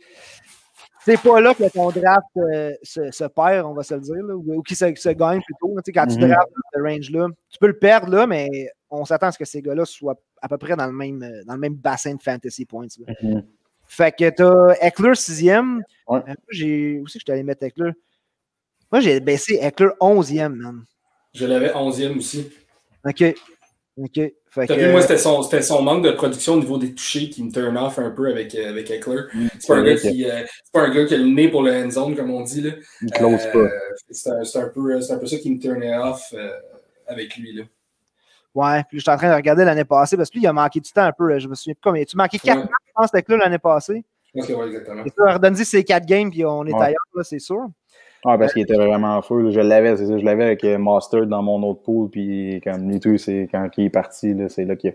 c'est 1.05 1.21
pas 1.21 1.39
là 1.39 1.53
que 1.53 1.69
ton 1.71 1.89
draft 1.89 2.27
euh, 2.37 2.73
se, 2.83 3.27
perd, 3.27 3.65
on 3.65 3.73
va 3.73 3.83
se 3.83 3.93
le 3.95 4.01
dire, 4.01 4.23
là, 4.23 4.35
ou, 4.35 4.61
qu'il 4.61 4.75
se, 4.75 5.09
gagne 5.09 5.41
plutôt. 5.41 5.73
quand 5.75 5.81
tu 5.81 6.15
mm-hmm. 6.15 6.27
drafts 6.27 6.51
dans 6.53 6.69
ce 6.73 6.81
range-là, 6.81 7.27
tu 7.49 7.59
peux 7.59 7.67
le 7.67 7.79
perdre 7.79 8.09
là, 8.09 8.27
mais 8.27 8.69
on 8.89 9.05
s'attend 9.05 9.27
à 9.27 9.31
ce 9.31 9.39
que 9.39 9.45
ces 9.45 9.61
gars-là 9.61 9.85
soient 9.85 10.19
à 10.41 10.47
peu 10.47 10.57
près 10.57 10.75
dans 10.75 10.87
le 10.87 10.93
même, 10.93 11.19
dans 11.45 11.53
le 11.53 11.59
même 11.59 11.75
bassin 11.75 12.15
de 12.15 12.21
fantasy 12.21 12.65
points. 12.65 12.87
Mm-hmm. 12.87 13.43
Fait 13.89 14.15
que 14.15 14.29
t'as 14.29 14.75
Eckler 14.85 15.15
sixième. 15.15 15.83
Ouais. 16.07 16.21
Euh, 16.29 16.33
j'ai 16.51 16.99
aussi 16.99 17.17
que 17.17 17.21
je 17.21 17.25
t'allais 17.25 17.43
mettre 17.43 17.63
Eckler? 17.63 17.91
Moi, 18.91 19.01
j'ai 19.01 19.19
baissé 19.19 19.57
Eckler 19.59 19.89
onzième, 19.99 20.55
man. 20.55 20.85
Je 21.33 21.47
l'avais 21.47 21.73
onzième 21.73 22.19
aussi. 22.19 22.51
OK. 23.03 23.23
OK. 23.97 24.19
T'as 24.55 24.67
que... 24.67 24.73
vu, 24.73 24.91
moi, 24.91 25.01
c'était 25.01 25.17
son, 25.17 25.41
son, 25.41 25.81
manque 25.81 26.05
de 26.05 26.11
production 26.11 26.53
au 26.53 26.59
niveau 26.59 26.77
des 26.77 26.93
touchés 26.93 27.29
qui 27.29 27.43
me 27.43 27.51
turn 27.51 27.75
off 27.77 27.97
un 27.97 28.11
peu 28.11 28.29
avec, 28.29 28.53
euh, 28.53 28.69
avec 28.69 28.91
Eckler. 28.91 29.23
Mm, 29.33 29.47
c'est 29.59 29.67
pas, 29.67 29.75
un 29.77 29.83
gars 29.83 29.95
qui, 29.95 30.29
euh, 30.29 30.43
pas 30.71 30.81
un 30.81 30.93
gars 30.93 31.05
qui 31.05 31.15
a 31.15 31.17
le 31.17 31.25
nez 31.25 31.49
pour 31.49 31.63
le 31.63 31.71
end 31.71 31.89
zone, 31.89 32.15
comme 32.15 32.29
on 32.29 32.41
dit. 32.43 32.61
Là. 32.61 32.71
Il 33.01 33.11
close 33.11 33.43
pas. 33.51 33.69
C'est 34.11 34.29
un, 34.29 34.61
un, 34.61 34.69
peu, 34.69 34.95
un 34.95 35.17
peu 35.17 35.25
ça 35.25 35.37
qui 35.37 35.51
me 35.51 35.59
turnait 35.59 35.97
off 35.97 36.33
avec 37.07 37.35
lui. 37.37 37.53
Là. 37.53 37.63
Ouais, 38.55 38.83
puis 38.89 38.97
je 38.97 39.03
suis 39.03 39.11
en 39.11 39.17
train 39.17 39.29
de 39.29 39.35
regarder 39.35 39.63
l'année 39.63 39.85
passée 39.85 40.17
parce 40.17 40.29
que 40.29 40.35
lui, 40.35 40.43
il 40.43 40.47
a 40.47 40.53
manqué 40.53 40.79
du 40.79 40.91
temps 40.91 41.03
un 41.03 41.11
peu. 41.11 41.37
Je 41.37 41.47
me 41.47 41.55
souviens 41.55 41.75
pas 41.75 41.89
combien. 41.91 42.03
Tu 42.03 42.17
manqué 42.17 42.39
4 42.39 42.57
ouais. 42.57 42.63
matchs, 42.63 42.88
pense, 42.99 43.13
avec 43.13 43.29
là 43.29 43.37
l'année 43.37 43.59
passée. 43.59 44.03
Ok, 44.35 44.49
ouais, 44.49 44.67
exactement. 44.67 45.03
Et 45.05 45.09
ça, 45.09 45.33
redonne 45.33 45.55
ces 45.55 45.83
4 45.83 46.05
games, 46.05 46.29
puis 46.29 46.45
on 46.45 46.65
est 46.65 46.73
ailleurs, 46.73 46.97
là, 47.15 47.23
c'est 47.23 47.39
sûr. 47.39 47.67
Ah, 48.25 48.37
parce 48.37 48.53
qu'il 48.53 48.61
était 48.61 48.75
vraiment 48.75 49.21
fou. 49.21 49.49
Je 49.49 49.59
l'avais, 49.59 49.95
c'est 49.97 50.05
ça. 50.05 50.17
Je 50.17 50.25
l'avais 50.25 50.43
avec 50.43 50.63
euh, 50.65 50.77
Master 50.77 51.25
dans 51.25 51.41
mon 51.41 51.63
autre 51.63 51.81
pool, 51.81 52.09
puis 52.09 52.61
comme 52.63 52.89
lui 52.89 52.99
tout, 52.99 53.17
c'est 53.17 53.47
quand 53.51 53.67
il 53.77 53.85
est 53.85 53.89
parti, 53.89 54.35
c'est 54.49 54.65
là 54.65 54.75
qu'il 54.75 54.93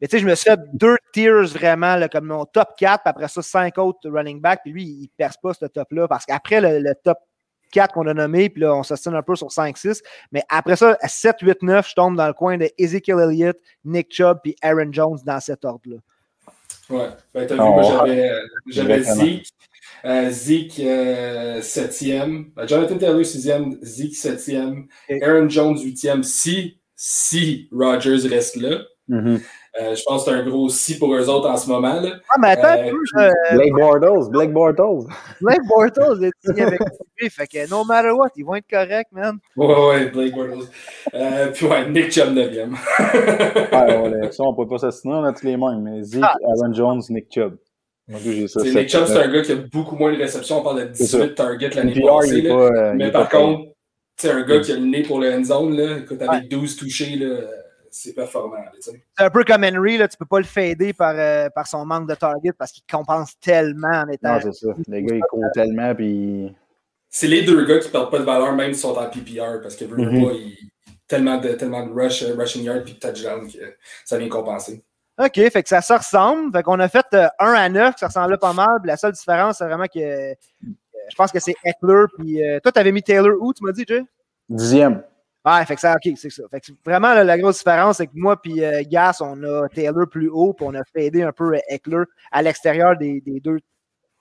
mais 0.00 0.08
tu 0.08 0.16
sais, 0.16 0.22
je 0.22 0.26
me 0.26 0.34
suis 0.34 0.50
fait 0.50 0.60
deux 0.72 0.96
tiers 1.12 1.46
vraiment, 1.46 1.96
là, 1.96 2.08
comme 2.08 2.26
mon 2.26 2.44
top 2.44 2.70
4, 2.76 3.04
puis 3.04 3.10
après 3.10 3.28
ça, 3.28 3.40
5 3.40 3.78
autres 3.78 4.10
running 4.10 4.40
back, 4.40 4.60
puis 4.62 4.72
lui, 4.72 4.82
il 4.82 5.02
ne 5.02 5.08
perce 5.16 5.36
pas 5.36 5.54
ce 5.54 5.66
top-là, 5.66 6.08
parce 6.08 6.26
qu'après 6.26 6.60
le, 6.60 6.80
le, 6.80 6.94
top 7.02 7.16
4 7.72 7.94
qu'on 7.94 8.06
a 8.08 8.12
nommé, 8.12 8.50
puis 8.50 8.62
là, 8.62 8.74
on 8.74 8.82
s'assine 8.82 9.14
un 9.14 9.22
peu 9.22 9.36
sur 9.36 9.48
5-6. 9.48 10.02
Mais 10.32 10.42
après 10.48 10.76
ça, 10.76 10.98
à 11.00 11.08
7, 11.08 11.36
8, 11.40 11.62
9, 11.62 11.88
je 11.88 11.94
tombe 11.94 12.16
dans 12.16 12.26
le 12.26 12.32
coin 12.32 12.58
de 12.58 12.68
Ezekiel 12.76 13.20
Elliott, 13.20 13.56
Nick 13.84 14.12
Chubb, 14.12 14.40
puis 14.42 14.56
Aaron 14.62 14.92
Jones 14.92 15.18
dans 15.24 15.40
cet 15.40 15.64
ordre-là. 15.64 15.96
Ouais, 16.90 17.08
ben, 17.32 17.46
t'as 17.46 17.54
vu, 17.54 17.60
moi, 17.60 17.82
j'avais, 17.82 18.30
euh, 18.30 18.40
j'avais 18.66 19.02
Zeke. 19.02 19.48
Euh, 20.04 20.30
Zeke, 20.30 20.80
euh, 20.80 21.60
7e. 21.60 22.52
Ben, 22.54 22.66
Jonathan 22.66 22.98
Taylor, 22.98 23.24
6e. 23.24 23.78
Zeke, 23.82 24.14
7e. 24.14 24.86
Aaron 25.22 25.48
Jones, 25.48 25.78
8e. 25.82 26.22
Si, 26.22 26.78
si 26.94 27.68
Rogers 27.72 28.28
reste 28.28 28.56
là. 28.56 28.82
Mm-hmm. 29.08 29.40
Euh, 29.80 29.96
je 29.96 30.02
pense 30.04 30.24
que 30.24 30.30
c'est 30.30 30.36
un 30.36 30.44
gros 30.44 30.68
si 30.68 30.98
pour 30.98 31.12
eux 31.12 31.28
autres 31.28 31.48
en 31.48 31.56
ce 31.56 31.68
moment. 31.68 32.00
Là. 32.00 32.10
Ah, 32.28 32.36
mais 32.40 32.50
attends, 32.50 32.80
euh, 32.80 32.92
euh, 33.18 33.30
Blake 33.54 33.72
Bortles, 33.72 34.30
Blake 34.30 34.52
Bortles. 34.52 35.12
Blake 35.40 35.66
Bortles 35.66 36.24
est 36.24 36.32
signé 36.44 36.62
avec 36.62 36.80
lui, 37.20 37.28
fait 37.28 37.46
que 37.48 37.68
no 37.68 37.84
matter 37.84 38.10
what, 38.10 38.28
ils 38.36 38.44
vont 38.44 38.54
être 38.54 38.70
corrects, 38.70 39.10
man. 39.10 39.38
Ouais, 39.56 39.66
ouais, 39.66 40.06
Blake 40.10 40.32
Bortles. 40.32 40.68
Euh, 41.12 41.50
puis 41.52 41.66
ouais, 41.66 41.88
Nick 41.88 42.12
Chubb 42.12 42.36
9e. 42.36 42.70
ouais, 43.72 44.20
ouais, 44.20 44.32
ça, 44.32 44.44
on 44.44 44.54
peut 44.54 44.68
pas 44.68 44.78
s'assiner, 44.78 45.14
on 45.14 45.24
a 45.24 45.32
tous 45.32 45.44
les 45.44 45.56
mêmes, 45.56 45.82
mais 45.82 46.02
Zeke, 46.04 46.22
ah. 46.22 46.36
Aaron 46.50 46.72
Jones, 46.72 47.02
Nick 47.10 47.26
Chubb. 47.34 47.56
Ça, 48.08 48.62
Nick 48.62 48.88
Chubb, 48.88 49.06
c'est 49.06 49.18
un 49.18 49.32
gars 49.32 49.42
qui 49.42 49.52
a 49.52 49.56
beaucoup 49.56 49.96
moins 49.96 50.12
de 50.12 50.18
réceptions. 50.18 50.60
On 50.60 50.62
parle 50.62 50.82
de 50.82 50.92
18 50.92 51.34
targets 51.34 51.70
l'année 51.70 52.00
passée. 52.00 52.48
Mais 52.94 53.10
par 53.10 53.28
contre, 53.28 53.70
c'est 54.16 54.30
un 54.30 54.42
gars 54.42 54.60
qui 54.60 54.70
a 54.70 54.76
le 54.76 54.86
nez 54.86 55.02
pour 55.02 55.18
le 55.18 55.32
end 55.32 55.42
zone. 55.42 55.76
Là. 55.76 55.98
Écoute, 55.98 56.22
avec 56.22 56.48
12 56.48 56.76
touchés, 56.76 57.16
là, 57.16 57.40
c'est 57.94 58.12
performant. 58.12 58.56
C'est 58.80 59.00
un 59.18 59.30
peu 59.30 59.44
comme 59.44 59.62
Henry, 59.62 59.96
là, 59.98 60.08
tu 60.08 60.16
peux 60.16 60.26
pas 60.26 60.38
le 60.38 60.44
fader 60.44 60.92
par, 60.92 61.14
euh, 61.16 61.48
par 61.50 61.68
son 61.68 61.86
manque 61.86 62.08
de 62.08 62.14
target 62.16 62.52
parce 62.52 62.72
qu'il 62.72 62.82
compense 62.90 63.38
tellement 63.38 64.02
en 64.02 64.08
étant. 64.08 64.34
Non, 64.34 64.40
c'est 64.42 64.52
ça. 64.52 64.74
Les 64.88 65.02
gars, 65.04 65.14
ils 65.14 65.22
courent 65.30 65.52
tellement. 65.54 65.94
Puis... 65.94 66.52
C'est 67.08 67.28
les 67.28 67.42
deux 67.42 67.64
gars 67.64 67.78
qui 67.78 67.88
perdent 67.88 68.10
pas 68.10 68.18
de 68.18 68.24
valeur, 68.24 68.52
même 68.54 68.72
s'ils 68.72 68.82
sont 68.82 68.96
en 68.96 69.08
PPR, 69.08 69.62
parce 69.62 69.76
que 69.76 69.84
mm 69.84 70.24
pas, 70.24 70.32
ils... 70.32 70.56
tellement 71.06 71.38
de, 71.38 71.50
tellement 71.50 71.86
de 71.86 71.92
rush, 71.92 72.24
euh, 72.24 72.34
rushing 72.36 72.64
yard 72.64 72.82
puis 72.82 72.94
de 72.94 72.98
touchdown 72.98 73.46
que 73.46 73.58
ça 74.04 74.18
vient 74.18 74.28
compenser. 74.28 74.82
OK, 75.16 75.34
fait 75.34 75.62
que 75.62 75.68
ça 75.68 75.80
se 75.80 75.92
ressemble. 75.92 76.50
Fait 76.50 76.64
qu'on 76.64 76.80
a 76.80 76.88
fait 76.88 77.06
1 77.12 77.16
euh, 77.16 77.28
à 77.38 77.68
9, 77.68 77.94
ça 77.96 78.08
ressemblait 78.08 78.38
pas 78.38 78.52
mal. 78.52 78.80
la 78.84 78.96
seule 78.96 79.12
différence, 79.12 79.58
c'est 79.58 79.66
vraiment 79.66 79.86
que 79.86 80.00
je 80.00 81.14
pense 81.16 81.30
que 81.30 81.38
c'est 81.38 81.54
Eckler. 81.64 82.06
Puis 82.18 82.40
toi, 82.60 82.72
tu 82.72 82.80
avais 82.80 82.90
mis 82.90 83.04
Taylor 83.04 83.36
où, 83.40 83.54
tu 83.54 83.62
m'as 83.62 83.70
dit, 83.70 83.84
Jay? 83.86 84.02
Dixième. 84.48 85.04
Ouais, 85.44 85.64
fait 85.66 85.74
que 85.74 85.80
ça, 85.80 85.94
ok, 85.94 86.12
c'est 86.16 86.30
ça. 86.30 86.42
Fait 86.50 86.62
vraiment, 86.84 87.12
la 87.14 87.38
grosse 87.38 87.58
différence, 87.58 87.98
c'est 87.98 88.06
que 88.06 88.12
moi 88.14 88.40
puis 88.40 88.62
Gas, 88.88 89.18
on 89.20 89.42
a 89.42 89.68
Taylor 89.68 90.08
plus 90.10 90.28
haut, 90.28 90.54
puis 90.54 90.66
on 90.66 90.74
a 90.74 90.82
fadé 90.84 91.22
un 91.22 91.32
peu 91.32 91.54
Eckler 91.68 92.04
à 92.32 92.42
l'extérieur 92.42 92.96
des, 92.96 93.20
deux 93.42 93.58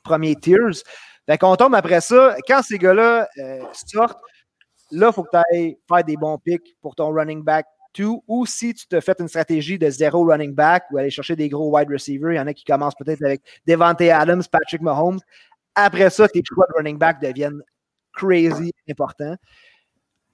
premiers 0.04 0.36
tiers. 0.36 0.84
Fait 1.26 1.38
qu'on 1.38 1.56
tombe 1.56 1.76
après 1.76 2.02
ça, 2.02 2.36
quand 2.46 2.62
ces 2.62 2.78
gars-là 2.78 3.30
sortent, 3.72 4.20
là, 4.92 5.08
il 5.12 5.14
faut 5.14 5.24
que 5.24 5.30
tu 5.32 5.56
ailles 5.56 5.78
faire 5.88 6.04
des 6.04 6.18
bons 6.18 6.38
picks 6.38 6.76
pour 6.82 6.94
ton 6.96 7.14
running 7.14 7.42
back 7.42 7.66
ou 8.28 8.46
si 8.46 8.74
tu 8.74 8.88
te 8.88 9.00
fais 9.00 9.14
une 9.20 9.28
stratégie 9.28 9.78
de 9.78 9.90
zéro 9.90 10.26
running 10.26 10.54
back 10.54 10.86
ou 10.92 10.98
aller 10.98 11.10
chercher 11.10 11.36
des 11.36 11.50
gros 11.50 11.76
wide 11.76 11.90
receivers, 11.90 12.32
il 12.32 12.38
y 12.38 12.40
en 12.40 12.48
a 12.48 12.54
qui 12.54 12.64
commencent 12.64 12.96
peut-être 12.96 13.24
avec 13.24 13.42
Devante 13.68 14.02
Adams, 14.02 14.44
Patrick 14.52 14.82
Mahomes. 14.82 15.20
Après 15.76 16.10
ça, 16.10 16.28
tes 16.28 16.42
choix 16.48 16.66
de 16.70 16.74
running 16.78 16.98
back 16.98 17.22
deviennent 17.22 17.62
crazy 18.14 18.72
importants. 18.90 19.36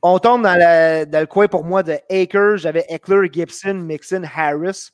On 0.01 0.17
tombe 0.19 0.43
dans, 0.43 0.57
le 0.57 1.25
coin 1.25 1.47
pour 1.47 1.65
moi 1.65 1.83
de 1.83 1.97
Akers. 2.09 2.57
J'avais 2.57 2.85
Eckler, 2.89 3.29
Gibson, 3.31 3.73
Mixon, 3.73 4.23
Harris. 4.33 4.89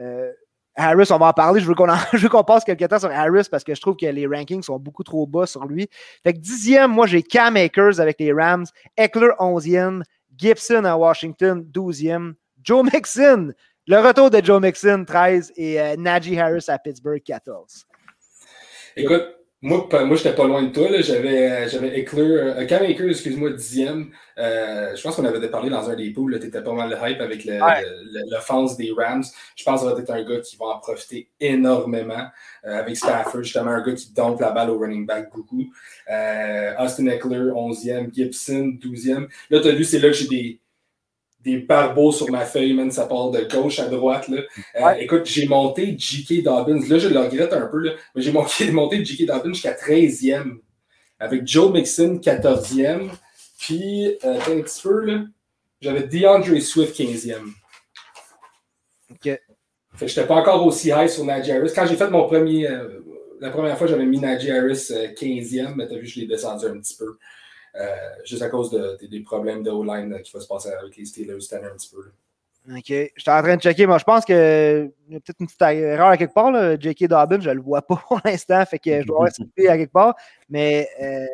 Euh, 0.00 0.30
Harris, 0.76 1.08
on 1.10 1.18
va 1.18 1.28
en 1.28 1.32
parler. 1.32 1.60
Je 2.12 2.18
veux 2.18 2.28
qu'on 2.28 2.44
passe 2.44 2.64
quelques 2.64 2.86
temps 2.88 2.98
sur 2.98 3.10
Harris 3.10 3.48
parce 3.50 3.64
que 3.64 3.74
je 3.74 3.80
trouve 3.80 3.96
que 3.96 4.06
les 4.06 4.26
rankings 4.26 4.62
sont 4.62 4.78
beaucoup 4.78 5.02
trop 5.02 5.26
bas 5.26 5.46
sur 5.46 5.64
lui. 5.64 5.88
Fait 6.22 6.34
que 6.34 6.38
dixième, 6.38 6.90
moi, 6.90 7.06
j'ai 7.06 7.22
Cam 7.22 7.56
Akers 7.56 7.98
avec 7.98 8.20
les 8.20 8.32
Rams. 8.32 8.66
Eckler, 8.96 9.30
onzième. 9.38 10.02
Gibson 10.36 10.84
à 10.84 10.96
Washington, 10.96 11.66
12e. 11.72 12.34
Joe 12.62 12.84
Mixon, 12.92 13.54
le 13.86 13.98
retour 13.98 14.28
de 14.28 14.44
Joe 14.44 14.60
Mixon, 14.60 15.04
13. 15.06 15.52
Et 15.56 15.80
euh, 15.80 15.96
Najee 15.96 16.38
Harris 16.38 16.64
à 16.68 16.78
Pittsburgh, 16.78 17.22
14. 17.22 17.86
Écoute, 18.96 19.24
moi, 19.62 19.88
moi 20.04 20.16
j'étais 20.16 20.34
pas 20.34 20.46
loin 20.46 20.62
de 20.62 20.68
toi. 20.68 20.88
J'avais, 21.00 21.50
euh, 21.50 21.68
j'avais 21.68 21.98
Eckler, 21.98 22.22
euh, 22.22 22.66
Cam 22.66 22.82
Akers, 22.82 23.08
excuse-moi, 23.08 23.50
dixième. 23.50 24.10
Euh, 24.38 24.94
je 24.94 25.02
pense 25.02 25.16
qu'on 25.16 25.24
avait 25.24 25.48
parlé 25.48 25.70
dans 25.70 25.88
un 25.88 25.94
des 25.94 26.10
poules. 26.10 26.38
Tu 26.38 26.46
étais 26.46 26.62
pas 26.62 26.72
mal 26.72 26.90
de 26.90 26.94
hype 26.94 27.20
avec 27.20 27.46
l'offense 28.30 28.76
des 28.76 28.92
Rams. 28.96 29.24
Je 29.56 29.64
pense 29.64 29.80
que 29.80 29.88
ça 29.88 29.94
va 29.94 30.00
être 30.00 30.10
un 30.10 30.22
gars 30.22 30.40
qui 30.40 30.56
va 30.56 30.66
en 30.66 30.78
profiter 30.78 31.30
énormément 31.40 32.28
avec 32.62 32.96
Stafford. 32.96 33.42
Justement, 33.42 33.70
un 33.70 33.82
gars 33.82 33.94
qui 33.94 34.12
dompe 34.12 34.40
la 34.40 34.50
balle 34.50 34.70
au 34.70 34.78
running 34.78 35.06
back 35.06 35.30
beaucoup. 35.34 35.64
Austin 36.78 37.06
Eckler, 37.06 37.50
11e. 37.50 38.12
Gibson, 38.12 38.76
12e. 38.78 39.26
Là, 39.50 39.60
tu 39.60 39.68
as 39.68 39.72
vu, 39.72 39.84
c'est 39.84 39.98
là 39.98 40.08
que 40.08 40.14
j'ai 40.14 40.28
des 40.28 40.60
des 41.46 41.58
barbeaux 41.58 42.10
sur 42.10 42.28
ma 42.28 42.44
feuille, 42.44 42.74
man, 42.74 42.90
ça 42.90 43.06
part 43.06 43.30
de 43.30 43.40
gauche 43.42 43.78
à 43.78 43.86
droite. 43.86 44.26
Là. 44.26 44.42
Euh, 44.80 44.94
écoute, 44.98 45.26
j'ai 45.26 45.46
monté 45.46 45.94
J.K. 45.96 46.42
Dobbins. 46.42 46.80
Là, 46.88 46.98
je 46.98 47.08
le 47.08 47.20
regrette 47.20 47.52
un 47.52 47.66
peu, 47.68 47.78
là, 47.78 47.92
mais 48.14 48.22
j'ai 48.22 48.32
monté, 48.32 48.70
monté 48.72 49.04
J.K. 49.04 49.26
Dobbins 49.26 49.52
jusqu'à 49.52 49.72
13e. 49.72 50.58
Avec 51.20 51.46
Joe 51.46 51.72
Mixon, 51.72 52.16
14e. 52.16 53.10
Puis, 53.60 54.18
euh, 54.24 54.34
un 54.34 54.60
petit 54.60 54.82
peu, 54.82 55.04
là, 55.04 55.24
j'avais 55.80 56.02
DeAndre 56.02 56.60
Swift, 56.60 56.98
15e. 56.98 57.52
OK. 59.12 59.22
Fait 59.22 59.40
que 60.00 60.06
j'étais 60.08 60.26
pas 60.26 60.34
encore 60.34 60.66
aussi 60.66 60.88
high 60.88 61.08
sur 61.08 61.24
Najee 61.24 61.52
Harris. 61.52 61.70
Quand 61.74 61.86
j'ai 61.86 61.96
fait 61.96 62.10
mon 62.10 62.26
premier. 62.26 62.68
Euh, 62.68 63.00
la 63.40 63.50
première 63.50 63.78
fois, 63.78 63.86
j'avais 63.86 64.04
mis 64.04 64.18
Najee 64.18 64.50
Harris 64.50 64.90
15e, 65.14 65.74
mais 65.76 65.86
t'as 65.86 65.96
vu, 65.96 66.06
je 66.06 66.20
l'ai 66.20 66.26
descendu 66.26 66.66
un 66.66 66.78
petit 66.80 66.96
peu. 66.96 67.16
Euh, 67.78 67.96
juste 68.24 68.42
à 68.42 68.48
cause 68.48 68.70
des 68.70 69.20
problèmes 69.20 69.62
de 69.62 69.70
O-line 69.70 70.12
euh, 70.12 70.18
qui 70.20 70.32
va 70.32 70.40
se 70.40 70.46
passer 70.46 70.70
avec 70.70 70.96
les 70.96 71.04
Steelers 71.04 71.40
cette 71.40 71.54
année 71.54 71.68
un 71.70 71.76
petit 71.76 71.90
peu. 71.94 72.10
OK. 72.74 72.84
J'étais 72.88 73.30
en 73.30 73.42
train 73.42 73.56
de 73.56 73.60
checker. 73.60 73.86
Moi, 73.86 73.98
je 73.98 74.04
pense 74.04 74.24
qu'il 74.24 74.34
y 74.34 75.16
a 75.16 75.20
peut-être 75.20 75.40
une 75.40 75.46
petite 75.46 75.62
erreur 75.62 76.08
à 76.08 76.16
quelque 76.16 76.34
part. 76.34 76.80
J.K. 76.80 77.06
Dobbins, 77.06 77.40
je 77.40 77.50
ne 77.50 77.54
le 77.54 77.60
vois 77.60 77.82
pas 77.82 77.96
pour 78.08 78.20
l'instant. 78.24 78.64
Fait 78.64 78.78
que 78.78 79.02
je 79.02 79.06
dois 79.06 79.24
rester 79.24 79.68
à 79.68 79.76
quelque 79.76 79.92
part. 79.92 80.16
Mais 80.48 80.88
euh, 81.00 81.26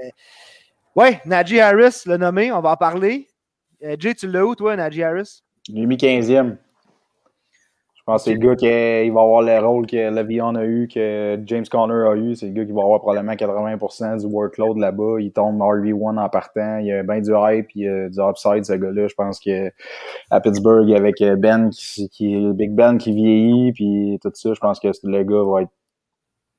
ouais, 0.96 1.20
Najee 1.24 1.60
Harris, 1.60 2.02
le 2.06 2.16
nommé, 2.16 2.52
on 2.52 2.60
va 2.60 2.72
en 2.72 2.76
parler. 2.76 3.28
Jay, 3.98 4.14
tu 4.14 4.26
l'as 4.26 4.44
où, 4.44 4.54
toi, 4.54 4.76
Najee 4.76 5.02
Harris? 5.02 5.42
Il 5.68 5.82
est 5.82 5.86
mis 5.86 5.96
15e. 5.96 6.56
Je 8.02 8.06
pense 8.06 8.24
que 8.24 8.30
c'est 8.30 8.34
le 8.34 8.40
gars 8.44 8.56
qui 8.56 9.10
va 9.10 9.20
avoir 9.20 9.42
le 9.42 9.64
rôle 9.64 9.86
que 9.86 10.10
Le'Veon 10.10 10.56
a 10.56 10.64
eu, 10.64 10.88
que 10.92 11.38
James 11.46 11.64
Conner 11.70 12.08
a 12.08 12.16
eu. 12.16 12.34
C'est 12.34 12.46
le 12.46 12.52
gars 12.52 12.64
qui 12.64 12.72
va 12.72 12.82
avoir 12.82 13.00
probablement 13.00 13.34
80% 13.34 14.18
du 14.18 14.26
workload 14.26 14.76
là-bas. 14.78 15.20
Il 15.20 15.30
tombe 15.30 15.60
RB1 15.60 16.18
en 16.18 16.28
partant. 16.28 16.78
Il 16.78 16.86
y 16.86 16.92
a 16.92 17.04
bien 17.04 17.20
du 17.20 17.30
hype, 17.32 17.68
il 17.76 17.82
y 17.82 17.88
a 17.88 18.08
du 18.08 18.18
upside, 18.18 18.64
ce 18.64 18.72
gars-là. 18.72 19.06
Je 19.06 19.14
pense 19.14 19.38
que 19.38 19.70
à 20.32 20.40
Pittsburgh, 20.40 20.92
avec 20.92 21.22
Ben, 21.38 21.70
qui, 21.70 22.08
qui 22.08 22.52
Big 22.54 22.74
Ben 22.74 22.98
qui 22.98 23.12
vieillit, 23.12 23.72
puis 23.72 24.18
tout 24.20 24.32
ça, 24.34 24.52
je 24.52 24.58
pense 24.58 24.80
que 24.80 24.88
le 25.04 25.22
gars 25.22 25.44
va 25.44 25.62
être 25.62 25.72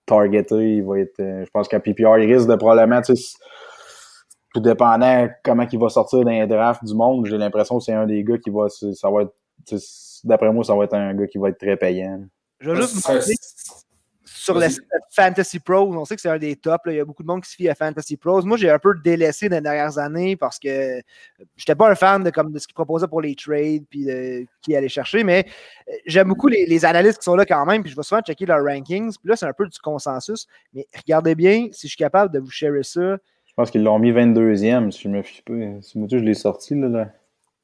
targeté. 0.06 0.75
Il 0.77 0.86
va 0.86 0.99
être, 0.99 1.17
je 1.19 1.49
pense 1.51 1.67
qu'à 1.67 1.82
PPR, 1.82 2.19
il 2.19 2.34
risque 2.34 2.47
de 2.47 2.56
probablement, 2.56 3.01
tu 3.01 3.17
sais, 3.17 3.38
tout 4.53 4.62
dépendant 4.62 5.27
comment 5.43 5.67
il 5.69 5.79
va 5.79 5.89
sortir 5.89 6.23
dans 6.23 6.32
les 6.32 6.47
drafts 6.47 6.86
du 6.86 6.93
monde, 6.93 7.25
j'ai 7.25 7.38
l'impression 7.38 7.79
que 7.79 7.84
c'est 7.84 7.93
un 7.93 8.06
des 8.06 8.23
gars 8.23 8.38
qui 8.38 8.49
va, 8.49 8.69
ça 8.69 9.10
va 9.10 9.23
être, 9.23 9.34
d'après 10.23 10.51
moi, 10.51 10.63
ça 10.63 10.75
va 10.75 10.86
être 10.86 10.93
un 10.93 11.13
gars 11.13 11.27
qui 11.27 11.38
va 11.38 11.49
être 11.49 11.59
très 11.59 11.77
payant. 11.77 12.23
Je 12.59 12.71
vais 12.71 12.81
juste 12.81 12.95
vous 12.95 13.01
sur 14.43 14.59
le 14.59 14.67
Fantasy 15.12 15.59
Pros, 15.59 15.95
on 15.95 16.03
sait 16.03 16.15
que 16.15 16.21
c'est 16.21 16.29
un 16.29 16.38
des 16.38 16.57
tops. 16.57 16.83
Il 16.88 16.95
y 16.95 16.99
a 16.99 17.05
beaucoup 17.05 17.23
de 17.23 17.27
monde 17.27 17.41
qui 17.41 17.49
se 17.49 17.55
fie 17.55 17.69
à 17.69 17.75
Fantasy 17.75 18.17
Pros. 18.17 18.41
Moi, 18.41 18.57
j'ai 18.57 18.69
un 18.69 18.79
peu 18.79 18.93
délaissé 19.01 19.47
dans 19.47 19.55
les 19.55 19.62
dernières 19.62 19.97
années 19.97 20.36
parce 20.36 20.59
que 20.59 20.97
je 21.39 21.43
n'étais 21.62 21.75
pas 21.75 21.89
un 21.89 21.95
fan 21.95 22.23
de, 22.23 22.29
comme, 22.29 22.51
de 22.51 22.59
ce 22.59 22.67
qu'ils 22.67 22.73
proposaient 22.73 23.07
pour 23.07 23.21
les 23.21 23.36
trades 23.36 23.86
puis 23.89 24.05
de 24.05 24.45
qui 24.62 24.75
allait 24.75 24.89
chercher, 24.89 25.23
mais 25.23 25.45
euh, 25.88 25.93
j'aime 26.05 26.27
beaucoup 26.27 26.47
les, 26.47 26.86
analystes 26.86 27.19
qui 27.19 27.23
sont 27.23 27.36
là 27.36 27.45
quand 27.45 27.65
même. 27.65 27.83
Puis 27.83 27.91
je 27.91 27.95
vais 27.95 28.03
souvent 28.03 28.21
checker 28.21 28.45
leurs 28.45 28.63
rankings. 28.63 29.13
Puis 29.17 29.29
là, 29.29 29.38
c'est 29.38 29.45
un 29.45 29.53
peu 29.53 29.65
du 29.65 29.79
consensus. 29.79 30.47
Mais 30.73 30.86
regardez 30.93 31.36
bien 31.36 31.67
si 31.71 31.88
je 31.88 31.91
suis 31.91 31.97
capable 31.97 32.33
de 32.33 32.39
vous 32.39 32.51
share 32.51 32.73
ça. 32.83 33.17
Je 33.45 33.53
pense 33.55 33.71
qu'ils 33.71 33.83
l'ont 33.83 33.99
mis 33.99 34.12
22e, 34.12 34.91
si 34.91 35.03
je 35.03 35.07
me 35.07 35.21
fie 35.21 35.41
pas. 35.43 35.53
Si 35.81 35.97
moi, 35.97 36.07
je 36.12 36.17
l'ai 36.17 36.33
sorti. 36.33 36.75
Là, 36.75 36.89
là. 36.89 37.09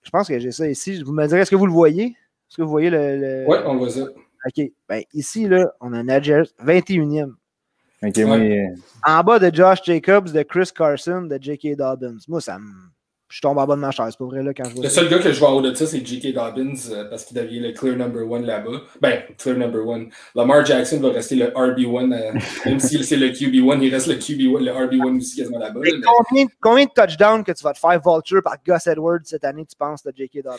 Je 0.04 0.12
pense 0.12 0.30
que 0.30 0.40
j'ai 0.40 0.52
ça 0.52 0.68
ici. 0.68 1.04
Vous 1.04 1.12
me 1.12 1.28
direz, 1.28 1.42
est-ce 1.42 1.52
que 1.52 1.56
vous 1.58 1.66
le 1.66 1.74
voyez? 1.74 2.16
Est-ce 2.50 2.58
que 2.58 2.62
vous 2.64 2.70
voyez 2.70 2.90
le. 2.90 3.46
Oui, 3.48 3.58
on 3.66 3.78
voit 3.78 3.90
ça. 3.90 4.02
OK. 4.02 4.72
Ben, 4.88 5.04
ici, 5.14 5.48
là, 5.48 5.72
on 5.82 5.94
a 5.94 6.02
Nadjer 6.02 6.44
21e. 6.66 7.34
OK, 8.02 8.14
oui. 8.16 8.58
En 9.06 9.24
bas 9.24 9.40
de 9.40 9.54
Josh 9.54 9.80
Jacobs, 9.84 10.32
de 10.32 10.42
Chris 10.44 10.70
Carson, 10.74 11.24
de 11.24 11.38
J.K. 11.40 11.76
Dobbins. 11.76 12.18
Moi, 12.28 12.42
ça 12.42 12.58
me. 12.58 12.66
Je 13.32 13.42
tombe 13.42 13.60
en 13.60 13.68
bas 13.68 13.76
de 13.76 13.82
ma 13.82 13.92
chaise, 13.92 14.08
c'est 14.10 14.18
pas 14.18 14.26
vrai, 14.26 14.42
là, 14.42 14.56
quand 14.56 14.64
je 14.64 14.74
vois 14.74 14.84
Le 14.84 14.90
seul 14.90 15.08
gars 15.08 15.20
que 15.20 15.32
je 15.32 15.40
vois 15.40 15.54
au-dessus, 15.54 15.86
c'est 15.86 16.04
J.K. 16.04 16.34
Dobbins, 16.34 16.74
euh, 16.90 17.08
parce 17.12 17.26
qu'il 17.26 17.38
devient 17.38 17.60
le 17.60 17.74
clear 17.74 17.96
number 17.96 18.28
one 18.28 18.44
là-bas. 18.44 18.82
Ben, 19.02 19.22
clear 19.38 19.56
number 19.56 19.86
one. 19.86 20.10
Lamar 20.34 20.66
Jackson 20.66 21.00
va 21.00 21.12
rester 21.12 21.36
le 21.36 21.48
RB1, 21.48 22.12
euh, 22.12 22.40
même 22.66 22.80
si 22.80 23.04
c'est 23.04 23.18
le 23.18 23.28
QB1, 23.28 23.84
il 23.84 23.94
reste 23.94 24.08
le 24.08 24.16
QB1, 24.16 24.64
le 24.64 24.72
RB1 24.72 25.18
aussi 25.18 25.36
quasiment 25.36 25.60
là-bas. 25.60 25.80
combien, 25.84 26.46
combien, 26.60 26.86
de 26.86 26.90
touchdowns 26.90 27.44
que 27.44 27.52
tu 27.52 27.64
vas 27.64 27.74
te 27.74 27.80
faire 27.80 28.02
vulture 28.04 28.42
par 28.42 28.56
Gus 28.66 28.88
Edwards 28.88 29.20
cette 29.26 29.46
année, 29.46 29.64
tu 29.64 29.76
penses, 29.76 30.02
de 30.02 30.12
J.K. 30.16 30.42
Dobbins? 30.46 30.58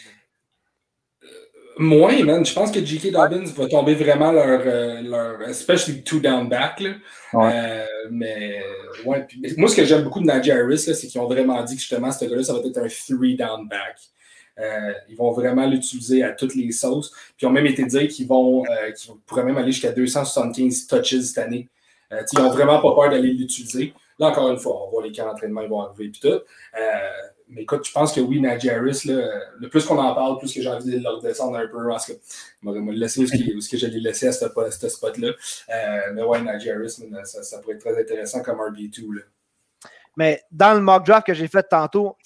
Moins, 1.80 2.22
man. 2.24 2.44
Je 2.44 2.52
pense 2.52 2.70
que 2.70 2.84
J.K. 2.84 3.10
Dobbins 3.10 3.50
va 3.56 3.66
tomber 3.66 3.94
vraiment 3.94 4.32
leur, 4.32 4.60
euh, 4.66 5.00
leur 5.00 5.40
especially 5.48 6.02
two 6.02 6.20
down 6.20 6.46
back. 6.46 6.78
Là. 6.78 6.90
Euh, 7.32 7.86
mais 8.10 8.62
ouais, 9.06 9.26
moi, 9.56 9.66
ce 9.66 9.76
que 9.76 9.86
j'aime 9.86 10.02
beaucoup 10.04 10.20
de 10.20 10.26
Najee 10.26 10.52
Harris, 10.52 10.80
c'est 10.80 11.06
qu'ils 11.06 11.18
ont 11.18 11.26
vraiment 11.26 11.62
dit 11.64 11.76
que 11.76 11.80
justement, 11.80 12.12
ce 12.12 12.26
gars-là, 12.26 12.42
ça 12.42 12.52
va 12.52 12.58
être 12.58 12.76
un 12.76 12.86
three 12.86 13.34
down 13.34 13.66
back. 13.66 13.96
Euh, 14.58 14.92
ils 15.08 15.16
vont 15.16 15.32
vraiment 15.32 15.66
l'utiliser 15.66 16.22
à 16.22 16.32
toutes 16.32 16.54
les 16.54 16.70
sauces. 16.70 17.12
Puis 17.34 17.44
ils 17.44 17.46
ont 17.46 17.50
même 17.50 17.66
été 17.66 17.86
dit 17.86 18.08
qu'ils 18.08 18.28
vont, 18.28 18.62
qu'ils 18.94 19.14
pourraient 19.24 19.44
même 19.44 19.56
aller 19.56 19.72
jusqu'à 19.72 19.92
275 19.92 20.86
touches 20.86 21.18
cette 21.20 21.38
année. 21.38 21.70
ils 22.10 22.38
n'ont 22.38 22.50
vraiment 22.50 22.82
pas 22.82 22.94
peur 22.94 23.08
d'aller 23.08 23.32
l'utiliser. 23.32 23.94
Là, 24.18 24.26
encore 24.26 24.50
une 24.50 24.58
fois, 24.58 24.86
on 24.86 24.90
voit 24.90 25.02
les 25.02 25.12
camps 25.12 25.24
d'entraînement, 25.24 25.62
ils 25.62 25.70
vont 25.70 25.80
arriver 25.80 26.12
et 26.14 26.20
tout. 26.20 26.40
Mais 27.50 27.62
écoute, 27.62 27.84
je 27.84 27.92
pense 27.92 28.12
que 28.12 28.20
oui, 28.20 28.40
Najee 28.40 28.70
Harris, 28.70 29.02
le 29.04 29.68
plus 29.68 29.84
qu'on 29.84 29.98
en 29.98 30.14
parle, 30.14 30.38
plus 30.38 30.54
que 30.54 30.62
j'ai 30.62 30.68
envie 30.68 30.98
de 30.98 31.02
le 31.02 31.08
redescendre 31.08 31.56
un 31.56 31.66
peu, 31.66 31.84
parce 31.88 32.06
que 32.06 32.12
je 32.62 32.70
vais 32.70 32.92
laisser 32.92 33.22
où, 33.22 33.60
ce 33.60 33.68
que 33.68 33.76
je 33.76 33.86
l'ai 33.86 34.00
laissé 34.00 34.28
à 34.28 34.32
ce, 34.32 34.88
spot-là. 34.88 35.28
Euh, 35.28 36.12
mais 36.14 36.22
ouais, 36.22 36.40
Najee 36.42 36.70
Harris, 36.70 37.02
ça, 37.24 37.42
ça, 37.42 37.58
pourrait 37.58 37.74
être 37.74 37.80
très 37.80 38.00
intéressant 38.00 38.40
comme 38.42 38.58
RB2. 38.58 39.14
Là. 39.14 39.22
Mais 40.16 40.40
dans 40.52 40.74
le 40.74 40.80
mock 40.80 41.04
draft 41.04 41.26
que 41.26 41.34
j'ai 41.34 41.48
fait 41.48 41.64
tantôt, 41.64 42.16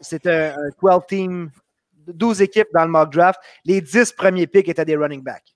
c'était 0.00 0.52
un 0.56 0.68
12 0.82 1.00
team, 1.08 1.50
12 2.06 2.42
équipes 2.42 2.68
dans 2.74 2.84
le 2.84 2.90
mock 2.90 3.10
draft. 3.10 3.40
Les 3.64 3.80
10 3.80 4.12
premiers 4.12 4.46
picks 4.46 4.68
étaient 4.68 4.84
des 4.84 4.96
running 4.96 5.22
backs. 5.22 5.54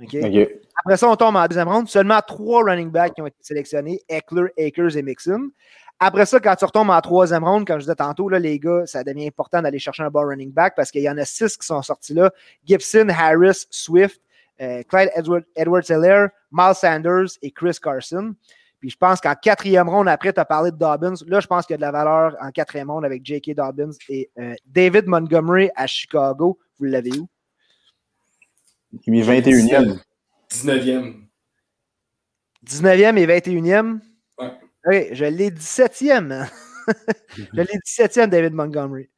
Après 0.00 0.96
ça, 0.96 1.08
on 1.08 1.16
tombe 1.16 1.36
en 1.36 1.46
deuxième 1.46 1.68
ronde. 1.68 1.88
Seulement 1.88 2.20
trois 2.26 2.64
running 2.64 2.90
backs 2.90 3.14
qui 3.14 3.22
ont 3.22 3.26
été 3.26 3.36
sélectionnés 3.40 4.00
Eckler, 4.08 4.48
Akers 4.58 4.96
et 4.96 5.02
Mixon. 5.02 5.50
Après 6.06 6.26
ça, 6.26 6.38
quand 6.38 6.54
tu 6.54 6.66
retombes 6.66 6.90
en 6.90 7.00
troisième 7.00 7.44
ronde, 7.44 7.66
comme 7.66 7.78
je 7.78 7.84
disais 7.84 7.94
tantôt, 7.94 8.28
là, 8.28 8.38
les 8.38 8.58
gars, 8.58 8.84
ça 8.84 9.02
devient 9.02 9.26
important 9.26 9.62
d'aller 9.62 9.78
chercher 9.78 10.02
un 10.02 10.10
bon 10.10 10.20
running 10.20 10.52
back 10.52 10.74
parce 10.76 10.90
qu'il 10.90 11.00
y 11.00 11.08
en 11.08 11.16
a 11.16 11.24
six 11.24 11.56
qui 11.56 11.66
sont 11.66 11.80
sortis 11.80 12.12
là. 12.12 12.30
Gibson, 12.66 13.08
Harris, 13.08 13.64
Swift, 13.70 14.20
euh, 14.60 14.82
Clyde 14.82 15.08
Edward, 15.14 15.44
Edwards-Helaire, 15.56 16.28
Miles 16.52 16.74
Sanders 16.74 17.38
et 17.40 17.50
Chris 17.50 17.78
Carson. 17.82 18.34
Puis 18.80 18.90
je 18.90 18.98
pense 18.98 19.18
qu'en 19.18 19.34
quatrième 19.34 19.88
ronde, 19.88 20.08
après, 20.08 20.34
tu 20.34 20.40
as 20.40 20.44
parlé 20.44 20.70
de 20.70 20.76
Dobbins. 20.76 21.14
Là, 21.26 21.40
je 21.40 21.46
pense 21.46 21.64
qu'il 21.64 21.72
y 21.72 21.76
a 21.76 21.78
de 21.78 21.82
la 21.82 21.92
valeur 21.92 22.36
en 22.38 22.50
quatrième 22.50 22.90
ronde 22.90 23.06
avec 23.06 23.24
J.K. 23.24 23.54
Dobbins 23.54 23.96
et 24.10 24.28
euh, 24.38 24.54
David 24.66 25.06
Montgomery 25.06 25.70
à 25.74 25.86
Chicago. 25.86 26.58
Vous 26.78 26.84
l'avez 26.84 27.18
où? 27.18 27.26
Il 29.06 29.14
est 29.18 29.22
21e. 29.22 30.00
19e. 30.50 31.14
19e 32.66 33.16
et 33.16 33.26
21e? 33.26 34.00
Ouais. 34.38 34.50
OK, 34.86 35.08
je 35.12 35.24
l'ai 35.24 35.50
17e. 35.50 36.46
je 37.36 37.60
l'ai 37.60 37.64
17e, 37.64 38.26
David 38.28 38.52
Montgomery. 38.52 39.08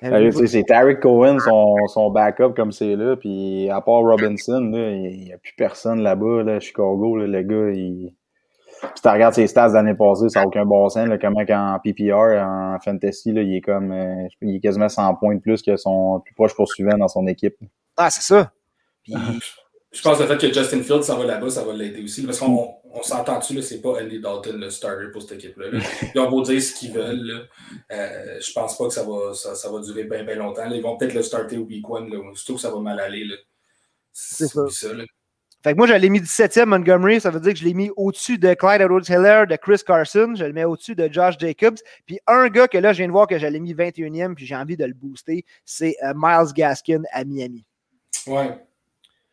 c'est 0.00 0.64
Tarek 0.64 1.00
Cohen, 1.00 1.38
son, 1.38 1.76
son, 1.86 2.10
backup 2.10 2.54
comme 2.54 2.72
c'est 2.72 2.96
là, 2.96 3.16
puis 3.16 3.70
à 3.70 3.80
part 3.80 4.02
Robinson, 4.02 4.70
il 4.74 5.24
n'y 5.24 5.32
a 5.32 5.38
plus 5.38 5.54
personne 5.56 6.02
là-bas, 6.02 6.42
là, 6.42 6.56
à 6.56 6.60
Chicago, 6.60 7.16
là, 7.16 7.26
le 7.26 7.42
gars, 7.42 7.70
il... 7.70 8.14
Si 8.96 9.02
tu 9.02 9.08
regardes 9.08 9.34
ses 9.34 9.46
stats 9.46 9.68
l'année 9.68 9.94
passée, 9.94 10.28
ça 10.28 10.40
n'a 10.40 10.46
aucun 10.46 10.64
bon 10.64 10.88
sens. 10.88 11.06
Là, 11.06 11.16
comment 11.16 11.44
en 11.48 11.78
PPR, 11.78 12.42
en 12.42 12.78
Fantasy, 12.84 13.32
là, 13.32 13.42
il 13.42 13.54
est 13.54 13.60
comme 13.60 13.92
euh, 13.92 14.26
il 14.40 14.56
est 14.56 14.60
quasiment 14.60 14.88
100 14.88 15.14
points 15.16 15.36
de 15.36 15.40
plus 15.40 15.62
que 15.62 15.76
son 15.76 16.18
plus 16.18 16.34
proche 16.34 16.56
poursuivant 16.56 16.98
dans 16.98 17.06
son 17.06 17.28
équipe. 17.28 17.54
Ah, 17.96 18.10
c'est 18.10 18.22
ça. 18.22 18.50
Puis, 19.04 19.14
je 19.92 20.00
pense 20.00 20.16
que 20.16 20.22
le 20.22 20.28
fait 20.28 20.38
que 20.38 20.52
Justin 20.52 20.82
Fields 20.82 21.02
s'en 21.02 21.18
va 21.18 21.26
là-bas, 21.26 21.50
ça 21.50 21.64
va 21.64 21.74
l'aider 21.74 22.02
aussi. 22.02 22.22
Parce 22.24 22.38
qu'on 22.38 22.76
on, 22.90 23.02
s'entend 23.02 23.38
dessus, 23.38 23.60
c'est 23.60 23.82
pas 23.82 24.00
Andy 24.00 24.20
Dalton 24.20 24.56
le 24.56 24.70
starter 24.70 25.08
pour 25.12 25.20
cette 25.20 25.32
équipe-là. 25.32 25.66
Ils 26.14 26.20
vont 26.20 26.40
dire 26.40 26.62
ce 26.62 26.74
qu'ils 26.74 26.92
veulent. 26.92 27.46
Euh, 27.90 28.40
je 28.40 28.52
pense 28.52 28.78
pas 28.78 28.86
que 28.86 28.94
ça 28.94 29.04
va, 29.04 29.34
ça, 29.34 29.54
ça 29.54 29.70
va 29.70 29.80
durer 29.80 30.04
bien 30.04 30.24
ben 30.24 30.38
longtemps. 30.38 30.64
Ils 30.70 30.82
vont 30.82 30.96
peut-être 30.96 31.12
le 31.12 31.22
starter 31.22 31.58
au 31.58 31.64
week 31.64 31.88
one, 31.88 32.10
surtout 32.34 32.54
que 32.54 32.60
ça 32.60 32.70
va 32.70 32.80
mal 32.80 32.98
aller. 33.00 33.26
C'est 34.12 34.46
ça. 34.46 34.62
fait 35.62 35.72
que 35.72 35.76
moi, 35.76 35.86
je 35.86 35.92
l'ai 35.92 36.08
mis 36.08 36.20
17e 36.20 36.64
Montgomery, 36.66 37.20
ça 37.20 37.30
veut 37.30 37.40
dire 37.40 37.52
que 37.52 37.58
je 37.58 37.64
l'ai 37.64 37.74
mis 37.74 37.90
au-dessus 37.96 38.38
de 38.38 38.54
Clyde 38.54 38.80
Edwards-Hiller, 38.80 39.46
de 39.46 39.56
Chris 39.56 39.82
Carson, 39.86 40.32
je 40.36 40.44
le 40.44 40.54
mets 40.54 40.64
au-dessus 40.64 40.94
de 40.94 41.10
Josh 41.12 41.36
Jacobs. 41.38 41.78
Puis 42.06 42.18
un 42.26 42.48
gars 42.48 42.66
que 42.66 42.78
là, 42.78 42.94
je 42.94 42.98
viens 42.98 43.08
de 43.08 43.12
voir 43.12 43.26
que 43.26 43.38
je 43.38 43.46
l'ai 43.46 43.60
mis 43.60 43.74
21e, 43.74 44.34
puis 44.34 44.46
j'ai 44.46 44.56
envie 44.56 44.76
de 44.78 44.86
le 44.86 44.94
booster, 44.94 45.44
c'est 45.66 45.96
euh, 46.02 46.14
Miles 46.16 46.52
Gaskin 46.54 47.02
à 47.12 47.24
Miami. 47.24 47.64
Ouais. 48.26 48.58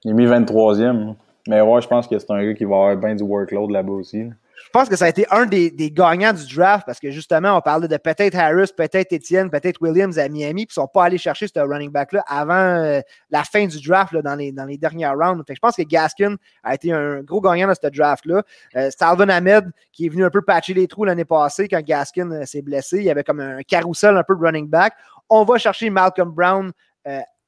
Il 0.04 0.12
est 0.12 0.14
mis 0.14 0.26
23e. 0.26 1.16
Mais 1.47 1.62
ouais, 1.62 1.82
je 1.82 1.88
pense 1.88 2.08
que 2.08 2.20
c'est 2.20 2.32
un 2.32 2.43
gars 2.43 2.54
qui 2.54 2.66
va 2.66 2.76
avoir 2.76 2.97
bien 2.97 3.16
du 3.16 3.24
workload 3.24 3.72
là-bas 3.72 3.93
aussi. 3.93 4.30
Je 4.66 4.70
pense 4.72 4.89
que 4.89 4.95
ça 4.95 5.06
a 5.06 5.10
été 5.10 5.26
un 5.32 5.45
des, 5.45 5.72
gagnants 5.91 6.34
du 6.34 6.54
draft 6.54 6.86
parce 6.86 7.00
que 7.00 7.12
justement, 7.12 7.58
on 7.58 7.62
parlait 7.62 7.88
de 7.88 7.97
peut-être 7.97 8.36
Harris, 8.36 8.72
peut-être 8.76 9.14
Etienne, 9.14 9.50
peut-être 9.50 9.82
Williams 9.82 10.20
à 10.20 10.28
Miami, 10.28 10.66
puis 10.66 10.76
ils 10.76 10.80
ne 10.80 10.84
sont 10.84 10.88
pas 10.88 11.06
allés 11.06 11.18
chercher 11.18 11.47
ce 11.47 11.60
running 11.60 11.91
back-là 11.91 12.24
avant 12.28 12.54
euh, 12.54 13.00
la 13.32 13.43
fin 13.43 13.66
du 13.66 13.82
draft 13.82 14.12
là, 14.12 14.22
dans, 14.22 14.36
les, 14.36 14.52
dernières 14.78 15.18
rounds. 15.18 15.43
je 15.47 15.60
pense 15.60 15.76
que 15.76 15.84
Gaskin 15.84 16.36
a 16.64 16.76
été 16.76 16.91
un 16.91 17.22
gros 17.22 17.41
gagnant 17.41 17.70
de 17.70 17.74
ce 17.74 17.88
draft-là. 17.88 18.43
Euh, 18.76 18.89
Salvin 18.95 19.30
Ahmed, 19.30 19.72
qui 19.91 20.06
est 20.06 20.10
venu 20.10 20.26
un 20.26 20.30
peu 20.30 20.41
patcher 20.41 20.74
les 20.74 20.88
trous 20.88 21.06
l'année 21.06 21.26
passée 21.26 21.68
quand 21.68 21.82
Gaskin 21.82 22.30
euh, 22.32 22.45
s'est 22.45 22.62
blessé, 22.62 22.97
il 22.97 23.06
y 23.06 23.10
avait 23.10 23.24
comme 23.24 23.39
un 23.39 23.62
carousel 23.64 24.18
un 24.18 24.24
peu 24.24 24.36
de 24.36 24.41
running 24.41 24.68
back. 24.68 24.93
On 25.30 25.45
va 25.45 25.58
chercher 25.58 25.89
Malcolm 25.89 26.32
Brown 26.32 26.72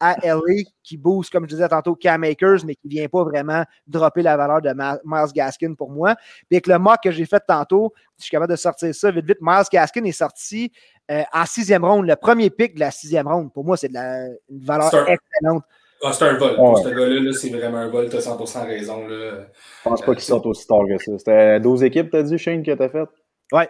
à 0.02 0.18
LA 0.24 0.64
qui 0.84 0.97
booste, 0.97 1.32
comme 1.32 1.43
je 1.43 1.56
disais 1.56 1.70
tantôt, 1.70 1.95
Cam 1.95 2.24
Akers, 2.24 2.66
mais 2.66 2.74
qui 2.76 2.88
ne 2.88 2.89
vient 2.89 3.08
pas 3.08 3.24
vraiment 3.24 3.64
dropper 3.86 4.24
la 4.24 4.36
valeur 4.36 4.62
de 4.62 4.74
Miles 4.74 5.32
Gaskin 5.34 5.76
pour 5.76 5.91
moi. 5.91 6.16
Puis 6.49 6.58
avec 6.58 6.68
le 6.68 6.80
mock 6.80 6.97
que 7.04 7.12
j'ai 7.12 7.26
fait 7.26 7.41
tantôt, 7.47 7.93
je 8.18 8.24
suis 8.24 8.32
capable 8.32 8.52
de 8.52 8.58
sortir 8.58 8.93
ça 8.93 9.12
vite, 9.12 9.26
vite. 9.26 9.38
Miles 9.41 9.64
Gaskin 9.72 10.04
est 10.04 10.12
sorti 10.12 10.72
euh, 11.12 11.22
en 11.32 11.45
sixième 11.45 11.86
ronde, 11.86 12.08
le 12.08 12.16
premier 12.16 12.49
pick 12.49 12.76
de 12.76 12.80
la 12.80 12.89
sixième 12.89 13.28
ronde. 13.28 13.54
Pour 13.54 13.64
moi, 13.64 13.78
c'est 13.78 13.89
de 13.89 13.93
la, 13.93 14.26
une 14.49 14.66
valeur 14.66 14.93
excellente. 15.08 15.64
Ah, 16.04 16.12
c'est 16.14 16.26
un 16.26 16.34
vol. 16.34 16.56
Pour 16.56 16.80
ce 16.80 16.89
gars-là, 16.89 17.32
c'est 17.34 17.49
vraiment 17.49 17.78
un 17.78 17.89
vol. 17.89 18.10
Tu 18.10 18.16
as 18.16 18.28
100% 18.28 18.66
raison. 18.66 19.08
Là. 19.08 19.45
Je 19.54 19.89
pense 19.89 20.02
pas 20.02 20.14
qu'il 20.14 20.24
sorte 20.24 20.47
aussi 20.47 20.66
tard 20.66 20.84
que 20.88 20.97
ça. 20.97 21.18
C'était 21.20 21.60
12 21.60 21.84
équipes, 21.84 22.10
tu 22.10 22.18
as 22.18 22.24
dit, 22.24 22.38
Shane, 22.39 22.64
que 22.64 22.72
tu 22.72 22.82
as 22.82 22.89
fait? 22.89 23.08
Ouais. 23.52 23.70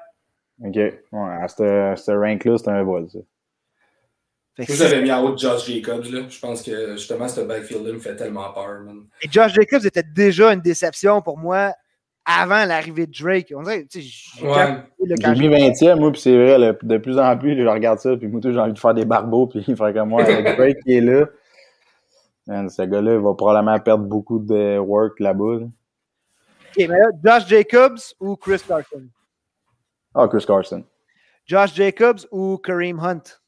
OK. 0.64 0.76
Ouais, 0.76 1.02
à 1.12 1.48
ce 1.50 2.12
rank-là, 2.12 2.58
c'était 2.58 2.72
un 2.72 2.84
vol, 2.84 3.10
ça. 3.10 3.20
Moi, 4.58 4.68
j'avais 4.70 5.02
mis 5.02 5.12
en 5.12 5.24
haut 5.24 5.38
Josh 5.38 5.70
Jacobs. 5.70 6.06
Là. 6.12 6.22
Je 6.30 6.40
pense 6.40 6.62
que 6.62 6.94
justement, 6.94 7.28
ce 7.28 7.42
backfield-là 7.42 7.94
me 7.94 8.00
fait 8.00 8.16
tellement 8.16 8.52
peur. 8.52 8.82
Et 9.22 9.30
Josh 9.32 9.54
Jacobs 9.54 9.86
était 9.86 10.04
déjà 10.04 10.54
une 10.54 10.62
déception 10.62 11.22
pour 11.22 11.38
moi 11.38 11.74
avant 12.26 12.66
l'arrivée 12.66 13.08
de 13.08 13.14
Drake. 13.18 13.54
On 13.56 13.64
dirait, 13.64 13.86
tu 13.86 14.02
sais, 14.02 14.44
ouais. 14.46 14.84
j'ai 15.00 15.32
mis 15.34 15.48
20e, 15.48 16.00
moi, 16.00 16.12
puis 16.12 16.22
c'est 16.22 16.36
vrai, 16.36 16.78
de 16.82 16.98
plus 16.98 17.18
en 17.18 17.38
plus, 17.38 17.58
je 17.58 17.68
regarde 17.68 18.00
ça, 18.00 18.16
puis 18.16 18.28
moi, 18.28 18.40
j'ai 18.44 18.60
envie 18.60 18.74
de 18.74 18.80
faire 18.80 18.94
des 18.94 19.06
barbeaux, 19.06 19.48
puis 19.48 19.64
il 19.68 19.76
fait 19.76 19.94
comme 19.94 20.10
moi, 20.10 20.24
avec 20.24 20.46
Drake 20.58 20.78
qui 20.84 20.98
est 20.98 21.02
là. 21.02 21.26
ce 22.48 22.82
gars-là, 22.84 23.14
il 23.14 23.20
va 23.20 23.34
probablement 23.34 23.80
perdre 23.80 24.06
beaucoup 24.06 24.40
de 24.40 24.78
work 24.78 25.20
là-bas. 25.20 25.60
Là. 25.62 25.66
OK, 25.66 26.78
mais 26.78 26.88
là, 26.88 27.10
Josh 27.24 27.48
Jacobs 27.48 28.00
ou 28.20 28.36
Chris 28.36 28.62
Carson? 28.68 29.04
Ah, 30.14 30.28
Chris 30.28 30.46
Carson. 30.46 30.84
Josh 31.46 31.74
Jacobs 31.74 32.28
ou 32.32 32.58
Kareem 32.58 33.00
Hunt? 33.00 33.41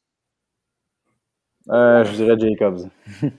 Euh, 1.70 2.04
je 2.04 2.12
dirais 2.12 2.36
Jacobs. 2.38 2.88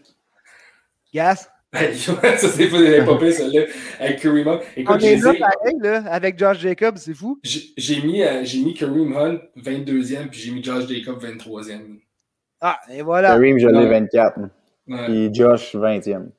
Gas? 1.13 1.49
ça, 1.75 2.37
c'est 2.37 2.69
pas 2.69 3.17
pas 3.17 3.31
celle-là. 3.31 3.63
Avec 3.99 4.19
Kareem 4.19 4.47
Hunt. 4.47 4.59
Écoute, 4.77 5.01
j'ai 5.01 5.19
pareil, 5.19 5.77
là, 5.81 6.03
avec 6.07 6.39
Josh 6.39 6.59
Jacobs, 6.59 6.97
c'est 6.97 7.13
fou. 7.13 7.39
J'ai 7.43 8.01
mis, 8.01 8.23
euh, 8.23 8.41
mis 8.41 8.73
Kareem 8.73 9.15
Hunt 9.15 9.39
22e, 9.57 10.29
puis 10.29 10.39
j'ai 10.39 10.51
mis 10.51 10.63
Josh 10.63 10.87
Jacobs 10.87 11.21
23e. 11.21 11.99
Ah, 12.61 12.79
et 12.91 13.01
voilà. 13.01 13.29
Kareem, 13.29 13.57
je 13.59 13.67
l'ai 13.67 13.87
24. 13.87 14.39
Et 15.09 15.29
Josh, 15.33 15.75
20e. 15.75 16.29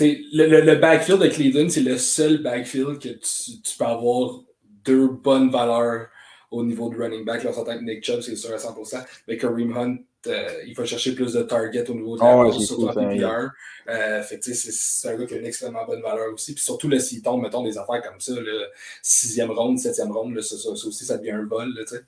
Le, 0.00 0.48
le, 0.48 0.60
le, 0.62 0.76
backfield 0.76 1.20
de 1.20 1.28
Cleveland, 1.28 1.68
c'est 1.68 1.82
le 1.82 1.98
seul 1.98 2.42
backfield 2.42 2.98
que 2.98 3.08
tu, 3.08 3.62
tu, 3.62 3.76
peux 3.78 3.84
avoir 3.84 4.40
deux 4.84 5.08
bonnes 5.08 5.50
valeurs 5.50 6.06
au 6.50 6.64
niveau 6.64 6.88
de 6.88 6.96
running 6.96 7.24
back. 7.24 7.44
Là, 7.44 7.50
on 7.50 7.52
s'entend 7.52 7.78
que 7.78 7.84
Nick 7.84 8.04
Chubb, 8.04 8.20
c'est 8.20 8.36
sûr 8.36 8.52
à 8.52 8.56
100%. 8.56 9.04
Mais 9.28 9.36
Kareem 9.36 9.76
Hunt, 9.76 9.96
euh, 10.26 10.62
il 10.66 10.74
faut 10.74 10.84
chercher 10.84 11.14
plus 11.14 11.32
de 11.32 11.42
targets 11.42 11.88
au 11.90 11.94
niveau 11.94 12.16
de 12.16 12.22
la 12.22 12.36
oh, 12.36 12.52
surtout 12.52 12.88
en 12.88 12.92
PPR. 12.92 13.50
Euh, 13.88 14.22
fait 14.22 14.42
c'est 14.42 15.08
un 15.08 15.16
gars 15.16 15.26
qui 15.26 15.34
a 15.34 15.38
une 15.38 15.46
extrêmement 15.46 15.84
bonne 15.84 16.02
valeur 16.02 16.32
aussi. 16.32 16.54
Puis 16.54 16.62
surtout, 16.62 16.90
s'il 16.98 17.22
tombe, 17.22 17.42
mettons, 17.42 17.64
des 17.64 17.76
affaires 17.78 18.02
comme 18.02 18.20
ça, 18.20 18.32
le 18.34 18.66
sixième 19.02 19.50
round, 19.50 19.78
septième 19.78 20.12
round, 20.12 20.34
là, 20.34 20.42
ça, 20.42 20.56
ça, 20.56 20.68
aussi, 20.70 21.04
ça 21.04 21.18
devient 21.18 21.32
un 21.32 21.44
vol, 21.44 21.74
là. 21.74 21.98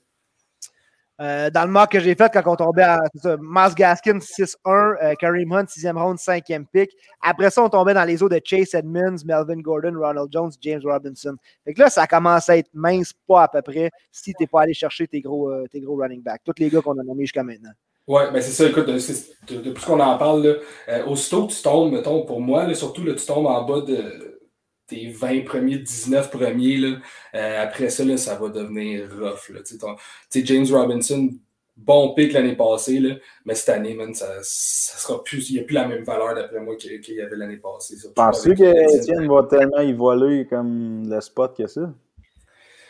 Euh, 1.21 1.49
dans 1.49 1.63
le 1.63 1.71
mock 1.71 1.91
que 1.91 1.99
j'ai 2.01 2.13
fait 2.13 2.29
quand 2.33 2.45
on 2.45 2.57
tombait 2.57 2.83
à 2.83 2.99
Miles 3.39 3.73
Gaskin 3.73 4.17
6-1, 4.19 4.57
euh, 5.01 5.15
Kareem 5.15 5.49
Hunt 5.53 5.63
6e 5.63 5.97
round, 5.97 6.17
5e 6.17 6.65
pick. 6.65 6.91
Après 7.21 7.49
ça, 7.49 7.63
on 7.63 7.69
tombait 7.69 7.93
dans 7.93 8.03
les 8.03 8.21
eaux 8.21 8.27
de 8.27 8.41
Chase 8.43 8.73
Edmonds, 8.73 9.23
Melvin 9.25 9.61
Gordon, 9.61 9.97
Ronald 9.97 10.27
Jones, 10.29 10.51
James 10.59 10.81
Robinson. 10.83 11.37
Fait 11.63 11.73
que 11.73 11.79
là, 11.79 11.89
ça 11.89 12.05
commence 12.05 12.49
à 12.49 12.57
être 12.57 12.69
mince, 12.73 13.13
pas 13.27 13.43
à 13.43 13.47
peu 13.47 13.61
près, 13.61 13.91
si 14.11 14.33
tu 14.33 14.43
n'es 14.43 14.47
pas 14.47 14.63
allé 14.63 14.73
chercher 14.73 15.07
tes 15.07 15.21
gros, 15.21 15.53
tes 15.69 15.79
gros 15.79 15.95
running 15.95 16.21
backs. 16.21 16.41
Tous 16.43 16.53
les 16.57 16.69
gars 16.69 16.81
qu'on 16.81 16.99
a 16.99 17.03
nommés 17.03 17.23
jusqu'à 17.23 17.43
maintenant. 17.43 17.71
Oui, 18.07 18.21
ben 18.31 18.39
c'est 18.39 18.51
ça, 18.51 18.69
écoute, 18.69 18.85
depuis 18.85 19.83
qu'on 19.83 19.99
en 19.99 20.17
parle, 20.17 20.45
là, 20.45 20.53
euh, 20.89 21.05
aussitôt 21.05 21.47
que 21.47 21.53
tu 21.53 21.61
tombes, 21.63 21.91
mettons, 21.91 22.23
pour 22.23 22.39
moi, 22.39 22.67
là, 22.67 22.75
surtout, 22.75 23.03
là, 23.03 23.15
tu 23.15 23.25
tombes 23.25 23.47
en 23.47 23.63
bas 23.63 23.81
de 23.81 24.39
tes 24.85 25.09
20 25.09 25.43
premiers, 25.43 25.79
19 25.79 26.29
premiers, 26.29 26.77
là, 26.77 26.97
euh, 27.33 27.63
après 27.63 27.89
ça, 27.89 28.05
là, 28.05 28.17
ça 28.17 28.35
va 28.35 28.49
devenir 28.49 29.09
rough. 29.09 29.49
Là, 29.49 29.61
sais, 29.63 30.45
James 30.45 30.67
Robinson, 30.69 31.31
bon 31.75 32.13
pick 32.13 32.33
l'année 32.33 32.55
passée, 32.55 32.99
là, 32.99 33.15
mais 33.43 33.55
cette 33.55 33.69
année, 33.69 33.95
man, 33.95 34.13
ça, 34.13 34.27
ça 34.43 34.97
sera 34.99 35.23
plus, 35.23 35.49
il 35.49 35.53
n'y 35.53 35.59
a 35.61 35.63
plus 35.63 35.73
la 35.73 35.87
même 35.87 36.03
valeur 36.03 36.35
d'après 36.35 36.59
moi 36.59 36.75
qu'il 36.75 37.15
y 37.15 37.21
avait 37.21 37.35
l'année 37.35 37.57
passée. 37.57 37.95
Penses-tu 38.15 38.53
qu'Etienne 38.53 39.27
va 39.27 39.43
tellement 39.49 39.79
évoluer 39.79 40.45
comme 40.45 41.09
le 41.09 41.19
spot 41.21 41.57
que 41.57 41.65
ça? 41.65 41.91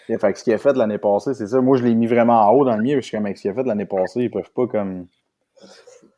Fait 0.07 0.33
que 0.33 0.39
ce 0.39 0.43
qu'il 0.43 0.53
a 0.53 0.57
fait 0.57 0.73
l'année 0.73 0.97
passée, 0.97 1.33
c'est 1.33 1.47
ça. 1.47 1.61
Moi, 1.61 1.77
je 1.77 1.83
l'ai 1.83 1.95
mis 1.95 2.07
vraiment 2.07 2.47
en 2.47 2.51
haut 2.51 2.65
dans 2.65 2.77
le 2.77 2.83
mien. 2.83 2.95
Je 2.95 3.01
suis 3.01 3.17
comme, 3.17 3.25
avec 3.25 3.37
ce 3.37 3.43
qu'il 3.43 3.51
a 3.51 3.53
fait 3.53 3.63
l'année 3.63 3.85
passée, 3.85 4.21
ils 4.21 4.31
peuvent 4.31 4.51
pas 4.55 4.67
comme. 4.67 5.07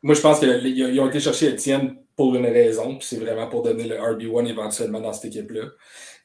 Moi, 0.02 0.14
je 0.14 0.20
pense 0.20 0.40
qu'ils 0.40 1.00
ont 1.00 1.08
été 1.08 1.20
chercher 1.20 1.52
Etienne 1.52 1.96
pour 2.16 2.34
une 2.34 2.46
raison, 2.46 2.96
puis 2.96 3.06
c'est 3.06 3.16
vraiment 3.16 3.48
pour 3.48 3.62
donner 3.62 3.84
le 3.84 3.96
RB1 3.96 4.46
éventuellement 4.48 5.00
dans 5.00 5.12
cette 5.12 5.26
équipe-là. 5.26 5.62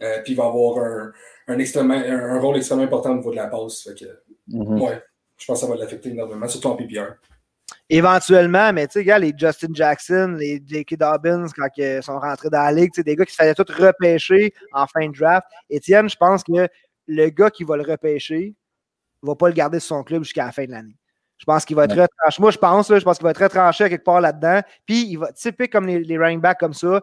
Euh, 0.02 0.22
puis 0.24 0.34
il 0.34 0.36
va 0.36 0.46
avoir 0.46 0.84
un, 0.84 1.12
un, 1.48 1.60
extrêmement, 1.60 1.94
un, 1.94 2.40
rôle 2.40 2.58
extrêmement 2.58 2.84
important 2.84 3.12
au 3.12 3.16
niveau 3.16 3.32
de 3.32 3.36
la 3.36 3.48
passe. 3.48 3.84
Fait 3.84 3.94
que, 3.94 4.06
mm-hmm. 4.50 4.82
ouais, 4.82 5.02
je 5.38 5.46
pense 5.46 5.62
que 5.62 5.66
ça 5.68 5.72
va 5.72 5.78
l'affecter 5.78 6.10
énormément, 6.10 6.48
surtout 6.48 6.70
en 6.70 6.76
PPR. 6.76 7.14
Éventuellement, 7.90 8.72
mais 8.74 8.88
tu 8.88 8.94
sais, 8.94 9.04
gars, 9.04 9.20
les 9.20 9.34
Justin 9.38 9.74
Jackson, 9.74 10.36
les 10.40 10.62
J.K. 10.66 10.98
Dobbins, 10.98 11.46
quand 11.56 11.68
ils 11.78 12.02
sont 12.02 12.18
rentrés 12.18 12.50
dans 12.50 12.64
la 12.64 12.72
ligue, 12.72 12.92
des 13.04 13.16
gars 13.16 13.26
qui 13.26 13.34
se 13.34 13.38
faisaient 13.38 13.54
tout 13.54 13.66
repêcher 13.68 14.54
en 14.72 14.88
fin 14.88 15.08
de 15.08 15.18
draft. 15.18 15.46
Etienne, 15.72 16.10
je 16.10 16.16
pense 16.16 16.44
que 16.44 16.68
le 17.08 17.30
gars 17.30 17.50
qui 17.50 17.64
va 17.64 17.78
le 17.78 17.84
repêcher 17.84 18.56
ne 19.22 19.28
va 19.28 19.36
pas 19.36 19.48
le 19.48 19.54
garder 19.54 19.80
sur 19.80 19.98
son 19.98 20.04
club 20.04 20.24
jusqu'à 20.24 20.46
la 20.46 20.52
fin 20.52 20.66
de 20.66 20.72
l'année. 20.72 20.98
Je 21.38 21.46
pense 21.46 21.66
qu'il 21.66 21.76
va 21.76 21.86
être 21.86 22.00
retranché. 22.00 22.42
Moi, 22.42 22.52
je 22.52 22.58
pense, 22.58 22.90
là, 22.90 23.00
je 23.00 23.04
pense 23.04 23.18
qu'il 23.18 23.26
va 23.26 23.32
être 23.32 23.44
retranché 23.44 23.90
quelque 23.90 24.04
part 24.04 24.22
là-dedans. 24.22 24.62
Puis, 24.86 25.08
il 25.08 25.18
va, 25.18 25.32
typique 25.34 25.72
comme 25.72 25.88
les, 25.88 26.18
running 26.18 26.40
backs 26.40 26.60
comme 26.60 26.74
ça, 26.74 27.02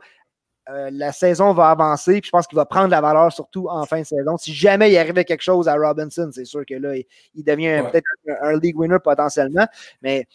euh, 0.70 0.88
la 0.92 1.12
saison 1.12 1.53
va 1.53 1.70
avancer. 1.70 2.20
Puis, 2.20 2.28
je 2.28 2.30
pense 2.30 2.46
qu'il 2.46 2.57
va 2.57 2.64
prendre 2.64 2.88
la 2.88 3.01
valeur, 3.01 3.32
surtout 3.32 3.68
en 3.68 3.84
fin 3.84 4.01
de 4.01 4.07
saison. 4.07 4.36
Si 4.38 4.55
jamais 4.55 4.90
il 4.90 4.96
arrivait 4.96 5.24
quelque 5.24 5.42
chose 5.42 5.68
à 5.68 5.74
Robinson, 5.74 6.30
c'est 6.32 6.44
sûr 6.44 6.64
que 6.64 6.74
là, 6.74 6.94
il, 6.96 7.44
devient 7.44 7.82
peut-être 7.90 8.07
un, 8.42 8.59
league 8.59 8.78
winner 8.78 8.98
potentiellement. 9.03 9.66
Mais, 10.01 10.26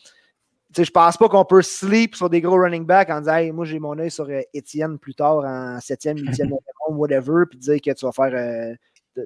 je 0.75 0.81
ne 0.81 0.87
pense 0.87 1.17
pas 1.17 1.29
qu'on 1.29 1.45
peut 1.45 1.61
sleep 1.61 2.15
sur 2.15 2.29
des 2.29 2.41
gros 2.41 2.61
running 2.61 2.85
backs 2.85 3.09
en 3.09 3.21
disant 3.21 3.53
moi, 3.53 3.65
j'ai 3.65 3.79
mon 3.79 3.97
œil 3.97 4.11
sur 4.11 4.25
euh, 4.25 4.41
Étienne 4.53 4.99
plus 4.99 5.15
tard 5.15 5.37
en 5.37 5.77
7e, 5.77 6.17
8e, 6.17 6.51
whatever, 6.89 7.45
puis 7.49 7.57
dire 7.57 7.79
que 7.81 7.91
tu 7.91 8.05
vas 8.05 8.11
faire. 8.11 8.33
Euh, 8.33 8.75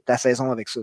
ta 0.05 0.17
saison 0.17 0.51
avec 0.51 0.69
ça. 0.69 0.81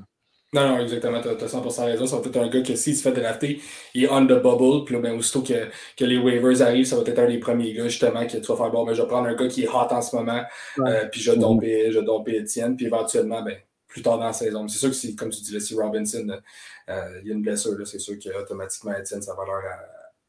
Non, 0.53 0.69
non, 0.69 0.79
exactement. 0.81 1.21
Tu 1.21 1.29
as, 1.29 1.35
100% 1.35 1.85
raison. 1.85 2.07
Ça 2.07 2.19
va 2.19 2.29
être 2.29 2.37
un 2.37 2.49
gars 2.49 2.63
que 2.63 2.77
s'il 2.77 2.97
se 2.97 3.03
fait 3.03 3.13
drafter, 3.13 3.61
il 3.95 4.05
est 4.05 4.09
on 4.09 4.25
the 4.25 4.41
bubble. 4.41 4.85
Puis 4.85 4.95
là, 4.95 5.01
ben, 5.01 5.13
aussitôt 5.19 5.43
que, 5.43 5.69
que 5.97 6.05
les 6.05 6.19
waivers 6.19 6.63
arrivent, 6.63 6.87
ça 6.87 6.97
va 6.97 7.03
être 7.03 7.19
un 7.19 7.27
des 7.27 7.39
premiers 7.39 7.73
gars, 7.73 7.89
justement, 7.89 8.25
que 8.27 8.37
tu 8.37 8.47
vas 8.47 8.57
faire 8.57 8.71
bon, 8.71 8.87
ben, 8.87 8.95
je 8.95 9.03
vais 9.03 9.09
prendre 9.09 9.27
un 9.27 9.35
gas 9.35 9.49
qui 9.49 9.65
est 9.65 9.69
hot 9.69 9.89
en 9.91 10.01
ce 10.01 10.15
moment, 10.15 10.43
euh, 10.79 11.07
puis 11.11 11.21
je 11.21 11.33
vais 11.33 11.37
domper, 11.37 11.91
je 11.91 11.99
Étienne. 12.31 12.77
Puis 12.77 12.87
éventuellement, 12.87 13.43
ben, 13.43 13.57
plus 13.89 14.03
tard 14.03 14.19
dans 14.19 14.27
la 14.27 14.33
saison. 14.33 14.69
C'est 14.69 14.79
sûr 14.79 14.91
que, 14.91 14.95
c'est, 14.95 15.15
comme 15.15 15.31
tu 15.31 15.41
disais, 15.43 15.61
si 15.61 15.75
Robinson, 15.75 16.27
euh, 16.89 17.21
il 17.23 17.29
y 17.29 17.33
a 17.33 17.35
une 17.35 17.43
blessure, 17.43 17.75
c'est 17.85 17.99
sûr 17.99 18.15
qu'automatiquement, 18.23 18.93
Etienne, 18.93 19.23
sa 19.23 19.35
valeur, 19.35 19.63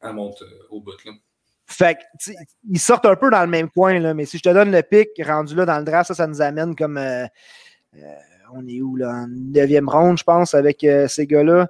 elle, 0.02 0.12
monte 0.12 0.42
au 0.70 0.80
bout. 0.80 1.04
Là. 1.04 1.12
Fait 1.66 1.94
que, 1.94 2.32
ils 2.68 2.78
sortent 2.80 3.06
un 3.06 3.16
peu 3.16 3.30
dans 3.30 3.42
le 3.42 3.46
même 3.46 3.70
coin, 3.70 3.98
là, 4.00 4.14
mais 4.14 4.24
si 4.24 4.38
je 4.38 4.42
te 4.42 4.48
donne 4.48 4.72
le 4.72 4.82
pic 4.82 5.10
rendu 5.24 5.54
là 5.54 5.64
dans 5.64 5.78
le 5.78 5.84
draft, 5.84 6.08
ça, 6.08 6.14
ça 6.14 6.26
nous 6.26 6.42
amène 6.42 6.74
comme. 6.74 6.98
On 8.54 8.66
est 8.66 8.80
où, 8.80 8.96
là? 8.96 9.10
En 9.10 9.28
9e 9.28 9.88
ronde, 9.88 10.18
je 10.18 10.24
pense, 10.24 10.54
avec 10.54 10.86
ces 11.08 11.26
gars-là 11.26 11.68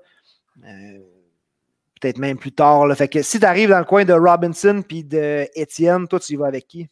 peut-être 1.98 2.18
même 2.18 2.38
plus 2.38 2.52
tard. 2.52 2.86
Là. 2.86 2.94
Fait 2.94 3.08
que 3.08 3.22
si 3.22 3.40
tu 3.40 3.46
arrives 3.46 3.70
dans 3.70 3.78
le 3.78 3.84
coin 3.84 4.04
de 4.04 4.12
Robinson 4.12 4.82
puis 4.86 5.04
de 5.04 5.46
Étienne, 5.54 6.06
toi, 6.08 6.20
tu 6.20 6.34
y 6.34 6.36
vas 6.36 6.46
avec 6.46 6.66
qui? 6.66 6.88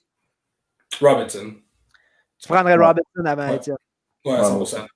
Robinson. 1.01 1.55
Tu 2.39 2.49
prendrais 2.49 2.77
Robinson 2.77 3.25
avant 3.25 3.49
ouais. 3.49 3.57
Étienne? 3.57 3.77
Ouais, 4.25 4.39
100%. 4.39 4.87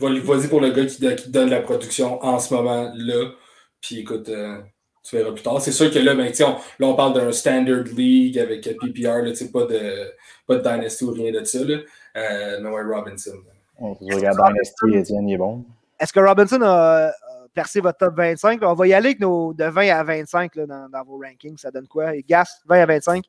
Vas-y 0.00 0.48
pour 0.48 0.60
le 0.60 0.70
gars 0.70 0.86
qui, 0.86 1.16
qui, 1.16 1.30
donne 1.30 1.50
la 1.50 1.60
production 1.60 2.22
en 2.24 2.38
ce 2.38 2.54
moment-là. 2.54 3.32
Puis 3.80 4.00
écoute, 4.00 4.28
euh, 4.28 4.60
tu 5.02 5.16
verras 5.16 5.32
plus 5.32 5.42
tard. 5.42 5.60
C'est 5.60 5.72
sûr 5.72 5.90
que 5.90 5.98
là, 5.98 6.14
ben, 6.14 6.32
on, 6.40 6.44
là, 6.44 6.86
on 6.86 6.94
parle 6.94 7.14
d'un 7.14 7.32
standard 7.32 7.84
league 7.84 8.38
avec 8.38 8.62
PPR, 8.62 9.22
là, 9.22 9.32
pas, 9.52 9.64
de, 9.66 10.12
pas 10.46 10.56
de 10.56 10.62
Dynasty 10.62 11.04
ou 11.04 11.12
rien 11.12 11.32
de 11.32 11.44
ça. 11.44 11.64
Là. 11.64 11.78
Euh, 12.16 12.60
mais 12.60 12.70
ouais, 12.70 12.82
Robinson. 12.82 13.38
On 13.78 13.94
regarde 13.94 14.36
Dynasty, 14.36 14.98
Étienne, 14.98 15.28
il 15.28 15.34
est 15.34 15.38
bon. 15.38 15.64
Est-ce 16.00 16.12
que 16.12 16.20
Robinson 16.20 16.60
a, 16.62 17.12
percer 17.58 17.80
votre 17.80 17.98
top 17.98 18.14
25. 18.16 18.60
On 18.62 18.74
va 18.74 18.86
y 18.86 18.94
aller 18.94 19.08
avec 19.08 19.20
nos 19.20 19.52
de 19.52 19.64
20 19.64 19.88
à 19.88 20.04
25 20.04 20.54
là, 20.54 20.66
dans, 20.66 20.88
dans, 20.88 21.04
vos 21.04 21.18
rankings. 21.18 21.58
Ça 21.58 21.72
donne 21.72 21.88
quoi? 21.88 22.14
Et 22.14 22.22
Gas, 22.22 22.60
20 22.66 22.82
à 22.82 22.86
25? 22.86 23.24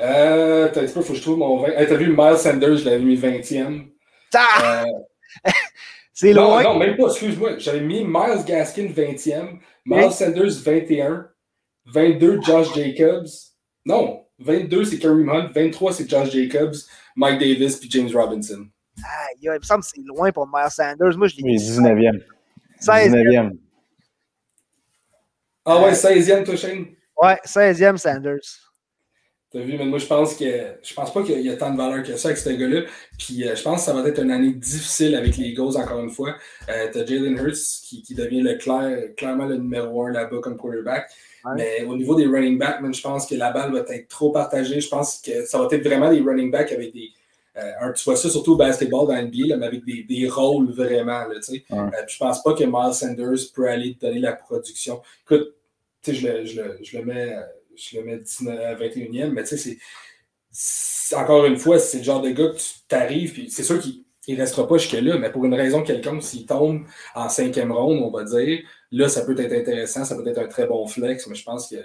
Euh, 0.00 0.68
t'as 0.72 0.82
un 0.82 0.86
faut 0.86 1.00
que 1.00 1.14
je 1.14 1.22
trouve 1.22 1.38
mon 1.38 1.62
20. 1.62 1.72
t'as 1.74 1.96
vu 1.96 2.14
Miles 2.16 2.36
Sanders, 2.36 2.76
je 2.76 2.84
l'avais 2.84 3.02
mis 3.02 3.16
20e. 3.16 3.86
Ah! 4.34 4.84
Euh... 4.84 5.50
C'est 6.12 6.32
loin. 6.32 6.62
Non, 6.62 6.78
même 6.78 6.96
pas, 6.96 7.08
excuse-moi. 7.08 7.58
J'avais 7.58 7.80
mis 7.80 8.04
Miles 8.04 8.44
Gaskin 8.46 8.86
20e, 8.86 9.58
Miles 9.84 10.12
Sanders 10.12 10.62
21, 10.62 11.26
22 11.86 12.40
Josh 12.42 12.72
Jacobs. 12.76 13.26
Non, 13.84 14.24
22 14.38 14.84
c'est 14.84 14.98
Kareem 14.98 15.28
Hunt, 15.28 15.50
23 15.52 15.92
c'est 15.92 16.08
Josh 16.08 16.30
Jacobs, 16.30 16.76
Mike 17.16 17.40
Davis 17.40 17.78
puis 17.78 17.90
James 17.90 18.10
Robinson. 18.14 18.66
Ah, 19.02 19.26
il 19.40 19.50
me 19.50 19.60
semble 19.62 19.82
que 19.82 19.88
c'est 19.94 20.02
loin 20.02 20.30
pour 20.30 20.46
Miles 20.46 20.70
Sanders. 20.70 21.16
Moi, 21.16 21.28
je 21.28 21.36
l'ai 21.36 21.42
mis 21.42 21.56
19e. 21.56 22.20
16e. 22.80 23.56
Ah 25.64 25.82
ouais, 25.82 25.92
16e, 25.92 26.44
toi, 26.44 26.56
Shane? 26.56 26.86
Ouais, 27.20 27.38
16e 27.44 27.96
Sanders. 27.96 28.64
T'as 29.50 29.60
vu, 29.60 29.78
mais 29.78 29.84
moi, 29.84 29.98
je 29.98 30.06
pense 30.06 30.34
que 30.34 30.44
je 30.82 30.94
pense 30.94 31.12
pas 31.12 31.22
qu'il 31.22 31.40
y 31.40 31.48
a 31.48 31.56
tant 31.56 31.70
de 31.70 31.76
valeur 31.76 32.02
que 32.02 32.16
ça 32.16 32.28
avec 32.28 32.38
ce 32.38 32.50
gars-là. 32.50 32.82
Puis 33.16 33.46
euh, 33.46 33.54
je 33.54 33.62
pense 33.62 33.80
que 33.80 33.84
ça 33.86 33.92
va 33.92 34.06
être 34.08 34.20
une 34.20 34.32
année 34.32 34.52
difficile 34.52 35.14
avec 35.14 35.36
les 35.36 35.50
Eagles, 35.50 35.76
encore 35.76 36.00
une 36.00 36.10
fois. 36.10 36.34
Euh, 36.68 36.88
t'as 36.92 37.06
Jalen 37.06 37.38
Hurts 37.38 37.82
qui, 37.84 38.02
qui, 38.02 38.14
devient 38.14 38.42
le 38.42 38.54
clair, 38.54 39.14
clairement 39.16 39.46
le 39.46 39.56
numéro 39.56 40.06
un 40.06 40.10
là-bas 40.10 40.38
comme 40.42 40.56
quarterback. 40.56 41.08
Mais 41.56 41.84
au 41.84 41.96
niveau 41.96 42.14
des 42.14 42.26
running 42.26 42.58
backs, 42.58 42.80
je 42.92 43.00
pense 43.00 43.26
que 43.26 43.34
la 43.34 43.52
balle 43.52 43.72
va 43.72 43.84
être 43.94 44.08
trop 44.08 44.32
partagée. 44.32 44.80
Je 44.80 44.88
pense 44.88 45.20
que 45.24 45.44
ça 45.44 45.58
va 45.58 45.68
être 45.70 45.84
vraiment 45.84 46.10
des 46.10 46.20
running 46.20 46.50
backs 46.50 46.72
avec 46.72 46.92
des, 46.92 47.12
euh, 47.56 47.92
tu 47.92 48.04
vois 48.04 48.16
ça 48.16 48.28
surtout 48.28 48.52
au 48.52 48.56
basketball 48.56 49.06
dans 49.06 49.14
NBA, 49.14 49.56
mais 49.56 49.66
avec 49.66 49.84
des, 49.84 50.02
des, 50.02 50.28
rôles 50.28 50.72
vraiment. 50.72 51.24
Là, 51.26 51.36
ouais. 51.48 51.64
euh, 51.72 51.90
je 52.08 52.18
pense 52.18 52.42
pas 52.42 52.54
que 52.54 52.64
Miles 52.64 52.94
Sanders 52.94 53.52
peut 53.54 53.68
aller 53.68 53.96
donner 54.00 54.20
la 54.20 54.32
production. 54.32 55.02
Écoute, 55.22 55.54
je 56.06 56.26
le, 56.26 56.44
je, 56.44 56.60
le, 56.60 56.78
je 56.82 56.98
le 56.98 57.04
mets, 57.04 57.36
je 57.76 57.98
le 57.98 58.04
mets 58.04 58.18
19, 58.18 58.80
21e, 58.80 59.30
mais 59.30 59.44
c'est 59.46 61.16
encore 61.16 61.44
une 61.44 61.56
fois, 61.56 61.78
c'est 61.78 61.98
le 61.98 62.04
genre 62.04 62.22
de 62.22 62.30
gars 62.30 62.48
que 62.48 62.56
tu 62.56 62.80
t'arrives, 62.88 63.32
puis 63.32 63.50
c'est 63.50 63.62
sûr 63.62 63.78
qu'il 63.80 64.04
ne 64.28 64.36
restera 64.36 64.66
pas 64.66 64.78
jusque-là, 64.78 65.18
mais 65.18 65.30
pour 65.30 65.44
une 65.44 65.54
raison 65.54 65.82
quelconque, 65.82 66.22
s'il 66.22 66.46
tombe 66.46 66.84
en 67.14 67.28
cinquième 67.28 67.72
ronde, 67.72 68.00
on 68.02 68.10
va 68.10 68.24
dire, 68.24 68.62
là, 68.90 69.08
ça 69.08 69.24
peut 69.24 69.38
être 69.38 69.52
intéressant, 69.52 70.04
ça 70.04 70.16
peut 70.16 70.26
être 70.26 70.38
un 70.38 70.48
très 70.48 70.66
bon 70.66 70.86
flex, 70.86 71.26
mais 71.26 71.34
je 71.34 71.44
pense 71.44 71.68
que 71.68 71.76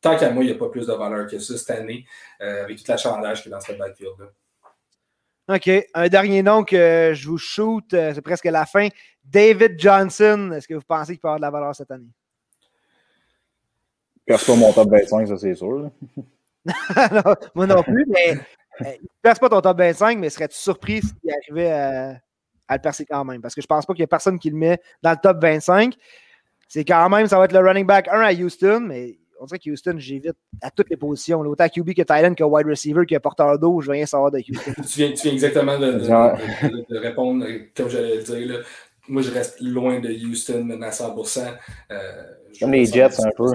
tant 0.00 0.16
qu'à 0.16 0.30
moi, 0.30 0.44
il 0.44 0.48
n'y 0.48 0.52
a 0.52 0.58
pas 0.58 0.68
plus 0.68 0.86
de 0.86 0.92
valeur 0.92 1.26
que 1.26 1.38
ça 1.38 1.56
cette 1.56 1.70
année, 1.70 2.04
euh, 2.40 2.64
avec 2.64 2.78
toute 2.78 2.88
la 2.88 2.96
chandage 2.96 3.42
qui 3.42 3.48
est 3.48 3.52
dans 3.52 3.60
ce 3.60 3.72
backfield-là. 3.72 4.26
OK. 5.48 5.70
Un 5.92 6.08
dernier 6.08 6.42
nom 6.42 6.64
que 6.64 7.12
je 7.14 7.28
vous 7.28 7.38
shoot, 7.38 7.92
euh, 7.92 8.12
c'est 8.14 8.22
presque 8.22 8.46
la 8.46 8.64
fin. 8.64 8.88
David 9.22 9.78
Johnson, 9.78 10.52
est-ce 10.54 10.66
que 10.66 10.74
vous 10.74 10.82
pensez 10.86 11.12
qu'il 11.12 11.20
peut 11.20 11.28
avoir 11.28 11.38
de 11.38 11.42
la 11.42 11.50
valeur 11.50 11.74
cette 11.74 11.90
année? 11.90 12.08
Perce 14.24 14.46
pas 14.46 14.56
mon 14.56 14.72
top 14.72 14.90
25, 14.90 15.28
ça 15.28 15.36
c'est 15.36 15.54
sûr. 15.54 15.90
non, 16.66 17.34
moi 17.54 17.66
non 17.66 17.82
plus, 17.82 18.06
mais 18.08 18.38
euh, 18.80 18.94
il 18.96 19.02
ne 19.02 19.20
perce 19.20 19.38
pas 19.38 19.50
ton 19.50 19.60
top 19.60 19.76
25, 19.76 20.18
mais 20.18 20.30
serais-tu 20.30 20.56
surpris 20.56 21.02
s'il 21.02 21.30
arrivait 21.30 21.70
à, 21.70 22.20
à, 22.68 22.76
le 22.76 22.80
percer 22.80 23.04
quand 23.04 23.24
même? 23.24 23.42
Parce 23.42 23.54
que 23.54 23.60
je 23.60 23.66
pense 23.66 23.84
pas 23.84 23.92
qu'il 23.92 24.00
y 24.00 24.04
ait 24.04 24.06
personne 24.06 24.38
qui 24.38 24.48
le 24.48 24.56
met 24.56 24.80
dans 25.02 25.10
le 25.10 25.18
top 25.22 25.42
25. 25.42 25.94
C'est 26.68 26.86
quand 26.86 27.08
même, 27.10 27.26
ça 27.26 27.38
va 27.38 27.44
être 27.44 27.52
le 27.52 27.58
running 27.58 27.86
back 27.86 28.08
1 28.08 28.20
à 28.20 28.32
Houston, 28.32 28.80
mais 28.80 29.18
on 29.44 29.46
dirait 29.46 29.58
que 29.58 29.70
Houston, 29.70 29.94
j'évite 29.98 30.32
à 30.62 30.70
toutes 30.70 30.88
les 30.90 30.96
positions. 30.96 31.42
Là. 31.42 31.50
Autant 31.50 31.68
QB 31.68 31.94
que 31.94 32.02
Thailand, 32.02 32.34
que 32.34 32.44
wide 32.44 32.66
receiver, 32.66 33.04
que 33.06 33.18
porteur 33.18 33.58
d'eau, 33.58 33.80
je 33.80 33.86
veux 33.86 33.92
rien 33.92 34.06
savoir 34.06 34.30
de 34.30 34.38
Houston. 34.38 34.72
tu, 34.76 34.98
viens, 35.00 35.12
tu 35.12 35.22
viens 35.22 35.32
exactement 35.32 35.78
de, 35.78 35.92
de, 35.92 35.98
de, 35.98 36.94
de 36.94 36.98
répondre, 36.98 37.46
comme 37.76 37.88
j'allais 37.88 38.16
le 38.16 38.22
dire. 38.22 38.48
Là. 38.48 38.58
Moi, 39.06 39.20
je 39.20 39.30
reste 39.30 39.60
loin 39.60 40.00
de 40.00 40.08
Houston 40.08 40.70
à 40.80 40.90
100%. 40.90 41.46
Euh, 41.90 42.22
comme 42.58 42.72
les 42.72 42.86
Jets, 42.86 43.20
un 43.20 43.30
peu. 43.36 43.50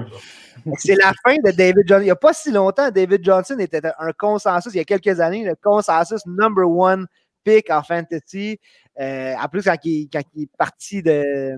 C'est 0.77 0.95
la 0.95 1.11
fin 1.25 1.35
de 1.43 1.51
David 1.51 1.87
Johnson. 1.87 2.01
Il 2.01 2.05
n'y 2.05 2.11
a 2.11 2.15
pas 2.15 2.33
si 2.33 2.51
longtemps, 2.51 2.91
David 2.91 3.23
Johnson 3.23 3.57
était 3.59 3.81
un 3.97 4.11
consensus, 4.11 4.73
il 4.73 4.77
y 4.77 4.81
a 4.81 4.83
quelques 4.83 5.19
années, 5.19 5.43
le 5.43 5.55
consensus 5.55 6.21
number 6.25 6.69
one 6.69 7.07
pick 7.43 7.69
en 7.69 7.81
fantasy. 7.81 8.59
Euh, 8.99 9.33
en 9.41 9.47
plus, 9.47 9.63
quand 9.63 9.77
il, 9.83 10.09
quand 10.11 10.21
il 10.35 10.43
est 10.43 10.49
parti 10.57 11.01
de. 11.01 11.55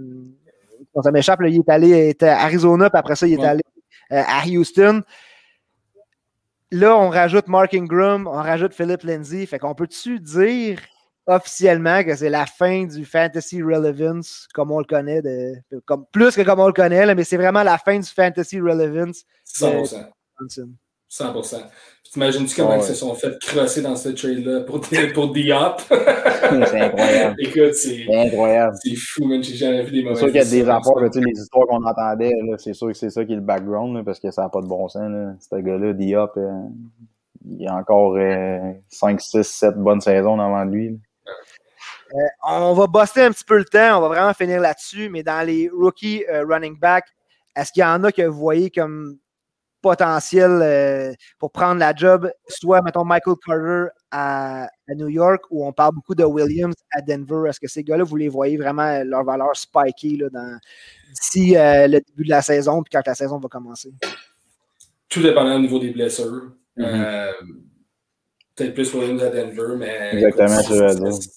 Quand 0.93 1.01
ça 1.03 1.11
m'échappe, 1.11 1.39
il 1.47 1.57
est 1.57 1.69
allé 1.69 2.15
à 2.21 2.43
Arizona, 2.43 2.89
puis 2.89 2.99
après 2.99 3.15
ça, 3.15 3.27
il 3.27 3.34
est 3.34 3.38
ouais. 3.38 3.45
allé 3.45 3.61
euh, 3.65 3.70
à 4.12 4.43
Houston. 4.47 5.03
Là, 6.72 6.95
on 6.95 7.09
rajoute 7.09 7.47
Mark 7.47 7.74
Ingram, 7.74 8.28
on 8.28 8.41
rajoute 8.41 8.74
Philip 8.74 9.03
Lindsay. 9.03 9.45
Fait 9.45 9.59
qu'on 9.59 9.76
peut-tu 9.76 10.20
dire 10.20 10.80
officiellement 11.28 12.03
que 12.03 12.16
c'est 12.16 12.30
la 12.30 12.45
fin 12.45 12.86
du 12.86 13.05
fantasy 13.05 13.62
relevance 13.62 14.47
comme 14.53 14.72
on 14.72 14.80
le 14.80 14.86
connaît, 14.86 15.22
de, 15.22 15.53
comme, 15.86 16.05
plus 16.12 16.36
que 16.36 16.41
comme 16.41 16.59
on 16.59 16.68
le 16.68 16.74
connaît, 16.74 17.05
là, 17.05 17.16
mais 17.16 17.24
c'est 17.24 17.38
vraiment 17.38 17.64
la 17.64 17.78
fin 17.78 17.99
du 17.99 18.07
fantasy 18.07 18.59
relevance. 18.59 19.24
100%. 19.45 20.05
100%. 21.12 21.57
T'imagines-tu 22.12 22.55
comment 22.55 22.70
oh, 22.70 22.72
ouais. 22.74 22.80
ils 22.80 22.88
se 22.88 22.93
sont 22.93 23.14
fait 23.14 23.38
crosser 23.41 23.82
dans 23.82 23.95
ce 23.95 24.09
trade-là 24.09 24.62
pour, 24.62 24.82
pour 25.14 25.34
Diop? 25.34 25.82
c'est 25.89 26.82
incroyable. 26.82 27.36
Écoute, 27.39 27.74
c'est 27.74 28.05
incroyable. 28.14 28.76
C'est 28.84 28.95
fou, 28.95 29.26
même. 29.26 29.43
J'ai 29.43 29.55
jamais 29.55 29.84
vu 29.84 29.91
des 29.91 30.07
C'est 30.09 30.16
sûr 30.16 30.28
qu'il 30.28 30.36
y 30.36 30.39
a 30.39 30.45
des 30.45 30.64
rapports, 30.64 30.99
les 30.99 31.09
histoires 31.32 31.68
qu'on 31.68 31.86
entendait, 31.86 32.34
c'est 32.57 32.74
sûr 32.74 32.88
que 32.88 32.93
c'est 32.93 33.09
ça 33.09 33.24
qui 33.24 33.34
est 33.34 33.36
le 33.36 33.41
background, 33.41 33.95
là, 33.95 34.03
parce 34.03 34.20
que 34.20 34.32
ça 34.32 34.43
n'a 34.43 34.49
pas 34.49 34.62
de 34.62 34.68
bon 34.68 34.88
sens. 34.88 35.09
Là. 35.09 35.34
Ce 35.39 35.55
gars-là, 35.55 35.93
Diop, 35.93 36.32
euh, 36.38 36.49
il 37.45 37.62
y 37.62 37.68
a 37.68 37.76
encore 37.76 38.16
euh, 38.18 38.74
5, 38.89 39.20
6, 39.20 39.43
7 39.43 39.76
bonnes 39.76 40.01
saisons 40.01 40.38
devant 40.38 40.64
lui. 40.64 40.99
Euh, 42.14 42.18
on 42.43 42.74
va 42.74 42.88
bosser 42.88 43.22
un 43.22 43.32
petit 43.32 43.45
peu 43.45 43.57
le 43.57 43.66
temps, 43.66 43.97
on 43.97 44.01
va 44.01 44.07
vraiment 44.09 44.34
finir 44.34 44.59
là-dessus, 44.59 45.09
mais 45.09 45.24
dans 45.24 45.45
les 45.45 45.70
rookies 45.70 46.26
euh, 46.30 46.45
running 46.45 46.78
back, 46.78 47.05
est-ce 47.55 47.72
qu'il 47.72 47.82
y 47.82 47.86
en 47.86 48.03
a 48.03 48.12
que 48.12 48.24
vous 48.24 48.38
voyez 48.38 48.70
comme 48.70 49.18
potentiel 49.82 50.51
euh, 50.61 51.13
pour 51.39 51.51
prendre 51.51 51.79
la 51.79 51.93
job, 51.95 52.32
soit, 52.47 52.82
mettons, 52.82 53.03
Michael 53.03 53.36
Carter 53.45 53.86
à, 54.11 54.65
à, 54.65 54.95
New 54.95 55.09
York, 55.09 55.43
ou 55.49 55.65
on 55.65 55.73
parle 55.73 55.95
beaucoup 55.95 56.15
de 56.15 56.23
Williams 56.23 56.75
à 56.91 57.01
Denver. 57.01 57.49
Est-ce 57.49 57.59
que 57.59 57.67
ces 57.67 57.84
gars-là, 57.84 58.03
vous 58.03 58.15
les 58.15 58.29
voyez 58.29 58.57
vraiment 58.57 59.03
leur 59.03 59.23
valeur 59.23 59.55
spiker 59.55 60.29
d'ici 61.13 61.57
euh, 61.57 61.88
le 61.88 61.99
début 61.99 62.23
de 62.25 62.29
la 62.29 62.41
saison, 62.41 62.84
puis 62.84 62.91
quand 62.91 63.05
la 63.05 63.15
saison 63.15 63.38
va 63.39 63.49
commencer? 63.49 63.93
Tout 65.09 65.21
dépendant 65.21 65.55
au 65.55 65.59
niveau 65.59 65.79
des 65.79 65.91
blessures. 65.91 66.51
Mm 66.77 66.84
-hmm. 66.84 67.03
euh, 67.05 67.32
Peut-être 68.55 68.73
plus 68.73 68.93
Williams 68.93 69.23
à 69.23 69.29
Denver, 69.29 69.75
mais 69.77 70.11
Exactement, 70.13 70.59
écoute, 70.59 71.13
ça, 71.21 71.29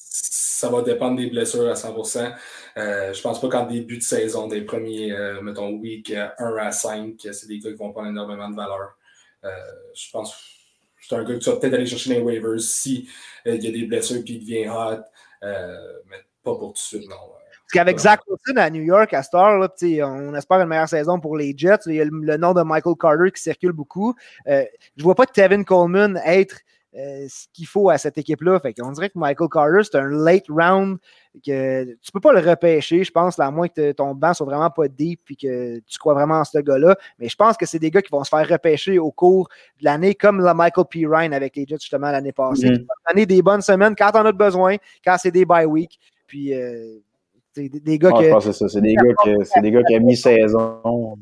ça, 0.61 0.68
va 0.68 0.82
dépendre 0.82 1.16
des 1.16 1.30
blessures 1.30 1.68
à 1.68 1.74
100%. 1.74 2.34
Euh, 2.77 3.12
je 3.12 3.22
pense 3.22 3.41
pas 3.41 3.49
qu'en 3.49 3.66
début 3.66 3.99
de 3.99 4.03
saison, 4.03 4.49
des 4.49 4.62
premiers, 4.62 5.12
euh, 5.12 5.41
mettons, 5.41 5.70
week 5.75 6.11
1 6.11 6.57
à 6.57 6.72
5, 6.72 7.14
c'est 7.33 7.47
des 7.47 7.59
gars 7.59 7.70
qui 7.70 7.77
vont 7.77 7.93
prendre 7.93 8.09
énormément 8.09 8.49
de 8.51 8.57
valeur. 8.57 8.97
Euh, 9.45 9.49
je 9.95 10.11
pense 10.11 10.35
que 10.35 10.41
c'est 11.01 11.14
un 11.14 11.22
gars 11.25 11.35
que 11.35 11.39
tu 11.39 11.51
vas 11.51 11.57
peut-être 11.57 11.75
aller 11.75 11.87
chercher 11.87 12.14
les 12.14 12.20
waivers 12.20 12.61
si 12.61 13.09
il 13.47 13.62
y 13.62 13.68
a 13.68 13.70
des 13.70 13.85
blessures 13.85 14.16
et 14.16 14.25
il 14.27 14.41
devient 14.41 14.68
hot, 14.68 15.05
mais 15.43 16.16
pas 16.43 16.57
pour 16.57 16.68
tout 16.68 16.72
de 16.72 16.79
suite, 16.79 17.09
non. 17.09 17.16
Parce 17.16 17.72
qu'avec 17.72 17.99
Zach 17.99 18.20
Wilson 18.27 18.57
à 18.57 18.68
New 18.70 18.83
York, 18.83 19.12
à 19.14 19.22
Star, 19.22 19.59
là, 19.59 19.68
on 20.03 20.35
espère 20.35 20.61
une 20.61 20.68
meilleure 20.68 20.89
saison 20.89 21.18
pour 21.18 21.37
les 21.37 21.55
Jets. 21.57 21.79
Il 21.87 21.95
y 21.95 22.01
a 22.01 22.05
le, 22.05 22.11
le 22.12 22.37
nom 22.37 22.53
de 22.53 22.62
Michael 22.62 22.95
Carter 22.99 23.31
qui 23.35 23.43
circule 23.43 23.72
beaucoup. 23.72 24.14
je 24.47 25.03
vois 25.03 25.14
pas 25.14 25.27
Tevin 25.27 25.62
Coleman 25.62 26.20
être 26.25 26.57
euh, 26.97 27.26
ce 27.28 27.47
qu'il 27.53 27.66
faut 27.66 27.90
à 27.90 27.99
cette 27.99 28.18
équipe-là. 28.18 28.61
Fait 28.61 28.72
qu'on 28.72 28.92
dirait 28.92 29.11
que 29.11 29.18
Michael 29.18 29.49
Carter, 29.49 29.80
c'est 29.82 29.97
un 29.99 30.09
late 30.09 30.45
round 30.49 30.99
que 31.45 31.84
tu 31.84 32.12
peux 32.12 32.20
pas 32.20 32.32
le 32.32 32.38
repêcher, 32.38 33.03
je 33.03 33.11
pense, 33.11 33.36
là, 33.36 33.47
à 33.47 33.51
moins 33.51 33.66
que 33.66 33.90
ton 33.92 34.14
banc 34.14 34.32
soit 34.32 34.47
vraiment 34.47 34.70
pas 34.70 34.86
deep 34.86 35.20
et 35.30 35.34
que 35.34 35.78
tu 35.80 35.99
crois 35.99 36.14
vraiment 36.14 36.36
en 36.36 36.45
ce 36.45 36.59
gars-là. 36.59 36.97
Mais 37.18 37.28
je 37.28 37.34
pense 37.34 37.57
que 37.57 37.66
c'est 37.66 37.80
des 37.80 37.90
gars 37.90 38.01
qui 38.01 38.11
vont 38.12 38.22
se 38.22 38.28
faire 38.28 38.49
repêcher 38.49 38.99
au 39.01 39.11
cours 39.11 39.49
de 39.80 39.84
l'année, 39.84 40.14
comme 40.14 40.40
la 40.40 40.55
Michael 40.55 40.84
P. 40.88 41.07
Ryan 41.07 41.32
avec 41.32 41.57
les 41.57 41.66
Jets 41.66 41.78
justement 41.80 42.11
l'année 42.12 42.32
passée. 42.32 42.70
Mm 42.70 42.74
-hmm. 42.74 42.86
L'année 43.09 43.26
des 43.26 43.42
bonnes 43.42 43.62
semaines 43.62 43.97
quand 43.97 44.12
on 44.14 44.24
a 44.26 44.32
besoin, 44.32 44.76
quand 45.05 45.16
c'est 45.18 45.32
des 45.32 45.45
bye 45.45 45.66
week. 45.66 45.99
puis 46.26 46.55
euh, 46.55 47.01
des, 47.57 47.68
des, 47.68 47.99
gars 47.99 48.11
ah, 48.14 48.18
que. 48.18 48.24
Je 48.24 48.30
pense 48.30 48.45
que 48.47 48.53
c'est 48.53 48.59
ça. 48.59 48.68
C'est 48.68 48.80
des, 48.80 48.95
gars 48.95 49.14
qui, 49.22 49.30
c'est 49.45 49.61
des 49.61 49.70
gars 49.70 49.82
qui 49.82 49.97
ont 49.97 50.01
mis 50.01 50.16
saison. 50.16 51.16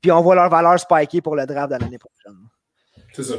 Puis 0.00 0.10
on 0.12 0.20
voit 0.22 0.34
leur 0.34 0.48
valeur 0.48 0.78
spiker 0.78 1.20
pour 1.20 1.36
le 1.36 1.46
draft 1.46 1.72
de 1.72 1.78
l'année 1.78 1.98
prochaine. 1.98 2.38
C'est 3.12 3.24
ça. 3.24 3.34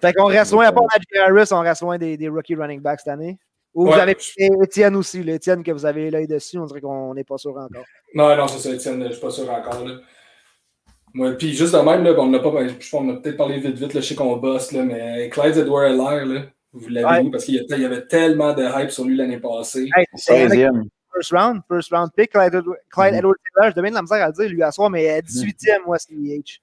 Fait 0.00 0.12
qu'on 0.12 0.26
reste 0.26 0.52
loin, 0.52 0.66
à 0.66 0.72
part 0.72 0.84
Najee 0.84 1.22
Harris, 1.22 1.48
on 1.52 1.60
reste 1.60 1.82
loin 1.82 1.98
des, 1.98 2.16
des 2.16 2.28
rookie 2.28 2.54
running 2.54 2.80
backs 2.80 3.00
cette 3.00 3.08
année. 3.08 3.38
Ou 3.74 3.86
vous 3.86 3.92
avez 3.92 4.16
Étienne 4.64 4.96
aussi, 4.96 5.22
le 5.22 5.34
Étienne 5.34 5.62
que 5.62 5.70
vous 5.70 5.86
avez 5.86 6.10
l'œil 6.10 6.26
dessus, 6.26 6.58
on 6.58 6.64
dirait 6.66 6.80
qu'on 6.80 7.14
n'est 7.14 7.24
pas 7.24 7.38
sûr 7.38 7.52
encore. 7.52 7.84
Non, 8.14 8.36
non, 8.36 8.48
c'est 8.48 8.58
ça, 8.58 8.74
Étienne, 8.74 9.04
je 9.06 9.12
suis 9.12 9.20
pas 9.20 9.30
sûr 9.30 9.48
encore. 9.50 9.86
Là. 9.86 9.94
Moi, 11.14 11.32
puis 11.32 11.52
juste 11.54 11.74
de 11.74 11.78
même, 11.78 12.02
là, 12.04 12.14
on 12.18 12.32
a 12.34 12.38
pas, 12.40 12.50
ben, 12.50 12.68
je 12.68 12.74
pense 12.74 12.90
qu'on 12.90 13.08
a 13.10 13.16
peut-être 13.16 13.36
parlé 13.36 13.58
vite 13.58 13.76
vite, 13.76 13.94
là, 13.94 14.00
je 14.00 14.06
sais 14.06 14.14
qu'on 14.14 14.36
bosse, 14.36 14.72
là, 14.72 14.82
mais 14.82 15.28
Clyde 15.30 15.56
Edward 15.56 15.92
là, 15.96 16.42
vous 16.72 16.88
l'avez 16.88 17.06
Ouais. 17.06 17.22
vu 17.24 17.30
parce 17.30 17.44
qu'il 17.44 17.54
y, 17.68 17.84
avait 17.84 18.06
tellement 18.06 18.52
de 18.52 18.62
hype 18.64 18.90
sur 18.90 19.04
lui 19.04 19.16
l'année 19.16 19.38
passée. 19.38 19.88
Hey, 19.96 20.04
c'est 20.14 20.42
avec 20.42 20.58
16e. 20.58 20.84
first 21.12 21.32
round, 21.32 21.62
first 21.68 21.90
round 21.90 22.10
pick, 22.16 22.30
Clyde, 22.32 22.54
Edward- 22.54 22.78
Clyde 22.90 23.12
Mhm. 23.12 23.18
Edwards 23.18 23.34
Taylor, 23.54 23.70
je 23.70 23.76
demande 23.76 23.90
de 23.90 23.94
la 23.96 24.02
misère 24.02 24.22
à 24.24 24.26
le 24.28 24.32
dire 24.32 24.48
lui 24.50 24.62
à 24.62 24.70
mais 24.90 25.10
euh, 25.10 25.20
18e, 25.22 25.82
moi, 25.84 25.98
CEH. 25.98 26.60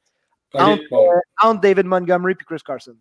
Ok, 0.53 0.61
Entre, 0.61 0.83
bon, 0.89 1.09
euh, 1.11 1.19
entre 1.43 1.61
David 1.61 1.85
Montgomery 1.85 2.33
et 2.33 2.43
Chris 2.45 2.61
Carson. 2.65 2.95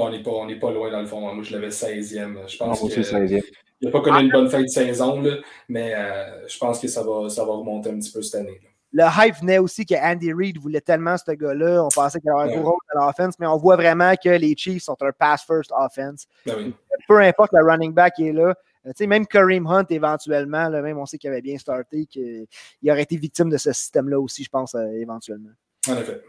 On 0.00 0.10
n'est 0.10 0.22
pas, 0.22 0.30
on 0.30 0.46
n'est 0.46 0.58
pas 0.58 0.70
loin 0.72 0.90
dans 0.90 1.00
le 1.00 1.06
fond. 1.06 1.20
Moi, 1.20 1.42
je 1.44 1.52
l'avais 1.54 1.68
16e. 1.70 2.48
Je 2.48 2.56
pense 2.56 2.80
moi 2.80 2.90
que 2.90 3.00
aussi, 3.00 3.14
16e. 3.14 3.42
il 3.80 3.86
n'a 3.86 3.90
pas 3.92 4.00
connu 4.00 4.24
une 4.24 4.30
bonne 4.30 4.48
fin 4.50 4.62
de 4.62 4.66
saison, 4.68 5.20
là, 5.20 5.36
mais 5.68 5.94
euh, 5.94 6.46
je 6.48 6.58
pense 6.58 6.78
que 6.80 6.88
ça 6.88 7.02
va, 7.02 7.28
ça 7.28 7.44
va 7.44 7.52
remonter 7.52 7.90
un 7.90 7.98
petit 7.98 8.12
peu 8.12 8.22
cette 8.22 8.40
année. 8.40 8.60
là. 8.62 8.68
Le 8.96 9.26
hype 9.26 9.36
venait 9.40 9.58
aussi 9.58 9.84
que 9.84 9.94
Andy 9.96 10.32
Reid 10.32 10.56
voulait 10.58 10.80
tellement 10.80 11.16
ce 11.18 11.32
gars-là. 11.32 11.82
On 11.84 11.88
pensait 11.88 12.20
qu'il 12.20 12.30
avait 12.30 12.42
un 12.42 12.46
Ouais. 12.46 12.60
gros 12.60 12.70
rôle 12.70 12.80
dans 12.94 13.06
l'offense, 13.06 13.34
mais 13.40 13.46
on 13.48 13.56
voit 13.56 13.74
vraiment 13.74 14.14
que 14.14 14.28
les 14.28 14.54
Chiefs 14.56 14.84
sont 14.84 14.96
un 15.00 15.10
pass-first 15.10 15.72
offense. 15.76 16.26
Ben 16.46 16.54
oui. 16.58 16.74
peu 17.08 17.18
importe 17.18 17.50
le 17.52 17.64
running 17.68 17.92
back 17.92 18.14
qui 18.14 18.28
est 18.28 18.32
là. 18.32 18.54
Euh, 18.86 18.90
tu 18.90 18.98
sais, 18.98 19.06
même 19.08 19.26
Kareem 19.26 19.66
Hunt, 19.66 19.86
éventuellement, 19.90 20.68
là, 20.68 20.80
même 20.80 20.96
on 20.98 21.06
sait 21.06 21.18
qu'il 21.18 21.28
avait 21.30 21.40
bien 21.42 21.58
starté, 21.58 22.06
qu'il 22.06 22.46
aurait 22.88 23.02
été 23.02 23.16
victime 23.16 23.48
de 23.50 23.56
ce 23.56 23.72
système-là 23.72 24.20
aussi, 24.20 24.44
je 24.44 24.50
pense, 24.50 24.76
euh, 24.76 24.86
éventuellement. 24.92 25.50
En 25.88 25.96
effet. 25.96 26.22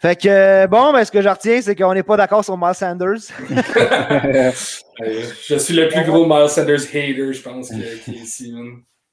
Fait 0.00 0.14
que, 0.14 0.66
bon, 0.66 0.92
ben, 0.92 1.04
ce 1.04 1.10
que 1.10 1.20
je 1.20 1.28
retiens, 1.28 1.60
c'est 1.60 1.74
qu'on 1.74 1.92
n'est 1.92 2.04
pas 2.04 2.16
d'accord 2.16 2.44
sur 2.44 2.56
Miles 2.56 2.74
Sanders. 2.74 3.16
Je 5.00 5.58
suis 5.58 5.74
le 5.74 5.88
plus 5.88 6.04
gros 6.04 6.26
Miles 6.26 6.48
Sanders 6.48 6.82
hater, 6.82 7.32
je 7.32 7.42
pense, 7.42 7.68
qui, 7.70 7.82
est 7.82 8.08
ici. 8.08 8.54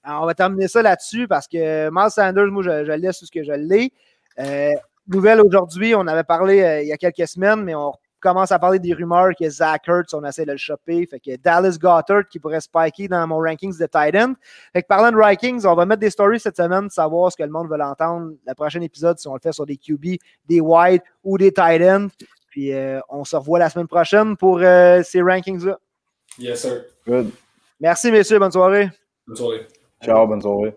Alors, 0.03 0.23
on 0.23 0.25
va 0.25 0.33
terminer 0.35 0.67
ça 0.67 0.81
là-dessus 0.81 1.27
parce 1.27 1.47
que 1.47 1.89
Miles 1.91 2.11
Sanders, 2.11 2.47
moi, 2.47 2.63
je, 2.63 2.85
je 2.85 2.91
le 2.91 2.97
laisse 2.97 3.23
ce 3.23 3.31
que 3.31 3.43
je 3.43 3.51
l'ai. 3.53 3.91
Euh, 4.39 4.73
nouvelle 5.07 5.41
aujourd'hui, 5.41 5.95
on 5.95 6.05
avait 6.07 6.23
parlé 6.23 6.61
euh, 6.61 6.81
il 6.81 6.87
y 6.87 6.93
a 6.93 6.97
quelques 6.97 7.27
semaines, 7.27 7.63
mais 7.63 7.75
on 7.75 7.91
commence 8.19 8.51
à 8.51 8.59
parler 8.59 8.79
des 8.79 8.93
rumeurs 8.93 9.31
que 9.39 9.49
Zach 9.49 9.87
Ertz, 9.87 10.13
on 10.13 10.23
essaie 10.23 10.45
de 10.45 10.51
le 10.51 10.57
choper. 10.57 11.05
Fait 11.05 11.19
que 11.19 11.35
Dallas 11.37 11.77
Goddard 11.79 12.27
qui 12.29 12.39
pourrait 12.39 12.61
spiker 12.61 13.07
dans 13.07 13.25
mon 13.27 13.39
rankings 13.39 13.77
de 13.77 13.85
tight 13.85 14.15
end. 14.15 14.33
Fait 14.73 14.81
que 14.81 14.87
parlant 14.87 15.11
de 15.11 15.21
rankings, 15.21 15.65
on 15.65 15.75
va 15.75 15.85
mettre 15.85 16.01
des 16.01 16.09
stories 16.09 16.39
cette 16.39 16.57
semaine, 16.57 16.89
savoir 16.89 17.31
ce 17.31 17.37
que 17.37 17.43
le 17.43 17.49
monde 17.49 17.69
veut 17.69 17.81
entendre. 17.81 18.33
Le 18.45 18.53
prochain 18.53 18.81
épisode, 18.81 19.19
si 19.19 19.27
on 19.27 19.33
le 19.33 19.39
fait 19.39 19.51
sur 19.51 19.65
des 19.65 19.77
QB, 19.77 20.17
des 20.47 20.61
wide 20.61 21.01
ou 21.23 21.37
des 21.37 21.51
tight 21.51 21.81
ends. 21.81 22.07
Puis 22.49 22.73
euh, 22.73 22.99
on 23.09 23.25
se 23.25 23.35
revoit 23.35 23.59
la 23.59 23.69
semaine 23.69 23.87
prochaine 23.87 24.37
pour 24.37 24.59
euh, 24.61 25.03
ces 25.03 25.21
rankings-là. 25.21 25.77
Yes, 26.39 26.61
sir. 26.61 26.83
Good. 27.05 27.31
Merci, 27.79 28.11
messieurs. 28.11 28.39
Bonne 28.39 28.51
soirée. 28.51 28.89
Bonne 29.27 29.35
soirée. 29.35 29.67
Ciao, 30.01 30.27
bonne 30.27 30.41
soirée. 30.41 30.75